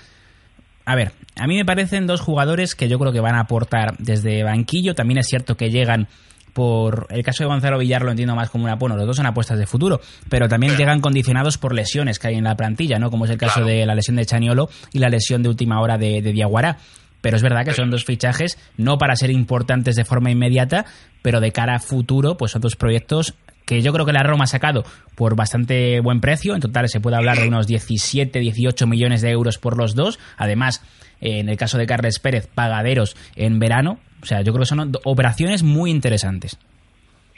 A 0.86 0.96
ver, 0.96 1.12
a 1.36 1.48
mí 1.48 1.58
me 1.58 1.66
parecen 1.66 2.08
dos 2.08 2.22
jugadores 2.22 2.74
que 2.74 2.88
yo 2.88 2.98
creo 2.98 3.12
que 3.12 3.20
van 3.20 3.36
a 3.36 3.42
aportar 3.42 3.98
desde 3.98 4.44
banquillo. 4.44 4.96
También 4.96 5.18
es 5.18 5.28
cierto 5.28 5.58
que 5.58 5.70
llegan 5.70 6.08
por 6.58 7.06
el 7.12 7.22
caso 7.22 7.44
de 7.44 7.50
Gonzalo 7.50 7.78
Villar 7.78 8.02
lo 8.02 8.10
entiendo 8.10 8.34
más 8.34 8.50
como 8.50 8.64
una 8.64 8.74
bueno 8.74 8.96
los 8.96 9.06
dos 9.06 9.18
son 9.18 9.28
apuestas 9.28 9.60
de 9.60 9.68
futuro 9.68 10.02
pero 10.28 10.50
también 10.50 10.76
llegan 10.76 11.02
condicionados 11.02 11.60
por 11.60 11.72
lesiones 11.72 12.18
que 12.18 12.30
hay 12.30 12.34
en 12.34 12.46
la 12.46 12.56
plantilla 12.56 12.98
no 12.98 13.12
como 13.12 13.26
es 13.26 13.32
el 13.32 13.38
caso 13.38 13.64
de 13.64 13.86
la 13.86 13.94
lesión 13.94 14.16
de 14.16 14.26
Chaniolo 14.26 14.68
y 14.92 14.98
la 14.98 15.10
lesión 15.10 15.44
de 15.44 15.50
última 15.50 15.80
hora 15.82 16.00
de, 16.00 16.24
de 16.24 16.34
Diaguará 16.34 16.80
pero 17.22 17.38
es 17.38 17.44
verdad 17.44 17.64
que 17.64 17.76
son 17.76 17.92
dos 17.92 18.06
fichajes 18.06 18.58
no 18.76 18.98
para 18.98 19.16
ser 19.16 19.30
importantes 19.30 19.96
de 19.96 20.04
forma 20.04 20.32
inmediata 20.32 20.88
pero 21.22 21.42
de 21.42 21.52
cara 21.52 21.76
a 21.76 21.80
futuro 21.80 22.38
pues 22.38 22.54
son 22.54 22.62
dos 22.62 22.76
proyectos 22.76 23.36
que 23.68 23.84
yo 23.84 23.94
creo 23.94 24.08
que 24.08 24.14
la 24.14 24.24
Roma 24.24 24.46
ha 24.46 24.48
sacado 24.48 24.86
por 25.14 25.36
bastante 25.36 26.00
buen 26.00 26.22
precio. 26.22 26.56
En 26.56 26.62
total 26.62 26.88
se 26.88 27.02
puede 27.02 27.18
hablar 27.18 27.38
de 27.38 27.50
unos 27.50 27.68
17, 27.68 28.40
18 28.40 28.88
millones 28.88 29.22
de 29.22 29.30
euros 29.32 29.58
por 29.58 29.76
los 29.76 29.94
dos. 29.94 30.20
Además, 30.38 30.82
en 31.22 31.50
el 31.50 31.58
caso 31.58 31.78
de 31.78 31.86
Carles 31.86 32.20
Pérez, 32.20 32.48
pagaderos 32.48 33.16
en 33.36 33.60
verano. 33.60 34.00
O 34.22 34.26
sea, 34.26 34.42
yo 34.42 34.52
creo 34.52 34.64
que 34.64 34.70
son 34.70 34.92
operaciones 35.04 35.64
muy 35.64 35.92
interesantes. 35.92 36.58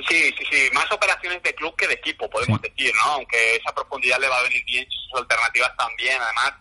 Sí, 0.08 0.34
sí, 0.38 0.44
sí, 0.50 0.70
más 0.74 0.90
operaciones 0.92 1.44
de 1.44 1.54
club 1.54 1.76
que 1.76 1.88
de 1.88 1.96
equipo, 1.96 2.30
podemos 2.30 2.62
decir, 2.62 2.92
¿no? 3.04 3.12
Aunque 3.12 3.56
esa 3.56 3.74
profundidad 3.76 4.20
le 4.20 4.30
va 4.30 4.38
a 4.38 4.44
venir 4.44 4.64
bien, 4.66 4.88
sus 4.90 5.20
alternativas 5.20 5.76
también, 5.78 6.18
además, 6.22 6.54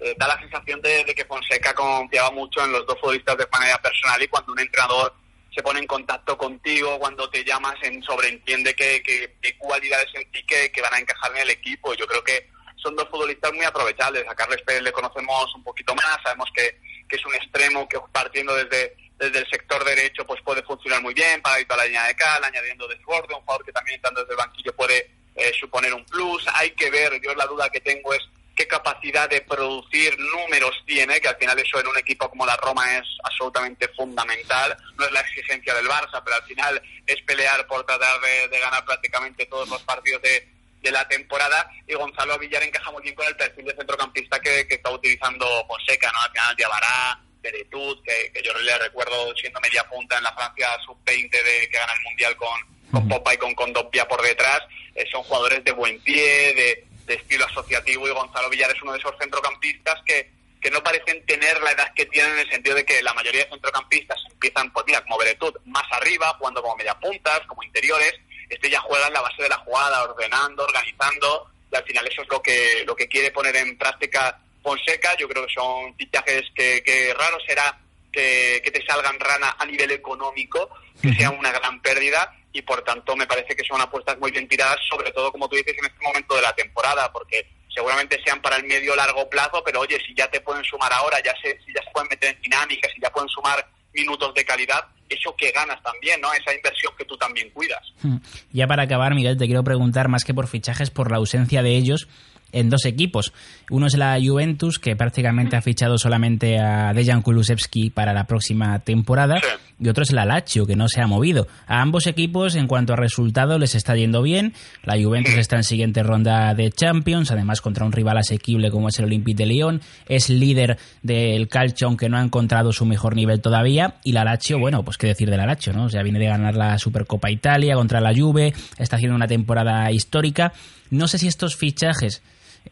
eh, 0.00 0.14
da 0.18 0.28
la 0.28 0.38
sensación 0.38 0.80
de, 0.82 1.04
que 1.04 1.24
Fonseca 1.24 1.72
confiaba 1.74 2.30
mucho 2.32 2.62
en 2.62 2.72
los 2.72 2.86
dos 2.86 2.98
futbolistas 3.00 3.38
de 3.38 3.46
manera 3.50 3.80
personal 3.80 4.22
y 4.22 4.28
cuando 4.28 4.52
un 4.52 4.58
entrenador 4.58 5.14
se 5.54 5.62
pone 5.62 5.80
en 5.80 5.86
contacto 5.86 6.36
contigo, 6.36 6.98
cuando 6.98 7.28
te 7.30 7.44
llamas, 7.44 7.76
en 7.82 8.02
sobreentiende 8.02 8.74
que, 8.74 9.02
que, 9.02 9.58
cualidades 9.58 10.08
en 10.14 10.30
ti 10.30 10.42
que, 10.44 10.70
que 10.70 10.82
van 10.82 10.94
a 10.94 10.98
encajar 10.98 11.30
en 11.32 11.42
el 11.42 11.50
equipo. 11.50 11.94
Yo 11.94 12.06
creo 12.06 12.24
que 12.24 12.48
son 12.82 12.96
dos 12.96 13.08
futbolistas 13.08 13.52
muy 13.52 13.64
aprovechables. 13.64 14.26
A 14.28 14.34
Carles 14.34 14.62
Pérez 14.62 14.82
le 14.82 14.92
conocemos 14.92 15.54
un 15.54 15.62
poquito 15.62 15.94
más, 15.94 16.18
sabemos 16.22 16.50
que, 16.54 16.78
que 17.08 17.16
es 17.16 17.24
un 17.24 17.34
extremo 17.34 17.88
que 17.88 17.98
partiendo 18.10 18.54
desde, 18.54 18.96
desde 19.16 19.38
el 19.38 19.46
sector 19.48 19.84
derecho 19.84 20.26
pues 20.26 20.42
puede 20.42 20.62
funcionar 20.62 21.00
muy 21.00 21.14
bien 21.14 21.40
para 21.40 21.60
ir 21.60 21.66
la 21.68 21.84
línea 21.84 22.06
de 22.06 22.16
cal, 22.16 22.42
añadiendo 22.44 22.88
desborde, 22.88 23.34
un 23.34 23.40
jugador 23.42 23.64
que 23.64 23.72
también 23.72 23.96
estando 23.96 24.20
desde 24.20 24.32
el 24.32 24.38
banquillo 24.38 24.74
puede 24.74 25.10
eh, 25.36 25.52
suponer 25.58 25.94
un 25.94 26.04
plus. 26.04 26.44
Hay 26.54 26.70
que 26.72 26.90
ver, 26.90 27.20
yo 27.22 27.34
la 27.34 27.46
duda 27.46 27.70
que 27.70 27.80
tengo 27.80 28.12
es 28.12 28.20
qué 28.54 28.66
capacidad 28.66 29.30
de 29.30 29.40
producir 29.40 30.18
números 30.18 30.82
tiene, 30.84 31.20
que 31.20 31.28
al 31.28 31.36
final 31.36 31.58
eso 31.58 31.80
en 31.80 31.86
un 31.86 31.96
equipo 31.96 32.28
como 32.28 32.44
la 32.44 32.56
Roma 32.56 32.98
es 32.98 33.06
absolutamente 33.24 33.88
fundamental. 33.88 34.76
No 34.96 35.06
es 35.06 35.12
la 35.12 35.20
exigencia 35.20 35.72
del 35.74 35.88
Barça, 35.88 36.22
pero 36.22 36.36
al 36.36 36.42
final 36.42 36.82
es 37.06 37.22
pelear 37.22 37.66
por 37.66 37.86
tratar 37.86 38.20
de 38.20 38.58
ganar 38.58 38.84
prácticamente 38.84 39.46
todos 39.46 39.68
los 39.70 39.82
partidos 39.82 40.20
de, 40.20 40.51
de 40.82 40.90
la 40.90 41.06
temporada 41.06 41.70
y 41.86 41.94
Gonzalo 41.94 42.38
Villar 42.38 42.62
encaja 42.62 42.90
muy 42.90 43.02
bien 43.02 43.14
con 43.14 43.26
el 43.26 43.36
perfil 43.36 43.64
de 43.64 43.76
centrocampista 43.76 44.40
que, 44.40 44.66
está 44.68 44.90
utilizando 44.90 45.46
Fonseca, 45.66 46.10
¿no? 46.10 46.18
Al 46.20 46.30
final 46.32 46.56
Diabará, 46.56 47.20
Beretut, 47.40 48.02
que, 48.04 48.32
que 48.32 48.42
yo 48.42 48.52
le 48.58 48.78
recuerdo 48.78 49.34
siendo 49.36 49.60
media 49.60 49.84
punta 49.88 50.18
en 50.18 50.24
la 50.24 50.32
Francia 50.34 50.68
sub-20 50.84 51.30
de 51.30 51.68
que 51.68 51.78
gana 51.78 51.92
el 51.92 52.02
Mundial 52.02 52.36
con, 52.36 52.60
con 52.90 53.08
Popa 53.08 53.34
y 53.34 53.38
con 53.38 53.54
Condopia 53.54 54.06
por 54.06 54.20
detrás, 54.22 54.60
eh, 54.94 55.04
son 55.10 55.22
jugadores 55.22 55.64
de 55.64 55.72
buen 55.72 56.00
pie, 56.02 56.54
de, 56.54 56.92
estilo 57.14 57.44
asociativo 57.44 58.08
y 58.08 58.10
Gonzalo 58.10 58.48
Villar 58.48 58.70
es 58.74 58.80
uno 58.80 58.92
de 58.92 58.98
esos 58.98 59.12
centrocampistas 59.20 60.00
que, 60.06 60.30
que 60.62 60.70
no 60.70 60.82
parecen 60.82 61.22
tener 61.26 61.60
la 61.60 61.72
edad 61.72 61.92
que 61.94 62.06
tienen 62.06 62.32
en 62.32 62.38
el 62.38 62.50
sentido 62.50 62.74
de 62.74 62.86
que 62.86 63.02
la 63.02 63.12
mayoría 63.12 63.44
de 63.44 63.50
centrocampistas 63.50 64.18
empiezan, 64.30 64.72
pues 64.72 64.86
mira, 64.86 65.02
como 65.02 65.18
Beretut, 65.18 65.56
más 65.66 65.84
arriba, 65.90 66.34
jugando 66.38 66.62
como 66.62 66.74
media 66.76 66.98
puntas, 66.98 67.40
como 67.46 67.62
interiores, 67.64 68.14
este 68.52 68.70
ya 68.70 68.80
juega 68.80 69.06
en 69.06 69.14
la 69.14 69.22
base 69.22 69.42
de 69.42 69.48
la 69.48 69.58
jugada, 69.58 70.04
ordenando, 70.04 70.64
organizando, 70.64 71.50
y 71.70 71.76
al 71.76 71.84
final 71.84 72.06
eso 72.06 72.22
es 72.22 72.28
lo 72.28 72.42
que, 72.42 72.84
lo 72.86 72.94
que 72.94 73.08
quiere 73.08 73.30
poner 73.30 73.56
en 73.56 73.78
práctica 73.78 74.38
Fonseca. 74.62 75.16
Yo 75.16 75.28
creo 75.28 75.46
que 75.46 75.54
son 75.54 75.94
fichajes 75.96 76.42
que, 76.54 76.82
que 76.84 77.14
raro 77.14 77.38
será 77.46 77.78
que, 78.12 78.60
que, 78.62 78.70
te 78.70 78.84
salgan 78.84 79.18
rana 79.18 79.56
a 79.58 79.64
nivel 79.64 79.90
económico, 79.90 80.68
que 81.00 81.14
sea 81.14 81.30
una 81.30 81.50
gran 81.50 81.80
pérdida, 81.80 82.36
y 82.52 82.60
por 82.60 82.84
tanto 82.84 83.16
me 83.16 83.26
parece 83.26 83.56
que 83.56 83.64
son 83.64 83.80
apuestas 83.80 84.18
muy 84.18 84.30
bien 84.30 84.46
tiradas, 84.46 84.78
sobre 84.88 85.10
todo, 85.12 85.32
como 85.32 85.48
tú 85.48 85.56
dices, 85.56 85.74
en 85.78 85.86
este 85.86 86.04
momento 86.04 86.36
de 86.36 86.42
la 86.42 86.54
temporada, 86.54 87.10
porque 87.10 87.46
seguramente 87.74 88.20
sean 88.22 88.42
para 88.42 88.56
el 88.56 88.64
medio 88.64 88.94
largo 88.94 89.28
plazo, 89.30 89.62
pero 89.64 89.80
oye, 89.80 89.98
si 90.06 90.14
ya 90.14 90.30
te 90.30 90.40
pueden 90.42 90.62
sumar 90.64 90.92
ahora, 90.92 91.22
ya 91.22 91.34
se, 91.42 91.58
si 91.64 91.72
ya 91.72 91.82
se 91.82 91.90
pueden 91.90 92.08
meter 92.10 92.34
en 92.34 92.42
dinámica, 92.42 92.88
si 92.94 93.00
ya 93.00 93.10
pueden 93.10 93.30
sumar 93.30 93.66
minutos 93.94 94.34
de 94.34 94.44
calidad, 94.44 94.86
eso 95.12 95.34
que 95.36 95.50
ganas 95.50 95.82
también, 95.82 96.20
¿no? 96.20 96.32
Esa 96.32 96.54
inversión 96.54 96.92
que 96.96 97.04
tú 97.04 97.16
también 97.16 97.50
cuidas. 97.50 97.92
Hmm. 98.02 98.16
Ya 98.52 98.66
para 98.66 98.84
acabar, 98.84 99.14
Miguel, 99.14 99.36
te 99.36 99.46
quiero 99.46 99.64
preguntar 99.64 100.08
más 100.08 100.24
que 100.24 100.34
por 100.34 100.46
fichajes, 100.46 100.90
por 100.90 101.10
la 101.10 101.18
ausencia 101.18 101.62
de 101.62 101.76
ellos 101.76 102.08
en 102.52 102.70
dos 102.70 102.84
equipos. 102.84 103.32
Uno 103.70 103.86
es 103.86 103.96
la 103.96 104.18
Juventus, 104.22 104.78
que 104.78 104.96
prácticamente 104.96 105.56
ha 105.56 105.62
fichado 105.62 105.98
solamente 105.98 106.58
a 106.58 106.92
Dejan 106.92 107.22
Kulusevski 107.22 107.90
para 107.90 108.12
la 108.12 108.24
próxima 108.26 108.78
temporada. 108.80 109.40
y 109.78 109.88
otro 109.88 110.02
es 110.02 110.12
la 110.12 110.24
Lazio, 110.24 110.66
que 110.66 110.76
no 110.76 110.88
se 110.88 111.00
ha 111.00 111.06
movido. 111.06 111.48
A 111.66 111.80
ambos 111.80 112.06
equipos, 112.06 112.54
en 112.54 112.66
cuanto 112.66 112.92
a 112.92 112.96
resultados, 112.96 113.58
les 113.58 113.74
está 113.74 113.96
yendo 113.96 114.22
bien. 114.22 114.52
La 114.84 115.02
Juventus 115.02 115.34
está 115.34 115.56
en 115.56 115.64
siguiente 115.64 116.02
ronda 116.02 116.54
de 116.54 116.70
Champions, 116.70 117.30
además 117.30 117.60
contra 117.60 117.84
un 117.84 117.92
rival 117.92 118.18
asequible 118.18 118.70
como 118.70 118.88
es 118.88 118.98
el 118.98 119.06
Olympique 119.06 119.38
de 119.38 119.46
Lyon. 119.46 119.80
Es 120.06 120.28
líder 120.28 120.78
del 121.02 121.48
calcio, 121.48 121.86
aunque 121.86 122.08
no 122.08 122.18
ha 122.18 122.22
encontrado 122.22 122.72
su 122.72 122.84
mejor 122.84 123.16
nivel 123.16 123.40
todavía. 123.40 123.96
Y 124.04 124.12
la 124.12 124.24
Lazio, 124.24 124.58
bueno, 124.58 124.84
pues 124.84 124.98
qué 124.98 125.06
decir 125.06 125.30
de 125.30 125.36
la 125.36 125.46
Lazio, 125.46 125.72
¿no? 125.72 125.84
O 125.84 125.88
sea, 125.88 126.02
viene 126.02 126.18
de 126.18 126.26
ganar 126.26 126.54
la 126.54 126.78
Supercopa 126.78 127.30
Italia 127.30 127.74
contra 127.74 128.00
la 128.00 128.14
Juve, 128.14 128.52
está 128.78 128.96
haciendo 128.96 129.16
una 129.16 129.26
temporada 129.26 129.90
histórica. 129.90 130.52
No 130.90 131.08
sé 131.08 131.18
si 131.18 131.26
estos 131.26 131.56
fichajes 131.56 132.22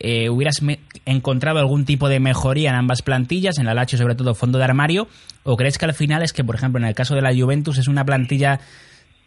eh, 0.00 0.30
hubieras 0.30 0.60
encontrado 1.04 1.58
algún 1.58 1.84
tipo 1.84 2.08
de 2.08 2.20
mejoría 2.20 2.70
en 2.70 2.76
ambas 2.76 3.02
plantillas, 3.02 3.58
en 3.58 3.66
la 3.66 3.74
Lazio 3.74 3.98
sobre 3.98 4.14
todo 4.14 4.34
fondo 4.34 4.58
de 4.58 4.64
armario, 4.64 5.06
o 5.44 5.56
crees 5.56 5.78
que 5.78 5.84
al 5.84 5.94
final 5.94 6.22
es 6.22 6.32
que, 6.32 6.42
por 6.42 6.54
ejemplo, 6.54 6.80
en 6.80 6.88
el 6.88 6.94
caso 6.94 7.14
de 7.14 7.22
la 7.22 7.34
Juventus 7.34 7.78
es 7.78 7.86
una 7.86 8.04
plantilla 8.04 8.60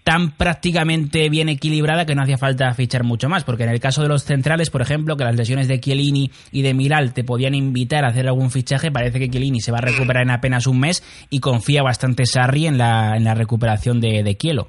tan 0.04 0.32
prácticamente 0.32 1.30
bien 1.30 1.48
equilibrada 1.48 2.06
que 2.06 2.16
no 2.16 2.24
hacía 2.24 2.38
falta 2.38 2.74
fichar 2.74 3.04
mucho 3.04 3.30
más, 3.30 3.44
porque 3.44 3.64
en 3.64 3.70
el 3.70 3.80
caso 3.80 4.02
de 4.02 4.10
los 4.10 4.24
centrales, 4.24 4.70
por 4.70 4.82
ejemplo, 4.82 5.16
que 5.16 5.24
las 5.24 5.36
lesiones 5.36 5.68
de 5.68 5.80
Chiellini 5.80 6.30
y 6.52 6.62
de 6.62 6.74
Miral 6.74 7.14
te 7.14 7.24
podían 7.24 7.56
invitar 7.56 8.04
a 8.04 8.10
hacer 8.10 8.28
algún 8.28 8.52
fichaje, 8.52 8.92
parece 8.92 9.20
que 9.20 9.30
Chiellini 9.30 9.62
se 9.62 9.72
va 9.72 9.78
a 9.78 9.82
recuperar 9.82 10.24
en 10.24 10.32
apenas 10.32 10.68
un 10.68 10.80
mes 10.80 11.04
y 11.30 11.40
confía 11.40 11.84
bastante 11.84 12.26
Sarri 12.26 12.68
en 12.68 12.78
la, 12.78 13.16
en 13.16 13.24
la 13.24 13.34
recuperación 13.34 14.02
de, 14.02 14.24
de 14.24 14.36
Chielo. 14.36 14.68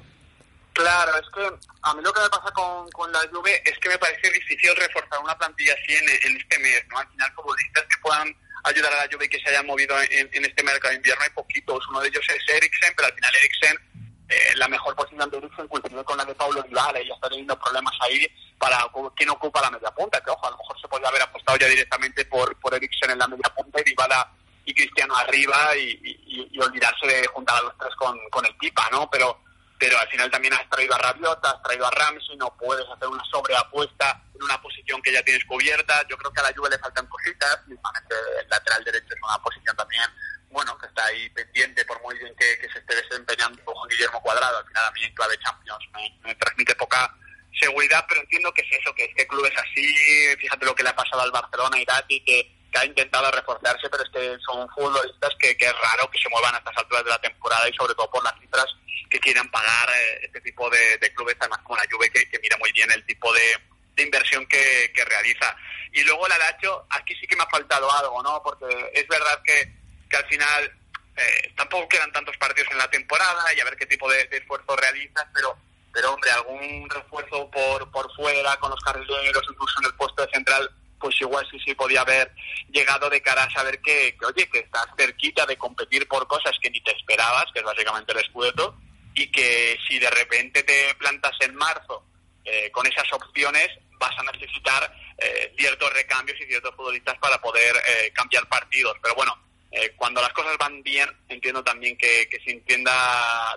Claro, 0.75 1.15
es 1.15 1.29
que 1.33 1.67
a 1.83 1.93
mí 1.93 2.03
lo 2.03 2.11
que 2.11 2.21
me 2.21 2.29
pasa 2.29 2.51
con, 2.51 2.91
con 2.91 3.09
la 3.09 3.19
Juve 3.31 3.63
es 3.63 3.79
que 3.79 3.87
me 3.87 3.97
parece 3.97 4.29
difícil 4.29 4.75
reforzar 4.75 5.19
una 5.23 5.37
plantilla 5.37 5.73
así 5.73 5.95
en, 5.95 6.35
este 6.35 6.59
mes, 6.59 6.83
¿no? 6.89 6.99
Al 6.99 7.07
final, 7.07 7.31
futbolistas 7.33 7.85
que 7.85 8.01
puedan 8.01 8.35
ayudar 8.65 8.93
a 8.93 9.05
la 9.05 9.09
Juve 9.09 9.29
que 9.29 9.39
se 9.39 9.49
hayan 9.51 9.65
movido 9.65 9.95
en, 10.01 10.43
este 10.43 10.63
mercado 10.63 10.89
de 10.91 10.97
invierno 10.97 11.23
hay 11.23 11.29
poquitos. 11.29 11.87
Uno 11.87 12.01
de 12.01 12.09
ellos 12.09 12.25
es 12.27 12.55
Eriksen, 12.55 12.93
pero 12.93 13.07
al 13.07 13.13
final 13.13 13.31
Eriksen, 13.39 13.77
eh, 14.27 14.55
la 14.57 14.67
mejor 14.67 14.93
posición 14.97 15.29
de 15.29 15.37
Eriksen 15.37 15.67
coincide 15.69 16.03
con 16.03 16.17
la 16.17 16.25
de 16.25 16.35
Paulo 16.35 16.61
Dybala 16.61 16.99
y 16.99 17.07
ya 17.07 17.13
está 17.13 17.29
teniendo 17.29 17.57
problemas 17.57 17.93
ahí 18.01 18.27
para 18.57 18.85
quién 19.15 19.29
ocupa 19.29 19.61
la 19.61 19.71
media 19.71 19.91
punta, 19.91 20.19
que 20.19 20.31
ojo, 20.31 20.45
a 20.45 20.51
lo 20.51 20.57
mejor 20.57 20.81
se 20.81 20.89
podría 20.89 21.07
haber 21.07 21.21
apostado 21.21 21.57
ya 21.57 21.67
directamente 21.67 22.25
por, 22.25 22.53
por 22.59 22.73
Eriksen 22.73 23.11
en 23.11 23.19
la 23.19 23.29
media 23.29 23.49
punta 23.55 23.79
y 23.79 23.83
Dybala 23.85 24.29
y 24.65 24.73
Cristiano 24.73 25.15
arriba 25.15 25.77
y, 25.77 26.49
y, 26.51 26.59
olvidarse 26.59 27.07
de 27.07 27.27
juntar 27.27 27.59
a 27.59 27.61
los 27.61 27.77
tres 27.77 27.95
con, 27.95 28.19
con 28.29 28.45
el 28.45 28.55
Pipa, 28.57 28.89
¿no? 28.91 29.09
Pero 29.09 29.44
pero 29.77 29.99
al 29.99 30.07
final 30.09 30.31
también 30.31 30.53
has 30.53 30.69
traído 30.69 30.95
a 30.95 30.97
Rabiota, 30.97 31.51
has 31.51 31.63
traído 31.63 31.85
a 31.85 31.91
Ramsey, 31.91 32.37
no 32.37 32.55
puedes 32.57 32.85
hacer 32.89 33.07
una 33.07 33.23
sobreapuesta 33.25 34.21
en 34.33 34.43
una 34.43 34.61
posición 34.61 35.01
que 35.01 35.11
ya 35.11 35.21
tienes 35.23 35.43
cubierta. 35.45 36.05
Yo 36.07 36.17
creo 36.17 36.31
que 36.31 36.39
a 36.39 36.43
la 36.43 36.53
Juve 36.55 36.69
le 36.69 36.79
faltan 36.79 37.05
cositas, 37.07 37.59
mismamente 37.67 38.15
el 38.41 38.49
lateral 38.49 38.83
derecho 38.83 39.13
es 39.13 39.21
una 39.21 39.41
posición 39.41 39.75
también, 39.75 40.03
bueno, 40.49 40.77
que 40.77 40.87
está 40.87 41.05
ahí 41.05 41.29
pendiente 41.31 41.83
por 41.85 42.01
muy 42.01 42.17
bien 42.17 42.33
que, 42.37 42.69
se 42.71 42.79
esté 42.79 42.95
desempeñando 42.95 43.63
con 43.65 43.89
Guillermo 43.89 44.21
Cuadrado. 44.21 44.59
Al 44.59 44.67
final 44.67 44.85
a 44.85 44.91
mí 44.91 45.03
en 45.03 45.13
clave 45.13 45.37
Champions 45.39 45.85
me, 46.23 46.35
transmite 46.35 46.75
poca 46.75 47.13
seguridad, 47.59 48.05
pero 48.07 48.21
entiendo 48.21 48.53
que 48.53 48.61
es 48.61 48.79
eso, 48.79 48.93
que 48.95 49.05
es 49.05 49.15
que 49.15 49.27
clubes 49.27 49.53
así, 49.57 50.35
fíjate 50.39 50.65
lo 50.65 50.75
que 50.75 50.83
le 50.83 50.89
ha 50.89 50.95
pasado 50.95 51.21
al 51.21 51.31
Barcelona, 51.31 51.77
y 52.07 52.21
que 52.21 52.54
que 52.75 52.81
ha 52.81 52.85
intentado 52.85 53.31
reforzarse, 53.31 53.89
pero 53.89 54.03
es 54.03 54.09
que 54.09 54.37
son 54.43 54.67
futbolistas 54.69 55.31
que, 55.39 55.55
que, 55.55 55.65
es 55.65 55.71
raro 55.71 56.11
que 56.11 56.19
se 56.19 56.27
muevan 56.29 56.55
a 56.55 56.57
estas 56.57 56.77
alturas 56.77 57.05
de 57.05 57.09
la 57.09 57.21
temporada 57.21 57.69
y 57.69 57.73
sobre 57.73 57.95
todo 57.95 58.11
por 58.11 58.23
las 58.23 58.37
cifras 58.39 58.65
que 59.09 59.19
quieran 59.19 59.49
pagar 59.49 59.89
eh, 59.89 60.25
este 60.25 60.41
tipo 60.41 60.69
de, 60.69 61.13
clubes, 61.15 61.37
además 61.39 61.59
como 61.63 61.77
la 61.77 61.87
Juve, 61.89 62.09
que, 62.09 62.39
mira 62.41 62.57
muy 62.57 62.71
bien 62.73 62.91
el 62.91 63.05
tipo 63.05 63.31
de, 63.31 64.03
inversión 64.03 64.45
que, 64.47 64.91
realiza. 65.05 65.55
Y 65.93 66.03
luego 66.03 66.25
el 66.27 66.33
Alacho, 66.33 66.85
aquí 66.89 67.15
sí 67.15 67.25
que 67.25 67.37
me 67.37 67.43
ha 67.43 67.49
faltado 67.49 67.89
algo, 67.93 68.21
¿no? 68.21 68.43
Porque 68.43 68.91
es 68.93 69.07
verdad 69.07 69.41
que, 69.45 69.71
que 70.09 70.17
al 70.17 70.25
final 70.25 70.77
eh, 71.15 71.53
tampoco 71.55 71.87
quedan 71.87 72.11
tantos 72.11 72.35
partidos 72.35 72.69
en 72.71 72.77
la 72.77 72.89
temporada 72.89 73.53
y 73.53 73.59
a 73.61 73.63
ver 73.63 73.77
qué 73.77 73.85
tipo 73.85 74.09
de, 74.09 74.27
esfuerzo 74.31 74.75
realizas, 74.75 75.25
pero 75.33 75.57
pero 75.93 76.11
hombre, 76.11 76.29
algún 76.31 76.89
refuerzo 76.89 77.49
por, 77.49 77.89
por 77.89 78.13
fuera 78.17 78.57
con 78.57 78.69
los 78.69 78.81
carrileros, 78.81 79.43
incluso 79.49 79.79
en 79.79 79.85
el 79.85 79.93
puesto 79.93 80.25
de 80.25 80.31
central, 80.33 80.69
pues 81.05 81.21
igual 81.21 81.47
sí 81.51 81.59
sí 81.63 81.75
podía 81.75 82.01
haber 82.01 82.33
llegado 82.71 83.07
de 83.11 83.21
cara 83.21 83.43
a 83.43 83.51
saber 83.51 83.79
que, 83.79 84.17
oye, 84.27 84.49
que 84.49 84.57
estás 84.57 84.87
cerquita 84.97 85.45
de 85.45 85.55
competir 85.55 86.07
por 86.07 86.27
cosas 86.27 86.57
que 86.59 86.71
ni 86.71 86.81
te 86.81 86.97
esperabas, 86.97 87.45
que 87.53 87.59
es 87.59 87.65
básicamente 87.65 88.11
el 88.11 88.17
escudeto, 88.17 88.75
y 89.13 89.31
que 89.31 89.77
si 89.87 89.99
de 89.99 90.09
repente 90.09 90.63
te 90.63 90.95
plantas 90.95 91.33
en 91.41 91.53
marzo 91.53 92.07
eh, 92.43 92.71
con 92.71 92.87
esas 92.87 93.05
opciones, 93.13 93.69
vas 93.99 94.17
a 94.17 94.23
necesitar 94.31 94.91
eh, 95.19 95.53
ciertos 95.55 95.93
recambios 95.93 96.41
y 96.41 96.45
ciertos 96.45 96.73
futbolistas 96.75 97.19
para 97.19 97.39
poder 97.39 97.75
eh, 97.75 98.11
cambiar 98.11 98.49
partidos. 98.49 98.97
Pero 98.99 99.13
bueno, 99.13 99.44
eh, 99.71 99.93
cuando 99.95 100.21
las 100.21 100.31
cosas 100.31 100.57
van 100.57 100.81
bien, 100.83 101.09
entiendo 101.27 101.63
también 101.63 101.97
que, 101.97 102.27
que, 102.29 102.39
se 102.39 102.51
entienda 102.51 102.91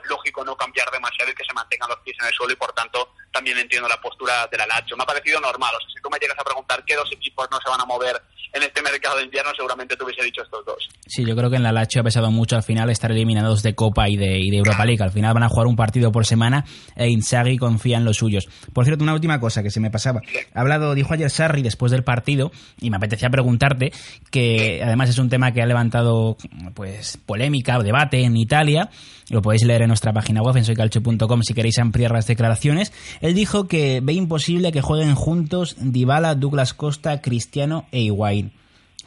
lógico 0.09 0.44
no 0.44 0.56
cambiar 0.56 0.90
demasiado 0.90 1.30
y 1.30 1.34
que 1.34 1.44
se 1.44 1.52
mantengan 1.52 1.88
los 1.88 2.00
pies 2.00 2.16
en 2.20 2.26
el 2.26 2.32
suelo 2.32 2.52
y 2.52 2.56
por 2.56 2.72
tanto 2.72 3.14
también 3.32 3.59
entiendo 3.59 3.88
la 3.88 4.00
postura 4.00 4.46
de 4.48 4.59
la 4.59 4.66
Lazio. 4.66 4.96
Me 4.96 5.04
ha 5.04 5.06
parecido 5.06 5.40
normal, 5.40 5.72
o 5.76 5.80
sea, 5.80 5.88
si 5.94 6.02
tú 6.02 6.11
me 6.11 6.18
llegas 6.18 6.38
a 6.38 6.44
preguntar 6.44 6.84
qué 6.84 6.96
dos 6.96 7.11
equipos 7.12 7.48
no 7.50 7.59
se 7.62 7.70
van 7.70 7.80
a 7.80 7.84
mover 7.84 8.20
en 8.52 8.62
este 8.62 8.82
mercado 8.82 9.18
de 9.18 9.24
invierno, 9.24 9.52
seguramente 9.54 9.96
te 9.96 10.04
hubiese 10.04 10.24
dicho 10.24 10.42
estos 10.42 10.64
dos. 10.64 10.88
Sí, 11.06 11.24
yo 11.24 11.36
creo 11.36 11.50
que 11.50 11.56
en 11.56 11.62
la 11.62 11.72
Lazio 11.72 12.00
ha 12.00 12.04
pesado 12.04 12.30
mucho 12.30 12.56
al 12.56 12.62
final 12.62 12.90
estar 12.90 13.11
eliminados 13.11 13.62
de 13.62 13.74
Copa 13.74 14.09
y 14.09 14.16
de, 14.16 14.38
y 14.38 14.50
de 14.50 14.56
Europa 14.56 14.84
League. 14.84 15.02
Al 15.02 15.12
final 15.12 15.34
van 15.34 15.42
a 15.42 15.48
jugar 15.48 15.66
un 15.66 15.76
partido 15.76 16.11
por 16.11 16.26
semana 16.26 16.64
e 16.99 17.09
Inzaghi 17.09 17.57
confía 17.57 17.96
en 17.96 18.05
los 18.05 18.18
suyos. 18.18 18.49
Por 18.72 18.84
cierto, 18.84 19.05
una 19.05 19.14
última 19.14 19.40
cosa 19.40 19.62
que 19.62 19.70
se 19.70 19.80
me 19.80 19.90
pasaba. 19.90 20.20
Ha 20.53 20.61
hablado, 20.61 20.94
dijo 20.94 21.14
ayer 21.14 21.30
Sarri 21.30 21.62
después 21.62 21.92
del 21.92 22.05
partido, 22.05 22.51
y 22.80 22.90
me 22.90 22.96
apetecía 22.96 23.30
preguntarte, 23.30 23.92
que 24.30 24.82
además 24.82 25.11
es 25.11 25.18
un 25.18 25.28
tema 25.28 25.53
que 25.53 25.62
ha 25.62 25.66
levantado 25.66 26.36
pues 26.74 27.18
polémica 27.24 27.78
o 27.78 27.82
debate 27.82 28.22
en 28.24 28.36
Italia, 28.36 28.90
lo 29.30 29.42
podéis 29.42 29.64
leer 29.64 29.82
en 29.82 29.88
nuestra 29.88 30.12
página 30.12 30.42
web 30.42 30.57
en 30.57 30.64
soycalcio.com 30.64 31.42
si 31.42 31.55
queréis 31.55 31.78
ampliar 31.78 32.12
las 32.12 32.26
declaraciones. 32.26 32.92
Él 33.20 33.34
dijo 33.34 33.68
que 33.68 34.01
ve 34.03 34.14
imposible 34.14 34.72
que 34.72 34.80
jueguen 34.80 35.14
juntos 35.14 35.76
Dybala, 35.78 36.34
Douglas 36.34 36.74
Costa, 36.74 37.20
Cristiano 37.20 37.86
e 37.92 38.01
Higuaín 38.01 38.53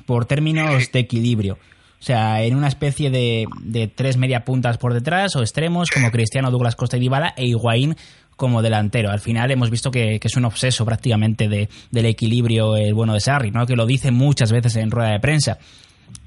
por 0.05 0.25
términos 0.25 0.91
de 0.91 0.99
equilibrio. 0.99 1.57
O 2.01 2.03
sea, 2.03 2.41
en 2.41 2.55
una 2.55 2.67
especie 2.67 3.11
de, 3.11 3.45
de 3.61 3.87
tres 3.87 4.17
media 4.17 4.43
puntas 4.43 4.79
por 4.79 4.95
detrás 4.95 5.35
o 5.35 5.41
extremos 5.41 5.91
como 5.91 6.09
Cristiano, 6.09 6.49
Douglas 6.49 6.75
Costa 6.75 6.97
y 6.97 6.99
Dybala 6.99 7.35
e 7.37 7.45
Higuaín 7.45 7.95
como 8.41 8.63
delantero. 8.63 9.11
Al 9.11 9.19
final 9.19 9.51
hemos 9.51 9.69
visto 9.69 9.91
que, 9.91 10.19
es 10.19 10.35
un 10.35 10.45
obseso 10.45 10.83
prácticamente 10.83 11.47
de, 11.47 11.69
del 11.91 12.07
equilibrio 12.07 12.75
el 12.75 12.95
bueno 12.95 13.13
de 13.13 13.19
Sarri, 13.19 13.51
¿no? 13.51 13.67
que 13.67 13.75
lo 13.75 13.85
dice 13.85 14.09
muchas 14.09 14.51
veces 14.51 14.77
en 14.77 14.89
rueda 14.89 15.11
de 15.11 15.19
prensa. 15.19 15.59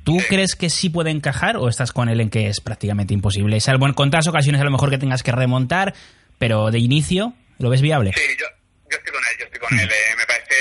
¿Tú 0.04 0.18
crees 0.28 0.54
que 0.54 0.70
sí 0.70 0.90
puede 0.90 1.10
encajar 1.10 1.56
o 1.56 1.68
estás 1.68 1.90
con 1.90 2.08
él 2.08 2.20
en 2.20 2.30
que 2.30 2.46
es 2.46 2.60
prácticamente 2.60 3.12
imposible? 3.12 3.56
Es 3.56 3.68
buen 3.80 3.94
contadas 3.94 4.28
ocasiones 4.28 4.60
a 4.60 4.64
lo 4.64 4.70
mejor 4.70 4.90
que 4.90 4.98
tengas 4.98 5.24
que 5.24 5.32
remontar, 5.32 5.92
pero 6.38 6.70
de 6.70 6.78
inicio, 6.78 7.34
¿lo 7.58 7.68
ves 7.68 7.82
viable? 7.82 8.12
Sí, 8.14 8.22
yo, 8.38 8.46
estoy 8.96 9.12
con 9.12 9.20
él, 9.20 9.36
yo 9.40 9.44
estoy 9.46 9.58
con 9.60 9.80
él. 9.80 9.88
Eh, 9.90 10.14
me 10.16 10.24
parece 10.24 10.54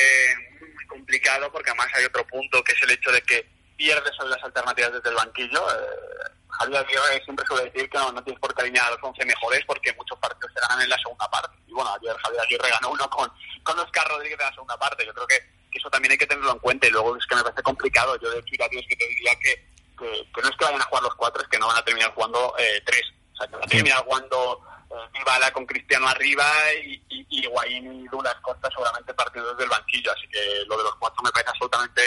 muy 0.74 0.86
complicado 0.88 1.52
porque 1.52 1.70
además 1.70 1.88
hay 1.96 2.06
otro 2.06 2.26
punto 2.26 2.64
que 2.64 2.72
es 2.72 2.82
el 2.82 2.90
hecho 2.90 3.12
de 3.12 3.22
que 3.22 3.53
pierdes 3.76 4.12
las 4.26 4.44
alternativas 4.44 4.94
desde 4.94 5.10
el 5.10 5.16
banquillo. 5.16 5.62
Eh, 5.72 6.32
Javier 6.50 6.86
Aguirre 6.86 7.24
siempre 7.24 7.46
suele 7.48 7.72
decir 7.72 7.90
que 7.90 7.98
no, 7.98 8.24
tienes 8.24 8.40
por 8.40 8.54
qué 8.54 8.62
alinear 8.62 8.88
a 8.88 8.92
los 8.92 9.00
11 9.02 9.26
mejores 9.26 9.64
porque 9.66 9.94
muchos 9.94 10.18
partidos 10.20 10.52
se 10.54 10.62
ganan 10.62 10.82
en 10.84 10.90
la 10.90 10.98
segunda 10.98 11.30
parte. 11.30 11.58
Y 11.68 11.74
bueno, 11.74 11.92
ayer 11.94 12.16
Javier 12.18 12.42
Aguirre 12.42 12.70
ganó 12.70 12.92
uno 12.92 13.10
con, 13.10 13.32
con 13.64 13.80
Oscar 13.80 14.08
Rodríguez 14.08 14.40
en 14.40 14.46
la 14.46 14.54
segunda 14.54 14.78
parte. 14.78 15.06
Yo 15.06 15.14
creo 15.14 15.28
que 15.28 15.54
que 15.74 15.80
eso 15.80 15.90
también 15.90 16.12
hay 16.12 16.18
que 16.18 16.28
tenerlo 16.28 16.54
en 16.54 16.60
cuenta 16.60 16.88
y 16.88 16.92
luego 16.92 17.18
es 17.18 17.26
que 17.26 17.36
me 17.36 17.44
parece 17.44 17.64
complicado. 17.64 18.18
Yo 18.20 18.30
de 18.30 18.40
hecho 18.40 18.54
es 18.54 18.88
que 18.88 18.96
te 18.96 19.08
diría 19.08 19.32
que, 19.42 19.56
que, 19.98 20.42
no 20.42 20.50
es 20.50 20.56
que 20.56 20.66
vayan 20.66 20.82
a 20.82 20.86
jugar 20.86 21.04
los 21.04 21.16
cuatro, 21.16 21.42
es 21.42 21.50
que 21.50 21.58
no 21.58 21.68
van 21.68 21.78
a 21.78 21.86
terminar 21.86 22.14
jugando 22.14 22.54
eh, 22.60 22.82
tres. 22.86 23.04
O 23.34 23.38
sea, 23.38 23.48
que 23.48 23.56
van 23.56 23.64
a 23.64 23.68
terminar 23.68 23.98
jugando 24.06 24.62
eh, 24.92 25.52
con 25.52 25.66
Cristiano 25.66 26.08
arriba 26.08 26.46
y, 26.84 27.02
y, 27.10 27.26
y 27.30 27.48
y 27.48 28.08
Dulas 28.08 28.36
Costa 28.42 28.70
seguramente 28.70 29.14
partidos 29.14 29.58
del 29.58 29.70
banquillo. 29.70 30.12
Así 30.12 30.28
que 30.30 30.64
lo 30.68 30.78
de 30.78 30.84
los 30.84 30.96
cuatro 30.96 31.24
me 31.24 31.32
parece 31.32 31.50
absolutamente 31.50 32.02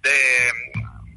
de, 0.00 0.50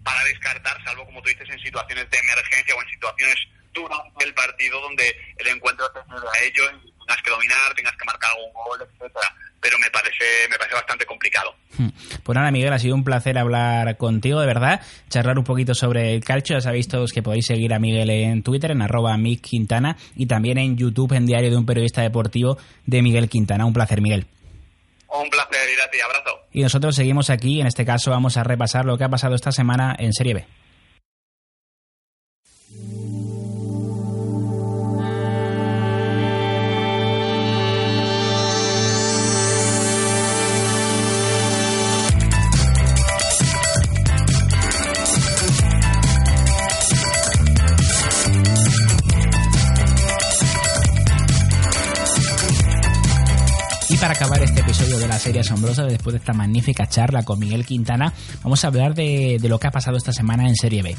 para 0.03 0.23
descartar, 0.25 0.83
salvo 0.83 1.05
como 1.05 1.21
tú 1.21 1.29
dices, 1.29 1.49
en 1.49 1.59
situaciones 1.59 2.09
de 2.09 2.17
emergencia 2.17 2.75
o 2.75 2.81
en 2.81 2.89
situaciones 2.89 3.35
durante 3.73 4.25
el 4.25 4.33
partido 4.33 4.81
donde 4.81 5.15
el 5.37 5.47
encuentro 5.47 5.89
te 5.91 5.99
a 5.99 6.43
ello 6.43 6.63
y 6.83 6.91
tengas 6.99 7.21
que 7.23 7.29
dominar, 7.29 7.73
tengas 7.75 7.95
que 7.97 8.05
marcar 8.05 8.31
algún 8.31 8.53
gol, 8.53 8.81
etcétera 8.81 9.35
pero 9.63 9.77
me 9.79 9.89
parece, 9.89 10.25
me 10.51 10.57
parece 10.57 10.75
bastante 10.75 11.05
complicado. 11.05 11.55
Hmm. 11.77 11.87
Pues 12.23 12.35
nada, 12.35 12.51
Miguel, 12.51 12.73
ha 12.73 12.79
sido 12.79 12.95
un 12.95 13.05
placer 13.05 13.37
hablar 13.37 13.95
contigo, 13.97 14.41
de 14.41 14.45
verdad, 14.45 14.81
charlar 15.09 15.39
un 15.39 15.45
poquito 15.45 15.73
sobre 15.73 16.13
el 16.13 16.23
calcio. 16.23 16.57
Ya 16.57 16.61
sabéis 16.61 16.89
todos 16.89 17.13
que 17.13 17.23
podéis 17.23 17.45
seguir 17.45 17.73
a 17.73 17.79
Miguel 17.79 18.09
en 18.09 18.43
Twitter, 18.43 18.71
en 18.71 18.81
arroba 18.81 19.17
Quintana, 19.41 19.95
y 20.15 20.25
también 20.25 20.57
en 20.57 20.75
YouTube, 20.75 21.13
en 21.13 21.25
Diario 21.25 21.49
de 21.49 21.57
un 21.57 21.65
Periodista 21.65 22.01
Deportivo 22.01 22.57
de 22.85 23.01
Miguel 23.01 23.29
Quintana. 23.29 23.65
Un 23.65 23.73
placer, 23.73 24.01
Miguel. 24.01 24.27
Un 25.13 25.29
placer, 25.29 25.69
ir 25.69 25.79
a 25.85 25.91
ti, 25.91 25.99
abrazo. 26.01 26.39
Y 26.51 26.61
nosotros 26.61 26.95
seguimos 26.95 27.29
aquí, 27.29 27.61
en 27.61 27.67
este 27.67 27.85
caso 27.85 28.11
vamos 28.11 28.37
a 28.37 28.43
repasar 28.43 28.85
lo 28.85 28.97
que 28.97 29.03
ha 29.03 29.09
pasado 29.09 29.35
esta 29.35 29.51
semana 29.51 29.95
en 29.97 30.11
Serie 30.11 30.33
B. 30.33 30.62
la 55.13 55.19
serie 55.19 55.41
asombrosa, 55.41 55.83
después 55.83 56.15
de 56.15 56.17
esta 56.17 56.33
magnífica 56.33 56.87
charla 56.87 57.21
con 57.21 57.37
Miguel 57.37 57.67
Quintana, 57.67 58.11
vamos 58.41 58.63
a 58.63 58.67
hablar 58.69 58.95
de, 58.95 59.37
de 59.39 59.47
lo 59.47 59.59
que 59.59 59.67
ha 59.67 59.71
pasado 59.71 59.95
esta 59.95 60.11
semana 60.11 60.47
en 60.47 60.55
Serie 60.55 60.81
B. 60.81 60.97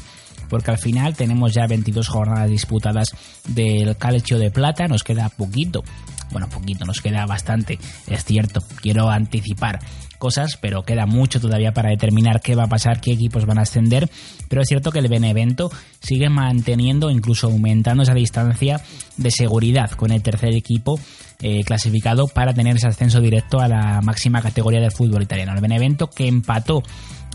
Porque 0.49 0.71
al 0.71 0.77
final 0.77 1.17
tenemos 1.17 1.53
ya 1.53 1.67
22 1.67 2.07
jornadas 2.07 2.49
disputadas 2.49 3.09
del 3.49 3.97
Calcio 3.97 4.39
de 4.39 4.51
Plata, 4.51 4.87
nos 4.87 5.03
queda 5.03 5.27
poquito, 5.27 5.83
bueno, 6.31 6.47
poquito, 6.47 6.85
nos 6.85 7.01
queda 7.01 7.25
bastante, 7.25 7.77
es 8.07 8.23
cierto, 8.23 8.61
quiero 8.81 9.09
anticipar 9.09 9.79
cosas, 10.17 10.57
pero 10.61 10.83
queda 10.83 11.05
mucho 11.05 11.41
todavía 11.41 11.73
para 11.73 11.89
determinar 11.89 12.39
qué 12.39 12.55
va 12.55 12.63
a 12.63 12.69
pasar, 12.69 13.01
qué 13.01 13.11
equipos 13.11 13.45
van 13.45 13.59
a 13.59 13.63
ascender, 13.63 14.09
pero 14.47 14.61
es 14.61 14.67
cierto 14.69 14.91
que 14.91 14.99
el 14.99 15.09
Benevento 15.09 15.69
sigue 15.99 16.29
manteniendo, 16.29 17.11
incluso 17.11 17.47
aumentando 17.47 18.03
esa 18.03 18.13
distancia 18.13 18.79
de 19.17 19.31
seguridad 19.31 19.91
con 19.91 20.11
el 20.11 20.23
tercer 20.23 20.55
equipo 20.55 20.99
eh, 21.41 21.63
clasificado 21.63 22.27
para 22.27 22.53
tener 22.53 22.75
ese 22.77 22.87
ascenso 22.87 23.19
directo 23.19 23.59
a 23.59 23.67
la 23.67 24.01
máxima 24.01 24.41
categoría 24.41 24.79
del 24.79 24.91
fútbol 24.91 25.23
italiano. 25.23 25.53
El 25.53 25.61
Benevento 25.61 26.07
que 26.07 26.27
empató 26.27 26.81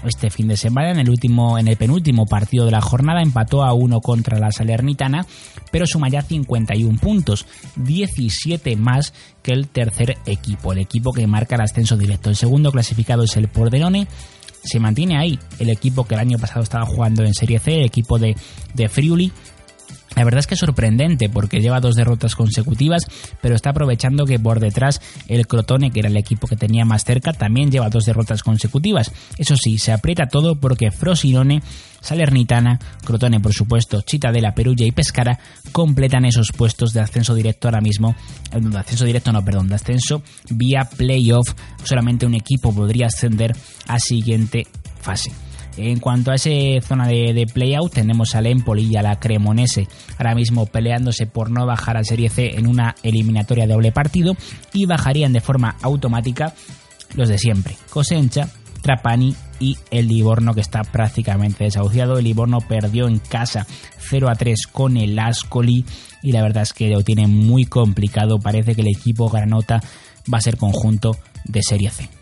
este 0.04 0.30
fin 0.30 0.48
de 0.48 0.56
semana 0.56 0.90
en 0.90 0.98
el 0.98 1.10
último 1.10 1.58
en 1.58 1.68
el 1.68 1.76
penúltimo 1.76 2.26
partido 2.26 2.64
de 2.64 2.70
la 2.70 2.80
jornada 2.80 3.22
empató 3.22 3.62
a 3.62 3.74
uno 3.74 4.00
contra 4.00 4.38
la 4.38 4.50
Salernitana 4.50 5.26
pero 5.70 5.86
suma 5.86 6.08
ya 6.08 6.22
51 6.22 6.98
puntos 6.98 7.46
17 7.76 8.76
más 8.76 9.12
que 9.42 9.52
el 9.52 9.68
tercer 9.68 10.16
equipo 10.26 10.72
el 10.72 10.78
equipo 10.78 11.12
que 11.12 11.26
marca 11.26 11.56
el 11.56 11.62
ascenso 11.62 11.96
directo 11.96 12.30
el 12.30 12.36
segundo 12.36 12.72
clasificado 12.72 13.24
es 13.24 13.36
el 13.36 13.48
Pordenone 13.48 14.06
se 14.62 14.80
mantiene 14.80 15.18
ahí 15.18 15.38
el 15.58 15.70
equipo 15.70 16.04
que 16.04 16.14
el 16.14 16.20
año 16.20 16.38
pasado 16.38 16.62
estaba 16.62 16.86
jugando 16.86 17.24
en 17.24 17.34
Serie 17.34 17.58
C 17.58 17.80
el 17.80 17.84
equipo 17.84 18.18
de, 18.18 18.36
de 18.74 18.88
Friuli 18.88 19.32
la 20.16 20.24
verdad 20.24 20.40
es 20.40 20.46
que 20.46 20.54
es 20.54 20.60
sorprendente 20.60 21.28
porque 21.28 21.60
lleva 21.60 21.80
dos 21.80 21.94
derrotas 21.94 22.34
consecutivas, 22.34 23.06
pero 23.40 23.54
está 23.54 23.70
aprovechando 23.70 24.26
que 24.26 24.38
por 24.38 24.60
detrás 24.60 25.00
el 25.28 25.46
Crotone, 25.46 25.90
que 25.90 26.00
era 26.00 26.08
el 26.08 26.16
equipo 26.16 26.46
que 26.46 26.56
tenía 26.56 26.84
más 26.84 27.04
cerca, 27.04 27.32
también 27.32 27.70
lleva 27.70 27.90
dos 27.90 28.04
derrotas 28.04 28.42
consecutivas. 28.42 29.12
Eso 29.38 29.56
sí, 29.56 29.78
se 29.78 29.92
aprieta 29.92 30.26
todo 30.26 30.56
porque 30.56 30.90
Frosinone, 30.90 31.62
Salernitana, 32.00 32.78
Crotone 33.04 33.40
por 33.40 33.52
supuesto, 33.52 34.02
Chitadela, 34.02 34.54
Perugia 34.54 34.86
y 34.86 34.92
Pescara 34.92 35.38
completan 35.72 36.24
esos 36.24 36.48
puestos 36.56 36.92
de 36.92 37.00
ascenso 37.00 37.34
directo 37.34 37.68
ahora 37.68 37.80
mismo. 37.80 38.14
Eh, 38.52 38.60
de 38.60 38.78
ascenso 38.78 39.04
directo 39.04 39.32
no, 39.32 39.44
perdón, 39.44 39.68
de 39.68 39.76
ascenso 39.76 40.22
vía 40.50 40.88
playoff. 40.96 41.54
Solamente 41.84 42.26
un 42.26 42.34
equipo 42.34 42.74
podría 42.74 43.06
ascender 43.06 43.54
a 43.86 43.98
siguiente 43.98 44.66
fase. 45.00 45.30
En 45.76 45.98
cuanto 46.00 46.30
a 46.30 46.34
esa 46.34 46.50
zona 46.86 47.06
de, 47.06 47.32
de 47.32 47.46
playout, 47.46 47.92
tenemos 47.92 48.34
al 48.34 48.46
Empoli 48.46 48.88
y 48.90 48.96
a 48.96 49.02
la 49.02 49.18
Cremonese 49.18 49.88
ahora 50.18 50.34
mismo 50.34 50.66
peleándose 50.66 51.26
por 51.26 51.50
no 51.50 51.66
bajar 51.66 51.96
a 51.96 52.04
Serie 52.04 52.28
C 52.28 52.58
en 52.58 52.66
una 52.66 52.94
eliminatoria 53.02 53.66
doble 53.66 53.92
partido 53.92 54.36
y 54.72 54.86
bajarían 54.86 55.32
de 55.32 55.40
forma 55.40 55.76
automática 55.82 56.54
los 57.14 57.28
de 57.28 57.38
siempre, 57.38 57.76
Cosencha, 57.90 58.48
Trapani 58.82 59.34
y 59.58 59.76
el 59.90 60.08
Livorno 60.08 60.54
que 60.54 60.60
está 60.60 60.82
prácticamente 60.82 61.64
desahuciado. 61.64 62.18
El 62.18 62.24
Livorno 62.24 62.58
perdió 62.60 63.08
en 63.08 63.18
casa 63.18 63.66
0 63.98 64.28
a 64.28 64.34
3 64.34 64.66
con 64.72 64.96
el 64.96 65.18
Ascoli 65.18 65.84
y 66.22 66.32
la 66.32 66.42
verdad 66.42 66.62
es 66.62 66.72
que 66.72 66.88
lo 66.88 67.02
tiene 67.02 67.26
muy 67.26 67.64
complicado. 67.64 68.38
Parece 68.38 68.74
que 68.74 68.82
el 68.82 68.88
equipo 68.88 69.28
granota 69.28 69.82
va 70.32 70.38
a 70.38 70.42
ser 70.42 70.56
conjunto 70.56 71.16
de 71.44 71.60
Serie 71.62 71.90
C. 71.90 72.19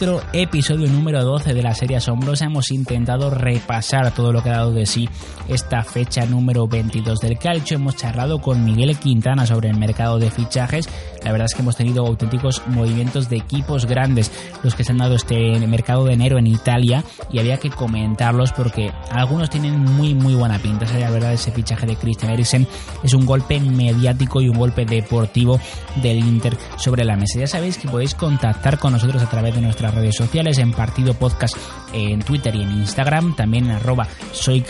nuestro 0.00 0.26
episodio 0.32 0.88
número 0.88 1.22
12 1.22 1.52
de 1.52 1.62
la 1.62 1.74
serie 1.74 1.98
Asombrosa. 1.98 2.46
Hemos 2.46 2.70
intentado 2.70 3.28
repasar 3.28 4.14
todo 4.14 4.32
lo 4.32 4.42
que 4.42 4.48
ha 4.48 4.56
dado 4.56 4.72
de 4.72 4.86
sí 4.86 5.06
esta 5.46 5.82
fecha 5.82 6.24
número 6.24 6.66
22 6.66 7.20
del 7.20 7.38
calcio. 7.38 7.76
Hemos 7.76 7.96
charlado 7.96 8.40
con 8.40 8.64
Miguel 8.64 8.96
Quintana 8.96 9.44
sobre 9.44 9.68
el 9.68 9.76
mercado 9.76 10.18
de 10.18 10.30
fichajes. 10.30 10.88
La 11.24 11.32
verdad 11.32 11.46
es 11.46 11.54
que 11.54 11.62
hemos 11.62 11.76
tenido 11.76 12.06
auténticos 12.06 12.62
movimientos 12.66 13.28
de 13.28 13.36
equipos 13.36 13.86
grandes 13.86 14.30
los 14.62 14.74
que 14.74 14.84
se 14.84 14.92
han 14.92 14.98
dado 14.98 15.14
este 15.14 15.58
mercado 15.66 16.04
de 16.04 16.14
enero 16.14 16.38
en 16.38 16.46
Italia 16.46 17.04
y 17.30 17.38
había 17.38 17.58
que 17.58 17.70
comentarlos 17.70 18.52
porque 18.52 18.92
algunos 19.10 19.50
tienen 19.50 19.80
muy 19.80 20.14
muy 20.14 20.34
buena 20.34 20.58
pinta. 20.58 20.86
la 20.98 21.10
verdad 21.10 21.32
ese 21.32 21.52
fichaje 21.52 21.86
de 21.86 21.96
Christian 21.96 22.32
Eriksen 22.32 22.66
es 23.02 23.14
un 23.14 23.26
golpe 23.26 23.60
mediático 23.60 24.40
y 24.40 24.48
un 24.48 24.58
golpe 24.58 24.84
deportivo 24.84 25.60
del 26.02 26.18
Inter 26.18 26.56
sobre 26.76 27.04
la 27.04 27.16
mesa. 27.16 27.38
Ya 27.38 27.46
sabéis 27.46 27.78
que 27.78 27.88
podéis 27.88 28.14
contactar 28.14 28.78
con 28.78 28.92
nosotros 28.92 29.22
a 29.22 29.28
través 29.28 29.54
de 29.54 29.60
nuestras 29.60 29.94
redes 29.94 30.16
sociales, 30.16 30.58
en 30.58 30.72
Partido 30.72 31.14
Podcast 31.14 31.56
en 31.92 32.20
Twitter 32.22 32.54
y 32.54 32.62
en 32.62 32.70
Instagram, 32.72 33.34
también 33.34 33.66
en 33.66 33.72
arroba 33.72 34.06
soy 34.32 34.64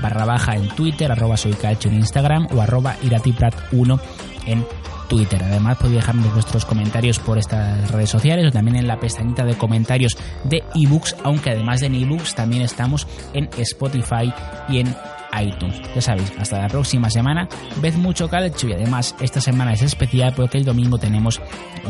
barra 0.00 0.24
baja 0.24 0.56
en 0.56 0.68
Twitter, 0.68 1.10
arroba 1.10 1.36
soy 1.36 1.54
en 1.62 1.94
Instagram 1.94 2.48
o 2.54 2.60
arroba 2.60 2.96
iratiprat1 3.02 4.00
en 4.46 4.64
Twitter. 5.08 5.42
Además 5.42 5.78
podéis 5.78 5.96
dejarnos 5.96 6.32
vuestros 6.32 6.64
comentarios 6.64 7.18
por 7.18 7.38
estas 7.38 7.90
redes 7.90 8.10
sociales 8.10 8.46
o 8.46 8.50
también 8.50 8.76
en 8.76 8.86
la 8.86 8.98
pestañita 8.98 9.44
de 9.44 9.54
comentarios 9.54 10.16
de 10.44 10.62
ebooks, 10.74 11.16
aunque 11.24 11.50
además 11.50 11.80
de 11.80 11.86
en 11.86 11.94
ebooks 11.94 12.34
también 12.34 12.62
estamos 12.62 13.06
en 13.32 13.48
Spotify 13.58 14.32
y 14.68 14.80
en 14.80 14.94
iTunes. 15.40 15.80
Ya 15.94 16.00
sabéis, 16.00 16.32
hasta 16.38 16.62
la 16.62 16.68
próxima 16.68 17.10
semana. 17.10 17.48
Ved 17.80 17.94
mucho 17.94 18.28
calcio 18.28 18.68
y 18.68 18.72
además 18.72 19.14
esta 19.20 19.40
semana 19.40 19.72
es 19.72 19.82
especial 19.82 20.32
porque 20.34 20.58
el 20.58 20.64
domingo 20.64 20.98
tenemos 20.98 21.40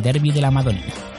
Derby 0.02 0.30
de 0.30 0.40
la 0.40 0.50
Madonina. 0.50 1.13